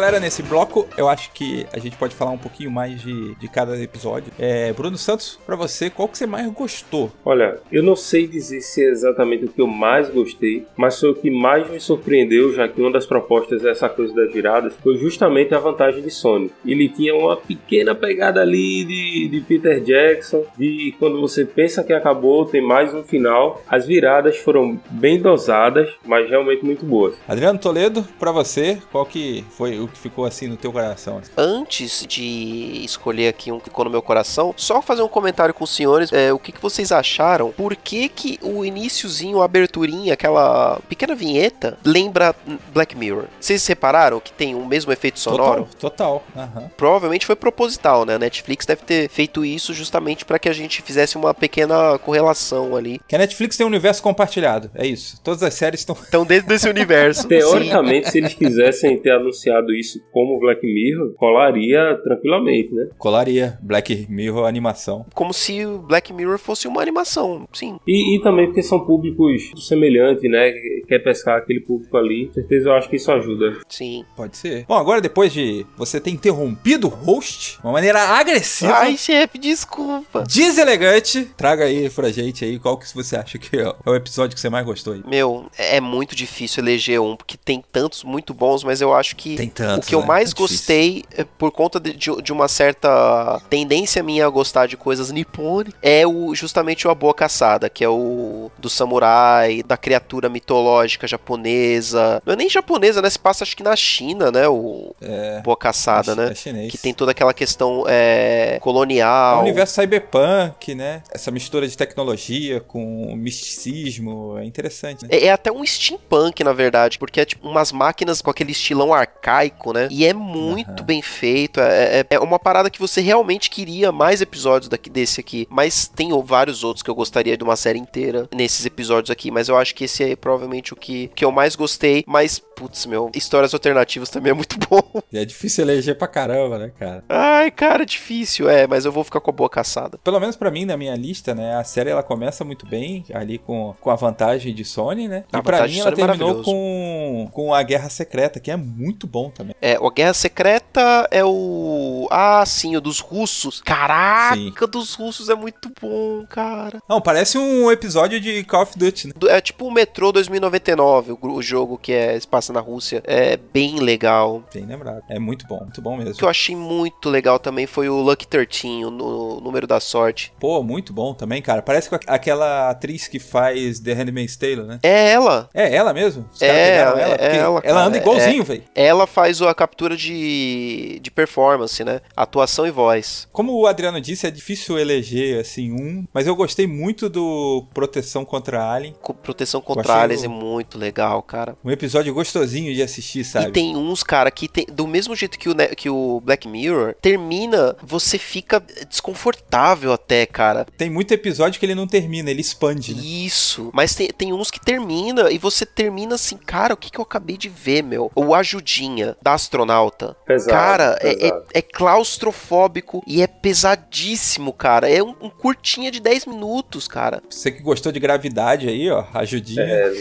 Galera, 0.06 0.20
nesse 0.20 0.44
bloco 0.44 0.88
eu 0.96 1.10
acho 1.10 1.32
que 1.32 1.66
a 1.74 1.80
gente 1.80 1.98
pode 1.98 2.14
falar 2.14 2.30
um 2.30 2.38
pouquinho 2.38 2.70
mais 2.70 3.02
de, 3.02 3.34
de 3.36 3.48
cada 3.48 3.76
episódio. 3.82 4.32
É, 4.38 4.72
Bruno 4.72 5.00
Santos, 5.00 5.40
pra 5.48 5.56
você, 5.56 5.90
qual 5.90 6.08
que 6.08 6.16
você 6.16 6.28
mais 6.28 6.48
gostou? 6.54 7.12
Olha, 7.26 7.58
eu 7.72 7.82
não 7.82 7.96
sei 7.96 8.28
dizer 8.28 8.62
se 8.62 8.86
é 8.86 8.90
exatamente 8.90 9.46
o 9.46 9.48
que 9.48 9.60
eu 9.60 9.66
mais 9.66 10.08
gostei, 10.12 10.64
mas 10.78 11.00
foi 11.00 11.10
o 11.10 11.16
que 11.16 11.32
mais 11.32 11.68
me 11.72 11.80
surpreendeu, 11.80 12.54
já 12.54 12.68
que 12.68 12.80
uma 12.80 12.92
das 12.92 13.08
propostas 13.08 13.64
dessa 13.64 13.90
coisa 13.90 14.14
das 14.14 14.32
viradas 14.32 14.76
foi 14.84 14.96
justamente 14.98 15.56
a 15.56 15.60
vantagem 15.60 16.04
de 16.04 16.12
Sony. 16.12 16.52
Ele 16.64 16.88
tinha 16.88 17.16
uma 17.16 17.36
pequena 17.36 17.96
pegada 17.96 18.42
ali 18.42 18.86
de, 18.86 19.28
de 19.28 19.42
Peter 19.42 19.82
Jackson, 19.82 20.46
de 20.56 20.94
quando 21.00 21.20
você 21.20 21.44
pensa 21.46 21.84
que 21.84 21.94
acabou, 21.94 22.46
tem 22.46 22.62
mais 22.62 22.94
um 22.94 23.02
final. 23.02 23.60
As 23.68 23.88
viradas 23.88 24.38
foram 24.38 24.80
bem 24.92 25.20
dosadas, 25.20 25.90
mas 26.06 26.30
realmente 26.30 26.64
muito 26.64 26.86
boas. 26.86 27.16
Adriano 27.28 27.58
Toledo, 27.58 28.06
pra 28.20 28.32
você, 28.32 28.78
qual 28.92 29.04
que 29.04 29.44
foi 29.50 29.80
o 29.80 29.95
que 29.96 30.00
ficou 30.00 30.26
assim 30.26 30.48
no 30.48 30.58
teu 30.58 30.72
coração? 30.72 31.22
Antes 31.36 32.06
de 32.08 32.82
escolher 32.84 33.28
aqui 33.28 33.52
um 33.52 33.60
que 33.60 33.66
ficou 33.66 33.86
no 33.86 33.92
meu 33.92 34.02
coração, 34.02 34.54
só 34.58 34.82
fazer 34.82 35.02
um 35.02 35.08
comentário 35.08 35.54
com 35.54 35.64
os 35.64 35.74
senhores. 35.74 36.12
é, 36.14 36.32
o 36.32 36.40
que, 36.40 36.52
que 36.52 36.62
vocês 36.62 36.92
acharam? 36.92 37.52
Por 37.52 37.76
que, 37.76 38.10
que 38.10 38.40
o 38.42 38.64
iniciozinho, 38.64 39.42
a 39.42 39.46
aberturinha, 39.46 40.14
aquela 40.14 40.80
pequena 40.88 41.16
vinheta, 41.16 41.78
lembra 41.84 42.36
Black 42.74 42.96
Mirror? 42.96 43.26
Vocês 43.40 43.66
repararam 43.68 44.20
que 44.20 44.32
tem 44.32 44.56
o 44.56 44.66
mesmo 44.66 44.92
efeito 44.92 45.20
sonoro? 45.20 45.68
Total, 45.80 46.22
total. 46.22 46.28
Aham. 46.36 46.72
Provavelmente 46.78 47.26
foi 47.26 47.36
proposital, 47.36 48.06
né? 48.06 48.16
A 48.16 48.20
Netflix 48.20 48.66
deve 48.66 48.84
ter 48.84 49.10
feito 49.10 49.44
isso 49.44 49.74
justamente 49.74 50.26
para 50.26 50.38
que 50.38 50.50
a 50.50 50.54
gente 50.54 50.82
fizesse 50.82 51.18
uma 51.18 51.34
pequena 51.34 51.98
correlação 52.00 52.76
ali. 52.76 53.00
Que 53.08 53.16
a 53.16 53.20
Netflix 53.20 53.58
tem 53.58 53.66
um 53.66 53.70
universo 53.70 54.04
compartilhado, 54.04 54.70
é 54.76 54.86
isso. 54.86 55.20
Todas 55.24 55.42
as 55.42 55.54
séries 55.54 55.82
estão. 55.82 55.98
Então, 56.08 56.26
dentro 56.26 56.48
desse 56.48 56.68
universo. 56.70 57.24
sim. 57.24 57.28
Teoricamente, 57.28 58.12
se 58.12 58.18
eles 58.18 58.34
quisessem 58.34 58.98
ter 58.98 59.12
anunciado 59.12 59.66
pegado 59.66 59.74
isso 59.86 60.02
como 60.12 60.40
Black 60.40 60.66
Mirror, 60.66 61.14
colaria 61.16 61.96
tranquilamente, 62.04 62.74
né? 62.74 62.88
Colaria 62.98 63.58
Black 63.62 64.08
Mirror 64.10 64.46
animação. 64.46 65.06
Como 65.14 65.34
se 65.34 65.66
o 65.66 65.80
Black 65.80 66.12
Mirror 66.14 66.38
fosse 66.40 66.68
uma 66.68 66.82
animação, 66.82 67.48
sim. 67.54 67.78
E, 67.88 68.16
e 68.16 68.22
também 68.22 68.48
porque 68.48 68.62
são 68.64 68.80
públicos 68.86 69.52
semelhantes, 69.58 70.30
né? 70.30 70.52
Quer 70.88 71.00
pescar 71.00 71.38
aquele 71.38 71.60
público 71.62 71.96
ali. 71.98 72.28
Com 72.28 72.34
certeza 72.34 72.70
eu 72.70 72.74
acho 72.74 72.90
que 72.90 72.96
isso 72.96 73.12
ajuda. 73.12 73.58
Sim. 73.70 74.04
Pode 74.16 74.38
ser. 74.38 74.66
Bom, 74.68 74.76
agora 74.76 75.02
depois 75.02 75.32
de 75.32 75.66
você 75.78 76.00
ter 76.00 76.12
interrompido 76.12 76.88
o 76.88 76.90
host 76.90 77.58
de 77.58 77.64
uma 77.64 77.74
maneira 77.74 78.00
agressiva, 78.02 78.74
Ai, 78.74 78.98
chefe, 78.98 79.38
desculpa. 79.38 80.24
deselegante, 80.24 81.26
traga 81.38 81.66
aí 81.66 81.90
pra 81.90 82.10
gente 82.12 82.46
aí 82.46 82.60
qual 82.60 82.78
que 82.78 82.94
você 82.94 83.16
acha 83.16 83.38
que 83.38 83.58
é 83.58 83.74
o 83.86 83.96
episódio 83.96 84.36
que 84.36 84.40
você 84.42 84.50
mais 84.50 84.66
gostou 84.66 84.94
aí. 84.94 85.04
Meu, 85.08 85.46
é 85.58 85.80
muito 85.80 86.16
difícil 86.16 86.64
eleger 86.64 87.00
um, 87.02 87.16
porque 87.16 87.38
tem 87.38 87.64
tantos 87.72 88.04
muito 88.04 88.34
bons, 88.34 88.64
mas 88.64 88.82
eu 88.82 88.94
acho 88.94 89.16
que 89.16 89.36
Tem 89.36 89.50
tantos, 89.50 89.75
o 89.78 89.82
que 89.82 89.96
eu 89.96 90.02
né? 90.02 90.06
mais 90.08 90.32
É 90.32 90.36
gostei, 90.36 91.04
é, 91.16 91.24
por 91.24 91.52
conta 91.52 91.80
de, 91.80 91.94
de- 91.94 92.32
uma 92.34 92.48
certa 92.48 93.42
tendência 93.50 94.04
minha 94.04 94.26
a 94.26 94.30
gostar 94.30 94.68
de 94.68 94.76
coisas 94.78 95.12
nipone, 95.12 95.74
é 95.82 96.06
o 96.06 96.34
justamente 96.36 96.88
o 96.88 96.92
A 96.92 96.96
Boa 96.96 97.14
Caçada, 97.14 97.70
que 97.70 97.84
é 97.84 97.90
o 97.90 98.52
do 98.58 98.70
samurai, 98.70 99.64
da 99.64 99.78
criatura 99.78 100.28
mitológica 100.30 101.08
japonesa. 101.08 102.22
Não 102.26 102.34
é 102.34 102.36
nem 102.36 102.50
japonesa, 102.50 103.02
né? 103.02 103.10
Se 103.10 103.20
passa 103.20 103.44
acho 103.44 103.56
que 103.56 103.64
na 103.64 103.76
China, 103.76 104.32
né? 104.32 104.48
O 104.48 104.94
É. 105.02 105.42
Boa 105.42 105.58
Caçada, 105.58 106.12
é 106.12 106.16
né? 106.16 106.32
é 106.32 106.36
chinês. 106.36 106.72
Que 106.72 106.78
tem 106.78 106.94
toda 106.94 107.12
aquela 107.12 107.34
questão 107.34 107.84
é, 107.88 108.56
É 108.56 108.60
colonial. 108.60 109.38
um 109.38 109.42
universo 109.42 109.76
cyberpunk, 109.82 110.76
né? 110.76 111.02
Essa 111.12 111.32
mistura 111.32 111.68
de 111.68 111.78
tecnologia 111.78 112.60
com 112.60 113.14
misticismo 113.16 114.38
é 114.38 114.46
interessante, 114.46 115.04
né? 115.04 115.10
É, 115.12 115.26
é 115.26 115.32
até 115.32 115.52
um 115.52 115.66
steampunk, 115.66 116.44
na 116.44 116.54
verdade, 116.54 116.98
porque 117.00 117.22
é 117.22 117.26
tipo 117.26 117.48
umas 117.48 117.72
máquinas 117.72 118.22
com 118.22 118.30
aquele 118.30 118.52
estilão 118.52 118.94
arcaico, 118.94 119.65
né? 119.74 119.88
E 119.92 120.06
é 120.06 120.14
muito 120.14 120.70
Aham. 120.80 120.84
bem 120.86 121.02
feito. 121.02 121.60
É, 121.60 122.00
é- 122.02 122.06
é 122.12 122.20
uma 122.20 122.40
parada 122.40 122.70
que 122.70 122.80
você 122.80 123.02
realmente 123.02 123.50
queria 123.50 123.92
mais 123.92 124.22
episódios 124.22 124.70
daqui, 124.70 124.90
desse 124.90 125.20
aqui. 125.20 125.48
Mas 125.50 125.88
tem 125.88 126.10
vários 126.24 126.64
outros 126.64 126.82
que 126.84 126.90
eu 126.90 126.96
gostaria 126.96 127.38
de 127.38 127.44
uma 127.44 127.56
série 127.56 127.80
inteira 127.80 128.28
nesses 128.34 128.66
episódios 128.66 129.12
aqui. 129.12 129.32
Mas 129.32 129.50
eu 129.50 129.58
acho 129.58 129.74
que 129.76 129.86
esse 129.86 130.04
é 130.04 130.16
provavelmente 130.16 130.74
o 130.74 130.76
que, 130.76 131.10
que 131.16 131.24
eu 131.26 131.32
mais 131.32 131.56
gostei. 131.56 132.04
Mas, 132.08 132.42
putz, 132.56 132.86
meu, 132.86 133.12
histórias 133.14 133.54
alternativas 133.54 134.10
também 134.10 134.32
é 134.32 134.34
muito 134.34 134.58
bom. 134.70 135.02
E 135.12 135.18
é 135.18 135.26
difícil 135.26 135.64
eleger 135.64 135.98
pra 135.98 136.08
caramba, 136.08 136.58
né, 136.58 136.72
cara? 136.78 137.04
Ai, 137.10 137.52
cara, 137.52 137.86
difícil. 137.86 138.50
É, 138.50 138.66
mas 138.66 138.86
eu 138.86 138.92
vou 138.92 139.04
ficar 139.04 139.20
com 139.20 139.30
a 139.30 139.34
boa 139.34 139.50
caçada. 139.50 139.98
Pelo 140.04 140.20
menos 140.20 140.36
pra 140.36 140.50
mim, 140.50 140.66
na 140.66 140.78
minha 140.78 140.96
lista, 140.96 141.36
né? 141.36 141.56
A 141.56 141.64
série 141.64 141.90
ela 141.90 142.04
começa 142.04 142.44
muito 142.44 142.66
bem, 142.66 143.04
ali 143.14 143.38
com, 143.38 143.76
com 143.80 143.90
a 143.90 143.96
vantagem 143.96 144.54
de 144.54 144.64
Sony, 144.64 145.08
né? 145.08 145.26
A 145.32 145.40
e 145.40 145.42
pra 145.42 145.68
mim 145.68 145.80
ela 145.80 145.90
é 145.90 145.94
terminou 145.94 146.44
com, 146.44 147.30
com 147.32 147.54
a 147.54 147.62
Guerra 147.64 147.90
Secreta, 147.90 148.40
que 148.40 148.50
é 148.52 148.56
muito 148.56 149.06
bom 149.08 149.30
também. 149.30 149.56
É, 149.62 149.78
o 149.80 149.90
Guerra 149.90 150.14
Secreta 150.14 151.08
é 151.12 151.24
o. 151.24 152.08
Ah, 152.12 152.44
sim, 152.46 152.76
o 152.76 152.82
dos 152.82 153.00
russos. 153.00 153.62
Caraca, 153.62 154.36
Sim. 154.36 154.54
dos 154.70 154.94
russos 154.94 155.30
é 155.30 155.36
muito 155.36 155.72
bom, 155.82 156.26
cara. 156.28 156.80
Não, 156.88 157.02
parece 157.02 157.38
um 157.38 157.72
episódio 157.72 158.20
de 158.20 158.44
Call 158.44 158.64
of 158.64 158.78
Duty, 158.78 159.08
né? 159.08 159.14
É 159.28 159.42
tipo 159.42 159.66
o 159.66 159.72
Metrô 159.72 160.12
2099, 160.12 161.14
o, 161.14 161.20
o 161.22 161.42
jogo 161.42 161.78
que 161.78 161.92
é, 161.92 162.20
se 162.20 162.28
passa 162.46 162.54
na 162.54 162.60
Rússia. 162.60 163.02
É 163.06 163.38
bem 163.38 163.80
legal. 163.80 164.44
Bem 164.54 164.66
lembrado. 164.66 165.02
É 165.10 165.18
muito 165.20 165.46
bom, 165.48 165.60
muito 165.62 165.82
bom 165.82 165.98
mesmo. 165.98 166.12
O 166.14 166.16
que 166.16 166.24
eu 166.24 166.30
achei 166.30 166.56
muito 166.56 167.10
legal 167.10 167.40
também 167.40 167.66
foi 167.66 167.90
o 167.90 168.02
Lucky 168.02 168.28
13, 168.28 168.86
o 168.86 168.92
no- 168.92 169.40
número 169.42 169.66
da 169.66 169.80
sorte. 169.80 170.32
Pô, 170.40 170.62
muito 170.62 170.94
bom 170.94 171.14
também, 171.14 171.42
cara. 171.42 171.62
Parece 171.62 171.90
com 171.90 171.98
aquela 172.08 172.70
atriz 172.70 173.08
que 173.08 173.20
faz 173.20 173.80
The 173.80 173.94
Handmaid's 173.94 174.36
Tale, 174.36 174.64
né? 174.64 174.80
É 174.84 175.12
ela. 175.12 175.50
É 175.54 175.74
ela 175.76 175.94
mesmo? 175.94 176.28
Os 176.32 176.42
É, 176.42 176.48
caras 176.48 176.94
pegaram 176.94 176.98
é 176.98 177.02
ela? 177.02 177.36
Ela, 177.36 177.62
ela 177.64 177.84
anda 177.86 177.98
igualzinho, 177.98 178.44
velho. 178.44 178.64
Ela 178.76 179.08
faz 179.08 179.42
a 179.42 179.54
captura 179.54 179.96
de, 179.98 181.00
de 181.02 181.12
performance, 181.12 181.84
né? 181.84 182.02
Atuação 182.16 182.68
e 182.68 182.72
voz. 182.72 183.28
Como 183.32 183.54
o 183.54 183.66
Adriano 183.68 184.00
disse, 184.00 184.28
é 184.28 184.32
difícil 184.32 184.78
eleger, 184.78 185.40
assim, 185.40 185.72
um. 185.72 186.06
Mas 186.14 186.28
eu 186.28 186.36
gostei 186.36 186.68
muito 186.68 187.10
do 187.10 187.66
Proteção 187.74 188.24
contra 188.26 188.64
Alien. 188.72 188.96
Proteção 189.24 189.62
contra 189.62 189.96
aliens 190.02 190.24
é 190.24 190.28
muito 190.28 190.78
legal, 190.78 191.22
cara. 191.24 191.56
Um 191.64 191.72
episódio 191.72 192.14
gostosinho 192.36 192.74
de 192.74 192.82
assistir, 192.82 193.24
sabe? 193.24 193.48
E 193.48 193.52
tem 193.52 193.76
uns, 193.76 194.04
cara, 194.04 194.30
que 194.30 194.48
tem, 194.48 194.66
do 194.72 194.86
mesmo 194.86 195.16
jeito 195.16 195.40
que 195.40 195.48
o, 195.50 195.54
Ne- 195.54 195.70
que 195.76 195.90
o 195.90 196.22
Black 196.24 196.48
Mirror, 196.48 196.94
termina, 197.02 197.76
você 197.82 198.18
fica 198.18 198.62
desconfortável 198.90 199.94
até, 199.94 200.26
cara. 200.26 200.66
Tem 200.78 200.90
muito 200.90 201.14
episódio 201.14 201.60
que 201.60 201.66
ele 201.66 201.76
não 201.76 201.88
termina, 201.88 202.30
ele 202.30 202.42
expande, 202.42 202.94
né? 202.94 203.02
Isso. 203.02 203.70
Mas 203.74 203.96
tem, 203.96 204.08
tem 204.10 204.34
uns 204.34 204.52
que 204.52 204.60
termina 204.60 205.32
e 205.32 205.38
você 205.38 205.66
termina 205.66 206.16
assim, 206.16 206.38
cara, 206.38 206.74
o 206.74 206.78
que, 206.78 206.92
que 206.92 207.00
eu 207.00 207.04
acabei 207.04 207.38
de 207.38 207.48
ver, 207.50 207.82
meu? 207.84 208.12
O 208.16 208.34
Ajudinha, 208.36 209.16
da 209.22 209.34
astronauta. 209.34 210.16
Pesado, 210.26 210.52
cara, 210.52 210.98
é- 211.02 211.10
é, 211.12 211.16
pesado. 211.16 211.46
é 211.54 211.62
claustrofóbico 211.62 213.04
e 213.08 213.22
é 213.22 213.28
pesadíssimo, 213.28 214.52
cara. 214.52 214.90
É 214.90 215.02
um, 215.02 215.16
um 215.22 215.30
curtinha 215.30 215.92
de 215.92 216.00
10 216.00 216.26
minutos, 216.26 216.88
cara. 216.88 217.22
Você 217.30 217.52
que 217.52 217.62
gostou 217.62 217.92
de 217.92 218.00
gravidade 218.00 218.68
aí, 218.68 218.90
ó, 218.90 219.06
ajudinha. 219.14 219.62
É, 219.64 219.94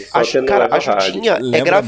cara, 0.47 0.67
rádio. 0.67 0.93
Ajudinha 0.95 1.33
é 1.33 1.39
Lembra 1.39 1.81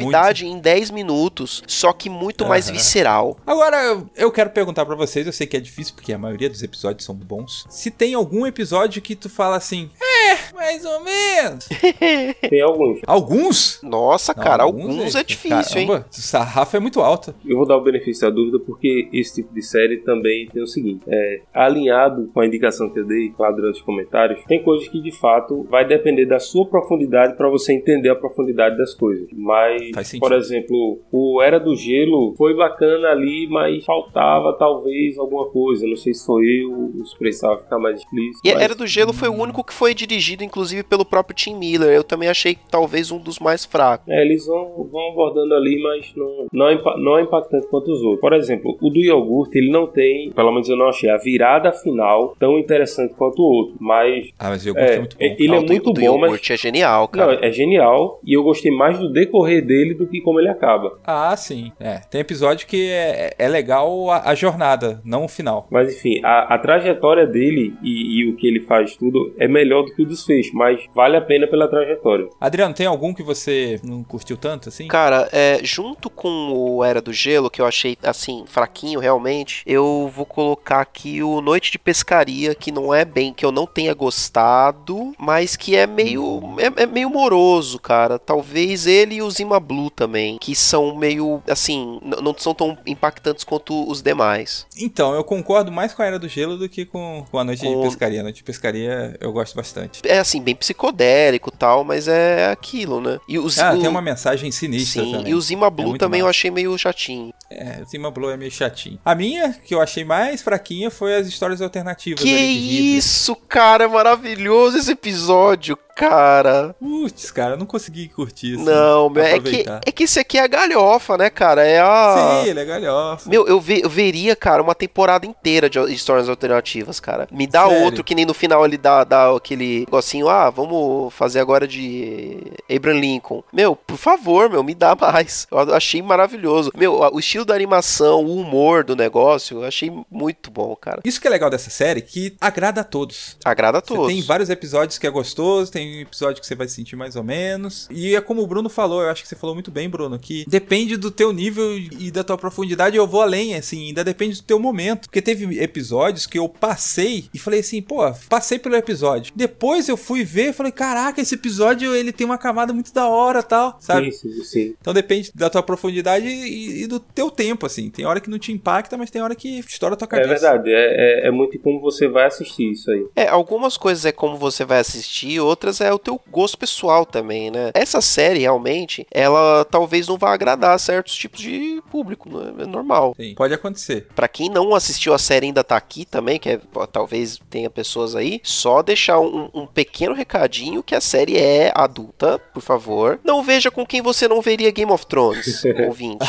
em 0.45 0.59
10 0.59 0.91
minutos, 0.91 1.63
só 1.67 1.91
que 1.93 2.09
muito 2.09 2.45
mais 2.45 2.67
Aham. 2.67 2.77
visceral. 2.77 3.37
Agora, 3.45 4.03
eu- 4.15 4.31
quero 4.31 4.49
perguntar 4.51 4.85
pra 4.85 4.95
vocês, 4.95 5.25
eu 5.25 5.33
sei 5.33 5.47
que 5.47 5.57
é 5.57 5.59
difícil 5.59 5.95
porque 5.95 6.13
a 6.13 6.17
maioria 6.17 6.49
dos 6.49 6.61
episódios 6.61 7.03
são 7.05 7.15
bons. 7.15 7.65
Se 7.69 7.89
tem 7.89 8.13
algum 8.13 8.45
episódio 8.45 9.01
que 9.01 9.15
tu 9.15 9.29
fala 9.29 9.55
assim, 9.57 9.89
é, 9.99 10.53
mais 10.53 10.85
ou 10.85 11.03
menos. 11.03 11.67
Tem 12.49 12.61
alguns. 12.61 12.99
Alguns? 13.05 13.79
Nossa, 13.83 14.33
Não, 14.35 14.43
cara, 14.43 14.63
alguns 14.63 15.15
é 15.15 15.23
difícil, 15.23 15.79
hein? 15.81 15.87
Caramba, 15.87 16.05
O 16.11 16.15
sarrafo 16.21 16.75
é 16.77 16.79
muito 16.79 16.99
alto. 17.01 17.33
Eu 17.45 17.57
vou 17.57 17.65
dar 17.67 17.77
o 17.77 17.81
benefício 17.81 18.21
da 18.21 18.29
dúvida 18.29 18.59
porque 18.59 19.09
esse 19.13 19.35
tipo 19.35 19.53
de 19.53 19.61
série 19.61 19.97
também 19.97 20.47
tem 20.47 20.61
o 20.61 20.67
seguinte: 20.67 21.01
é, 21.07 21.41
alinhado 21.53 22.29
com 22.33 22.39
a 22.39 22.45
indicação 22.45 22.89
que 22.89 22.99
eu 22.99 23.05
dei 23.05 23.33
lá 23.37 23.51
durante 23.51 23.75
os 23.77 23.81
comentários, 23.81 24.43
tem 24.47 24.63
coisas 24.63 24.87
que 24.87 25.01
de 25.01 25.11
fato 25.11 25.65
vai 25.69 25.87
depender 25.87 26.25
da 26.25 26.39
sua 26.39 26.65
profundidade 26.67 27.35
para 27.35 27.49
você 27.49 27.73
entender 27.73 28.09
a 28.09 28.15
profundidade 28.15 28.77
das 28.77 28.93
coisas. 28.93 29.27
Mas, 29.33 29.91
Faz 29.93 30.07
sentido. 30.07 30.26
Por 30.29 30.37
exemplo, 30.37 30.99
o 31.11 31.41
Era 31.41 31.59
do 31.59 31.75
Gelo 31.75 32.33
foi 32.37 32.53
bacana 32.55 33.09
ali, 33.09 33.47
mas 33.49 33.83
faltava 33.85 34.53
talvez 34.57 35.17
alguma 35.17 35.45
coisa. 35.49 35.87
Não 35.87 35.95
sei 35.95 36.13
se 36.13 36.25
foi 36.25 36.43
eu, 36.63 36.91
os 37.01 37.13
precisava 37.15 37.57
ficar 37.59 37.77
mais 37.79 37.99
explícito. 37.99 38.39
E 38.47 38.53
mas- 38.53 38.63
Era 38.63 38.75
do 38.75 38.87
Gelo 38.87 39.13
foi 39.13 39.29
o 39.29 39.33
único 39.33 39.63
que 39.63 39.73
foi 39.73 39.93
dirigido, 39.93 40.43
inclusive, 40.43 40.83
pelo 40.83 41.05
próprio 41.05 41.35
Tim 41.35 41.55
Miller. 41.55 41.89
Eu 41.89 42.03
também 42.03 42.29
achei 42.29 42.57
talvez 42.69 43.11
um 43.11 43.17
dos 43.17 43.39
mais 43.39 43.65
fracos. 43.65 44.07
É, 44.07 44.21
eles 44.21 44.45
vão, 44.45 44.87
vão 44.91 45.11
abordando 45.11 45.53
ali, 45.55 45.81
mas 45.81 46.13
não, 46.15 46.47
não, 46.51 46.67
é, 46.69 46.81
não 46.99 47.17
é 47.17 47.21
impactante 47.23 47.67
quanto 47.67 47.91
os 47.91 48.01
outros. 48.01 48.21
Por 48.21 48.33
exemplo, 48.33 48.77
o 48.81 48.89
do 48.89 48.99
iogurte, 48.99 49.57
ele 49.57 49.71
não 49.71 49.87
tem, 49.87 50.31
pelo 50.31 50.51
menos 50.51 50.67
eu 50.69 50.75
não 50.77 50.87
achei, 50.87 51.09
a 51.09 51.17
virada 51.17 51.71
final 51.71 52.35
tão 52.39 52.57
interessante 52.59 53.13
quanto 53.15 53.39
o 53.41 53.45
outro. 53.45 53.75
Mas 53.79 54.29
Ah, 54.39 54.49
mas 54.49 54.63
o 54.63 54.69
iogurte 54.69 54.89
é, 54.91 54.95
É, 54.95 54.99
muito 54.99 55.17
bom. 55.17 55.23
ele 55.25 55.51
Ah, 55.51 55.55
é 55.55 55.59
o 55.59 55.61
do- 55.61 55.67
muito 55.67 55.89
o 55.89 55.93
do 55.93 56.01
bom, 56.01 56.17
mas- 56.17 56.21
iogurte 56.31 56.53
é 56.53 56.57
genial, 56.57 57.01
não, 57.01 57.07
cara. 57.07 57.45
é 57.45 57.51
genial. 57.51 58.19
E 58.25 58.33
eu 58.33 58.43
gostei 58.43 58.71
mais 58.71 58.97
do 58.99 59.11
decorrer 59.11 59.65
dele 59.65 59.93
do 59.93 60.07
que 60.07 60.16
como 60.21 60.39
ele 60.39 60.49
acaba. 60.49 60.99
Ah, 61.05 61.35
sim. 61.35 61.71
É, 61.79 61.99
tem 62.09 62.21
episódio 62.21 62.67
que 62.67 62.89
é, 62.89 63.33
é 63.37 63.47
legal 63.47 64.09
a, 64.09 64.29
a 64.29 64.35
jornada, 64.35 65.01
não 65.03 65.25
o 65.25 65.27
final. 65.27 65.67
Mas 65.69 65.93
enfim, 65.93 66.21
a, 66.23 66.55
a 66.55 66.57
trajetória 66.57 67.25
dele 67.25 67.75
e, 67.81 68.19
e 68.19 68.29
o 68.29 68.35
que 68.35 68.47
ele 68.47 68.61
faz 68.61 68.95
tudo 68.95 69.33
é 69.37 69.47
melhor 69.47 69.83
do 69.83 69.93
que 69.93 70.01
o 70.01 70.05
desfecho, 70.05 70.51
mas 70.55 70.81
vale 70.93 71.17
a 71.17 71.21
pena 71.21 71.47
pela 71.47 71.67
trajetória. 71.67 72.27
Adriano, 72.39 72.73
tem 72.73 72.85
algum 72.85 73.13
que 73.13 73.23
você 73.23 73.79
não 73.83 74.03
curtiu 74.03 74.37
tanto 74.37 74.69
assim? 74.69 74.87
Cara, 74.87 75.27
é, 75.31 75.59
junto 75.63 76.09
com 76.09 76.51
o 76.53 76.83
Era 76.83 77.01
do 77.01 77.13
Gelo, 77.13 77.49
que 77.49 77.61
eu 77.61 77.65
achei, 77.65 77.97
assim, 78.03 78.43
fraquinho 78.47 78.99
realmente, 78.99 79.63
eu 79.65 80.11
vou 80.13 80.25
colocar 80.25 80.81
aqui 80.81 81.21
o 81.21 81.41
Noite 81.41 81.71
de 81.71 81.79
Pescaria, 81.79 82.55
que 82.55 82.71
não 82.71 82.93
é 82.93 83.05
bem, 83.05 83.33
que 83.33 83.45
eu 83.45 83.51
não 83.51 83.65
tenha 83.65 83.93
gostado, 83.93 85.13
mas 85.17 85.55
que 85.55 85.75
é 85.75 85.87
meio, 85.87 86.41
é, 86.57 86.83
é 86.83 86.85
meio 86.85 87.09
moroso, 87.09 87.79
cara. 87.79 88.19
Talvez 88.19 88.87
ele 88.87 89.15
e 89.15 89.21
o 89.21 89.29
Zima 89.29 89.59
Blue 89.59 89.89
também, 89.89 90.06
que 90.39 90.55
são 90.55 90.95
meio, 90.95 91.41
assim, 91.47 91.99
não 92.21 92.33
são 92.37 92.53
tão 92.53 92.77
impactantes 92.85 93.43
quanto 93.43 93.89
os 93.89 94.01
demais. 94.01 94.65
Então, 94.77 95.13
eu 95.13 95.23
concordo 95.23 95.71
mais 95.71 95.93
com 95.93 96.01
a 96.01 96.05
Era 96.05 96.19
do 96.19 96.27
Gelo 96.27 96.57
do 96.57 96.67
que 96.69 96.85
com, 96.85 97.25
com 97.29 97.39
a 97.39 97.43
Noite 97.43 97.65
Com- 97.65 97.81
de 97.81 97.87
Pescaria. 97.87 98.19
A 98.19 98.23
Noite 98.23 98.37
de 98.37 98.43
Pescaria 98.43 99.17
eu 99.19 99.31
gosto 99.31 99.55
bastante. 99.55 100.01
É, 100.05 100.19
assim, 100.19 100.41
bem 100.41 100.55
psicodélico 100.55 101.51
e 101.53 101.57
tal, 101.57 101.83
mas 101.83 102.07
é 102.07 102.47
aquilo, 102.51 103.01
né? 103.01 103.19
E 103.27 103.37
os, 103.39 103.57
Ah, 103.59 103.73
o- 103.73 103.79
tem 103.79 103.89
uma 103.89 104.01
mensagem 104.01 104.51
sinistra 104.51 105.03
Sim, 105.03 105.11
também. 105.11 105.31
e 105.31 105.35
o 105.35 105.41
Zima 105.41 105.69
Blue 105.69 105.89
muito 105.89 105.99
também 105.99 106.19
eu 106.21 106.25
massa. 106.25 106.37
achei 106.37 106.51
meio 106.51 106.77
chatinho. 106.77 107.33
É, 107.49 107.81
o 107.81 107.85
Zima 107.89 108.11
Blue 108.11 108.29
é 108.29 108.37
meio 108.37 108.51
chatinho. 108.51 108.99
A 109.03 109.15
minha, 109.15 109.53
que 109.53 109.73
eu 109.73 109.81
achei 109.81 110.03
mais 110.03 110.41
fraquinha, 110.41 110.89
foi 110.91 111.15
as 111.15 111.27
histórias 111.27 111.61
alternativas 111.61 112.21
Que 112.21 112.29
isso, 112.29 113.35
cara, 113.35 113.85
é 113.85 113.87
maravilhoso 113.87 114.77
esse 114.77 114.91
episódio. 114.91 115.77
Cara. 115.97 116.75
Putz, 116.79 117.31
cara, 117.31 117.53
eu 117.53 117.57
não 117.57 117.65
consegui 117.65 118.07
curtir 118.07 118.53
isso. 118.53 118.63
Não, 118.63 119.09
meu, 119.09 119.23
é 119.23 119.39
que, 119.39 119.65
é 119.85 119.91
que 119.91 120.03
esse 120.03 120.19
aqui 120.19 120.37
é 120.37 120.43
a 120.43 120.47
galhofa, 120.47 121.17
né, 121.17 121.29
cara? 121.29 121.65
É 121.65 121.79
a. 121.79 122.41
Sim, 122.43 122.49
ele 122.49 122.59
é 122.59 122.65
galhofa. 122.65 123.29
Meu, 123.29 123.47
eu, 123.47 123.59
ve- 123.59 123.81
eu 123.83 123.89
veria, 123.89 124.35
cara, 124.35 124.61
uma 124.61 124.75
temporada 124.75 125.25
inteira 125.25 125.69
de 125.69 125.79
histórias 125.91 126.29
alternativas, 126.29 126.99
cara. 126.99 127.27
Me 127.31 127.47
dá 127.47 127.67
Sério? 127.67 127.83
outro 127.83 128.03
que 128.03 128.13
nem 128.15 128.25
no 128.25 128.33
final 128.33 128.63
ele 128.65 128.77
dá, 128.77 129.03
dá 129.03 129.35
aquele 129.35 129.79
negocinho, 129.81 130.29
ah, 130.29 130.49
vamos 130.49 131.13
fazer 131.13 131.39
agora 131.39 131.67
de 131.67 132.37
Abraham 132.73 132.99
Lincoln. 132.99 133.43
Meu, 133.51 133.75
por 133.75 133.97
favor, 133.97 134.49
meu, 134.49 134.63
me 134.63 134.75
dá 134.75 134.95
mais. 134.95 135.47
Eu 135.51 135.73
achei 135.73 136.01
maravilhoso. 136.01 136.71
Meu, 136.75 136.99
o 137.11 137.19
estilo 137.19 137.43
da 137.45 137.55
animação, 137.55 138.23
o 138.23 138.37
humor 138.39 138.83
do 138.83 138.95
negócio, 138.95 139.59
eu 139.61 139.65
achei 139.67 139.91
muito 140.11 140.51
bom, 140.51 140.75
cara. 140.75 141.01
Isso 141.03 141.19
que 141.19 141.27
é 141.27 141.29
legal 141.31 141.49
dessa 141.49 141.69
série, 141.69 142.01
que 142.01 142.35
agrada 142.39 142.81
a 142.81 142.83
todos. 142.83 143.37
Agrada 143.43 143.79
a 143.79 143.81
Você 143.81 143.87
todos. 143.87 144.07
tem 144.13 144.21
vários 144.21 144.49
episódios 144.49 144.97
que 144.97 145.07
é 145.07 145.09
gostoso, 145.09 145.71
tem 145.71 145.86
episódio 146.01 146.41
que 146.41 146.47
você 146.47 146.55
vai 146.55 146.67
sentir 146.67 146.95
mais 146.95 147.15
ou 147.15 147.23
menos. 147.23 147.87
E 147.91 148.15
é 148.15 148.21
como 148.21 148.41
o 148.41 148.47
Bruno 148.47 148.69
falou, 148.69 149.01
eu 149.01 149.09
acho 149.09 149.23
que 149.23 149.27
você 149.29 149.35
falou 149.35 149.55
muito 149.55 149.71
bem, 149.71 149.89
Bruno, 149.89 150.17
que 150.19 150.45
depende 150.47 150.97
do 150.97 151.11
teu 151.11 151.31
nível 151.33 151.77
e 151.77 152.11
da 152.11 152.23
tua 152.23 152.37
profundidade, 152.37 152.95
eu 152.97 153.07
vou 153.07 153.21
além, 153.21 153.55
assim, 153.55 153.87
ainda 153.87 154.03
depende 154.03 154.37
do 154.37 154.43
teu 154.43 154.59
momento. 154.59 155.01
Porque 155.07 155.21
teve 155.21 155.61
episódios 155.61 156.25
que 156.25 156.37
eu 156.39 156.47
passei 156.49 157.29
e 157.33 157.39
falei 157.39 157.59
assim, 157.61 157.81
pô, 157.81 157.97
passei 158.29 158.59
pelo 158.59 158.75
episódio. 158.75 159.33
Depois 159.35 159.87
eu 159.89 159.97
fui 159.97 160.23
ver 160.23 160.49
e 160.49 160.53
falei, 160.53 160.71
caraca, 160.71 161.21
esse 161.21 161.35
episódio 161.35 161.95
ele 161.95 162.11
tem 162.11 162.25
uma 162.25 162.37
camada 162.37 162.73
muito 162.73 162.93
da 162.93 163.07
hora 163.07 163.41
tal, 163.43 163.77
sabe? 163.79 164.11
Sim, 164.11 164.31
sim, 164.31 164.43
sim. 164.43 164.75
Então 164.79 164.93
depende 164.93 165.31
da 165.33 165.49
tua 165.49 165.63
profundidade 165.63 166.27
e, 166.27 166.83
e 166.83 166.87
do 166.87 166.99
teu 166.99 167.29
tempo, 167.31 167.65
assim. 167.65 167.89
Tem 167.89 168.05
hora 168.05 168.19
que 168.19 168.29
não 168.29 168.39
te 168.39 168.51
impacta, 168.51 168.97
mas 168.97 169.09
tem 169.09 169.21
hora 169.21 169.35
que 169.35 169.59
estoura 169.59 169.93
a 169.95 169.97
tua 169.97 170.05
É 170.05 170.09
cabeça. 170.09 170.29
verdade, 170.29 170.69
é, 170.71 171.23
é, 171.25 171.27
é 171.27 171.31
muito 171.31 171.57
como 171.59 171.79
você 171.79 172.07
vai 172.07 172.25
assistir 172.25 172.71
isso 172.71 172.89
aí. 172.91 173.05
É, 173.15 173.27
algumas 173.27 173.77
coisas 173.77 174.05
é 174.05 174.11
como 174.11 174.37
você 174.37 174.63
vai 174.65 174.79
assistir, 174.79 175.39
outras 175.39 175.76
é 175.85 175.93
o 175.93 175.99
teu 175.99 176.19
gosto 176.29 176.57
pessoal 176.57 177.05
também, 177.05 177.51
né? 177.51 177.71
Essa 177.73 178.01
série, 178.01 178.39
realmente, 178.39 179.05
ela 179.11 179.65
talvez 179.65 180.07
não 180.07 180.17
vá 180.17 180.33
agradar 180.33 180.79
certos 180.79 181.15
tipos 181.15 181.39
de 181.41 181.81
público, 181.91 182.29
né? 182.29 182.63
é 182.63 182.65
normal. 182.65 183.15
Sim, 183.17 183.35
pode 183.35 183.53
acontecer. 183.53 184.07
Pra 184.15 184.27
quem 184.27 184.49
não 184.49 184.73
assistiu 184.75 185.13
a 185.13 185.17
série 185.17 185.47
ainda 185.47 185.63
tá 185.63 185.75
aqui 185.75 186.05
também, 186.05 186.39
que 186.39 186.49
é, 186.49 186.57
pô, 186.57 186.85
talvez 186.87 187.39
tenha 187.49 187.69
pessoas 187.69 188.15
aí, 188.15 188.39
só 188.43 188.81
deixar 188.81 189.19
um, 189.19 189.49
um 189.53 189.65
pequeno 189.65 190.13
recadinho 190.13 190.83
que 190.83 190.95
a 190.95 191.01
série 191.01 191.37
é 191.37 191.71
adulta, 191.75 192.39
por 192.53 192.61
favor. 192.61 193.19
Não 193.23 193.43
veja 193.43 193.69
com 193.71 193.85
quem 193.85 194.01
você 194.01 194.27
não 194.27 194.41
veria 194.41 194.71
Game 194.71 194.91
of 194.91 195.05
Thrones, 195.05 195.63
ouvinte. 195.87 196.25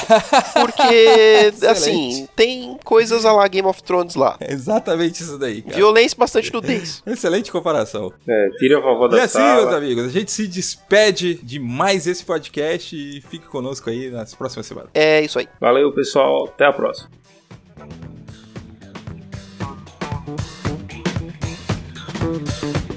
Porque, 0.54 1.52
assim, 1.68 2.28
tem 2.34 2.78
coisas 2.84 3.24
a 3.24 3.32
lá 3.32 3.46
Game 3.48 3.68
of 3.68 3.82
Thrones 3.82 4.14
lá. 4.14 4.36
É 4.40 4.52
exatamente 4.52 5.22
isso 5.22 5.38
daí, 5.38 5.62
cara. 5.62 5.76
Violência 5.76 6.14
e 6.14 6.18
bastante 6.18 6.52
nudez. 6.52 7.02
Excelente 7.06 7.50
comparação. 7.50 8.12
É, 8.26 8.48
tira 8.58 8.78
a 8.78 8.80
vovó 8.80 9.06
E 9.06 9.10
da 9.10 9.16
assim, 9.38 9.62
meus 9.62 9.74
amigos, 9.74 10.04
a 10.04 10.08
gente 10.08 10.30
se 10.30 10.46
despede 10.46 11.34
de 11.34 11.58
mais 11.58 12.06
esse 12.06 12.24
podcast 12.24 12.96
e 12.96 13.20
fique 13.20 13.46
conosco 13.46 13.88
aí 13.90 14.10
nas 14.10 14.34
próximas 14.34 14.66
semanas. 14.66 14.90
É 14.94 15.22
isso 15.22 15.38
aí. 15.38 15.48
Valeu, 15.60 15.92
pessoal. 15.92 16.46
Até 16.46 16.66
a 16.66 16.72
próxima. 16.72 17.10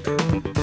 Thank 0.02 0.58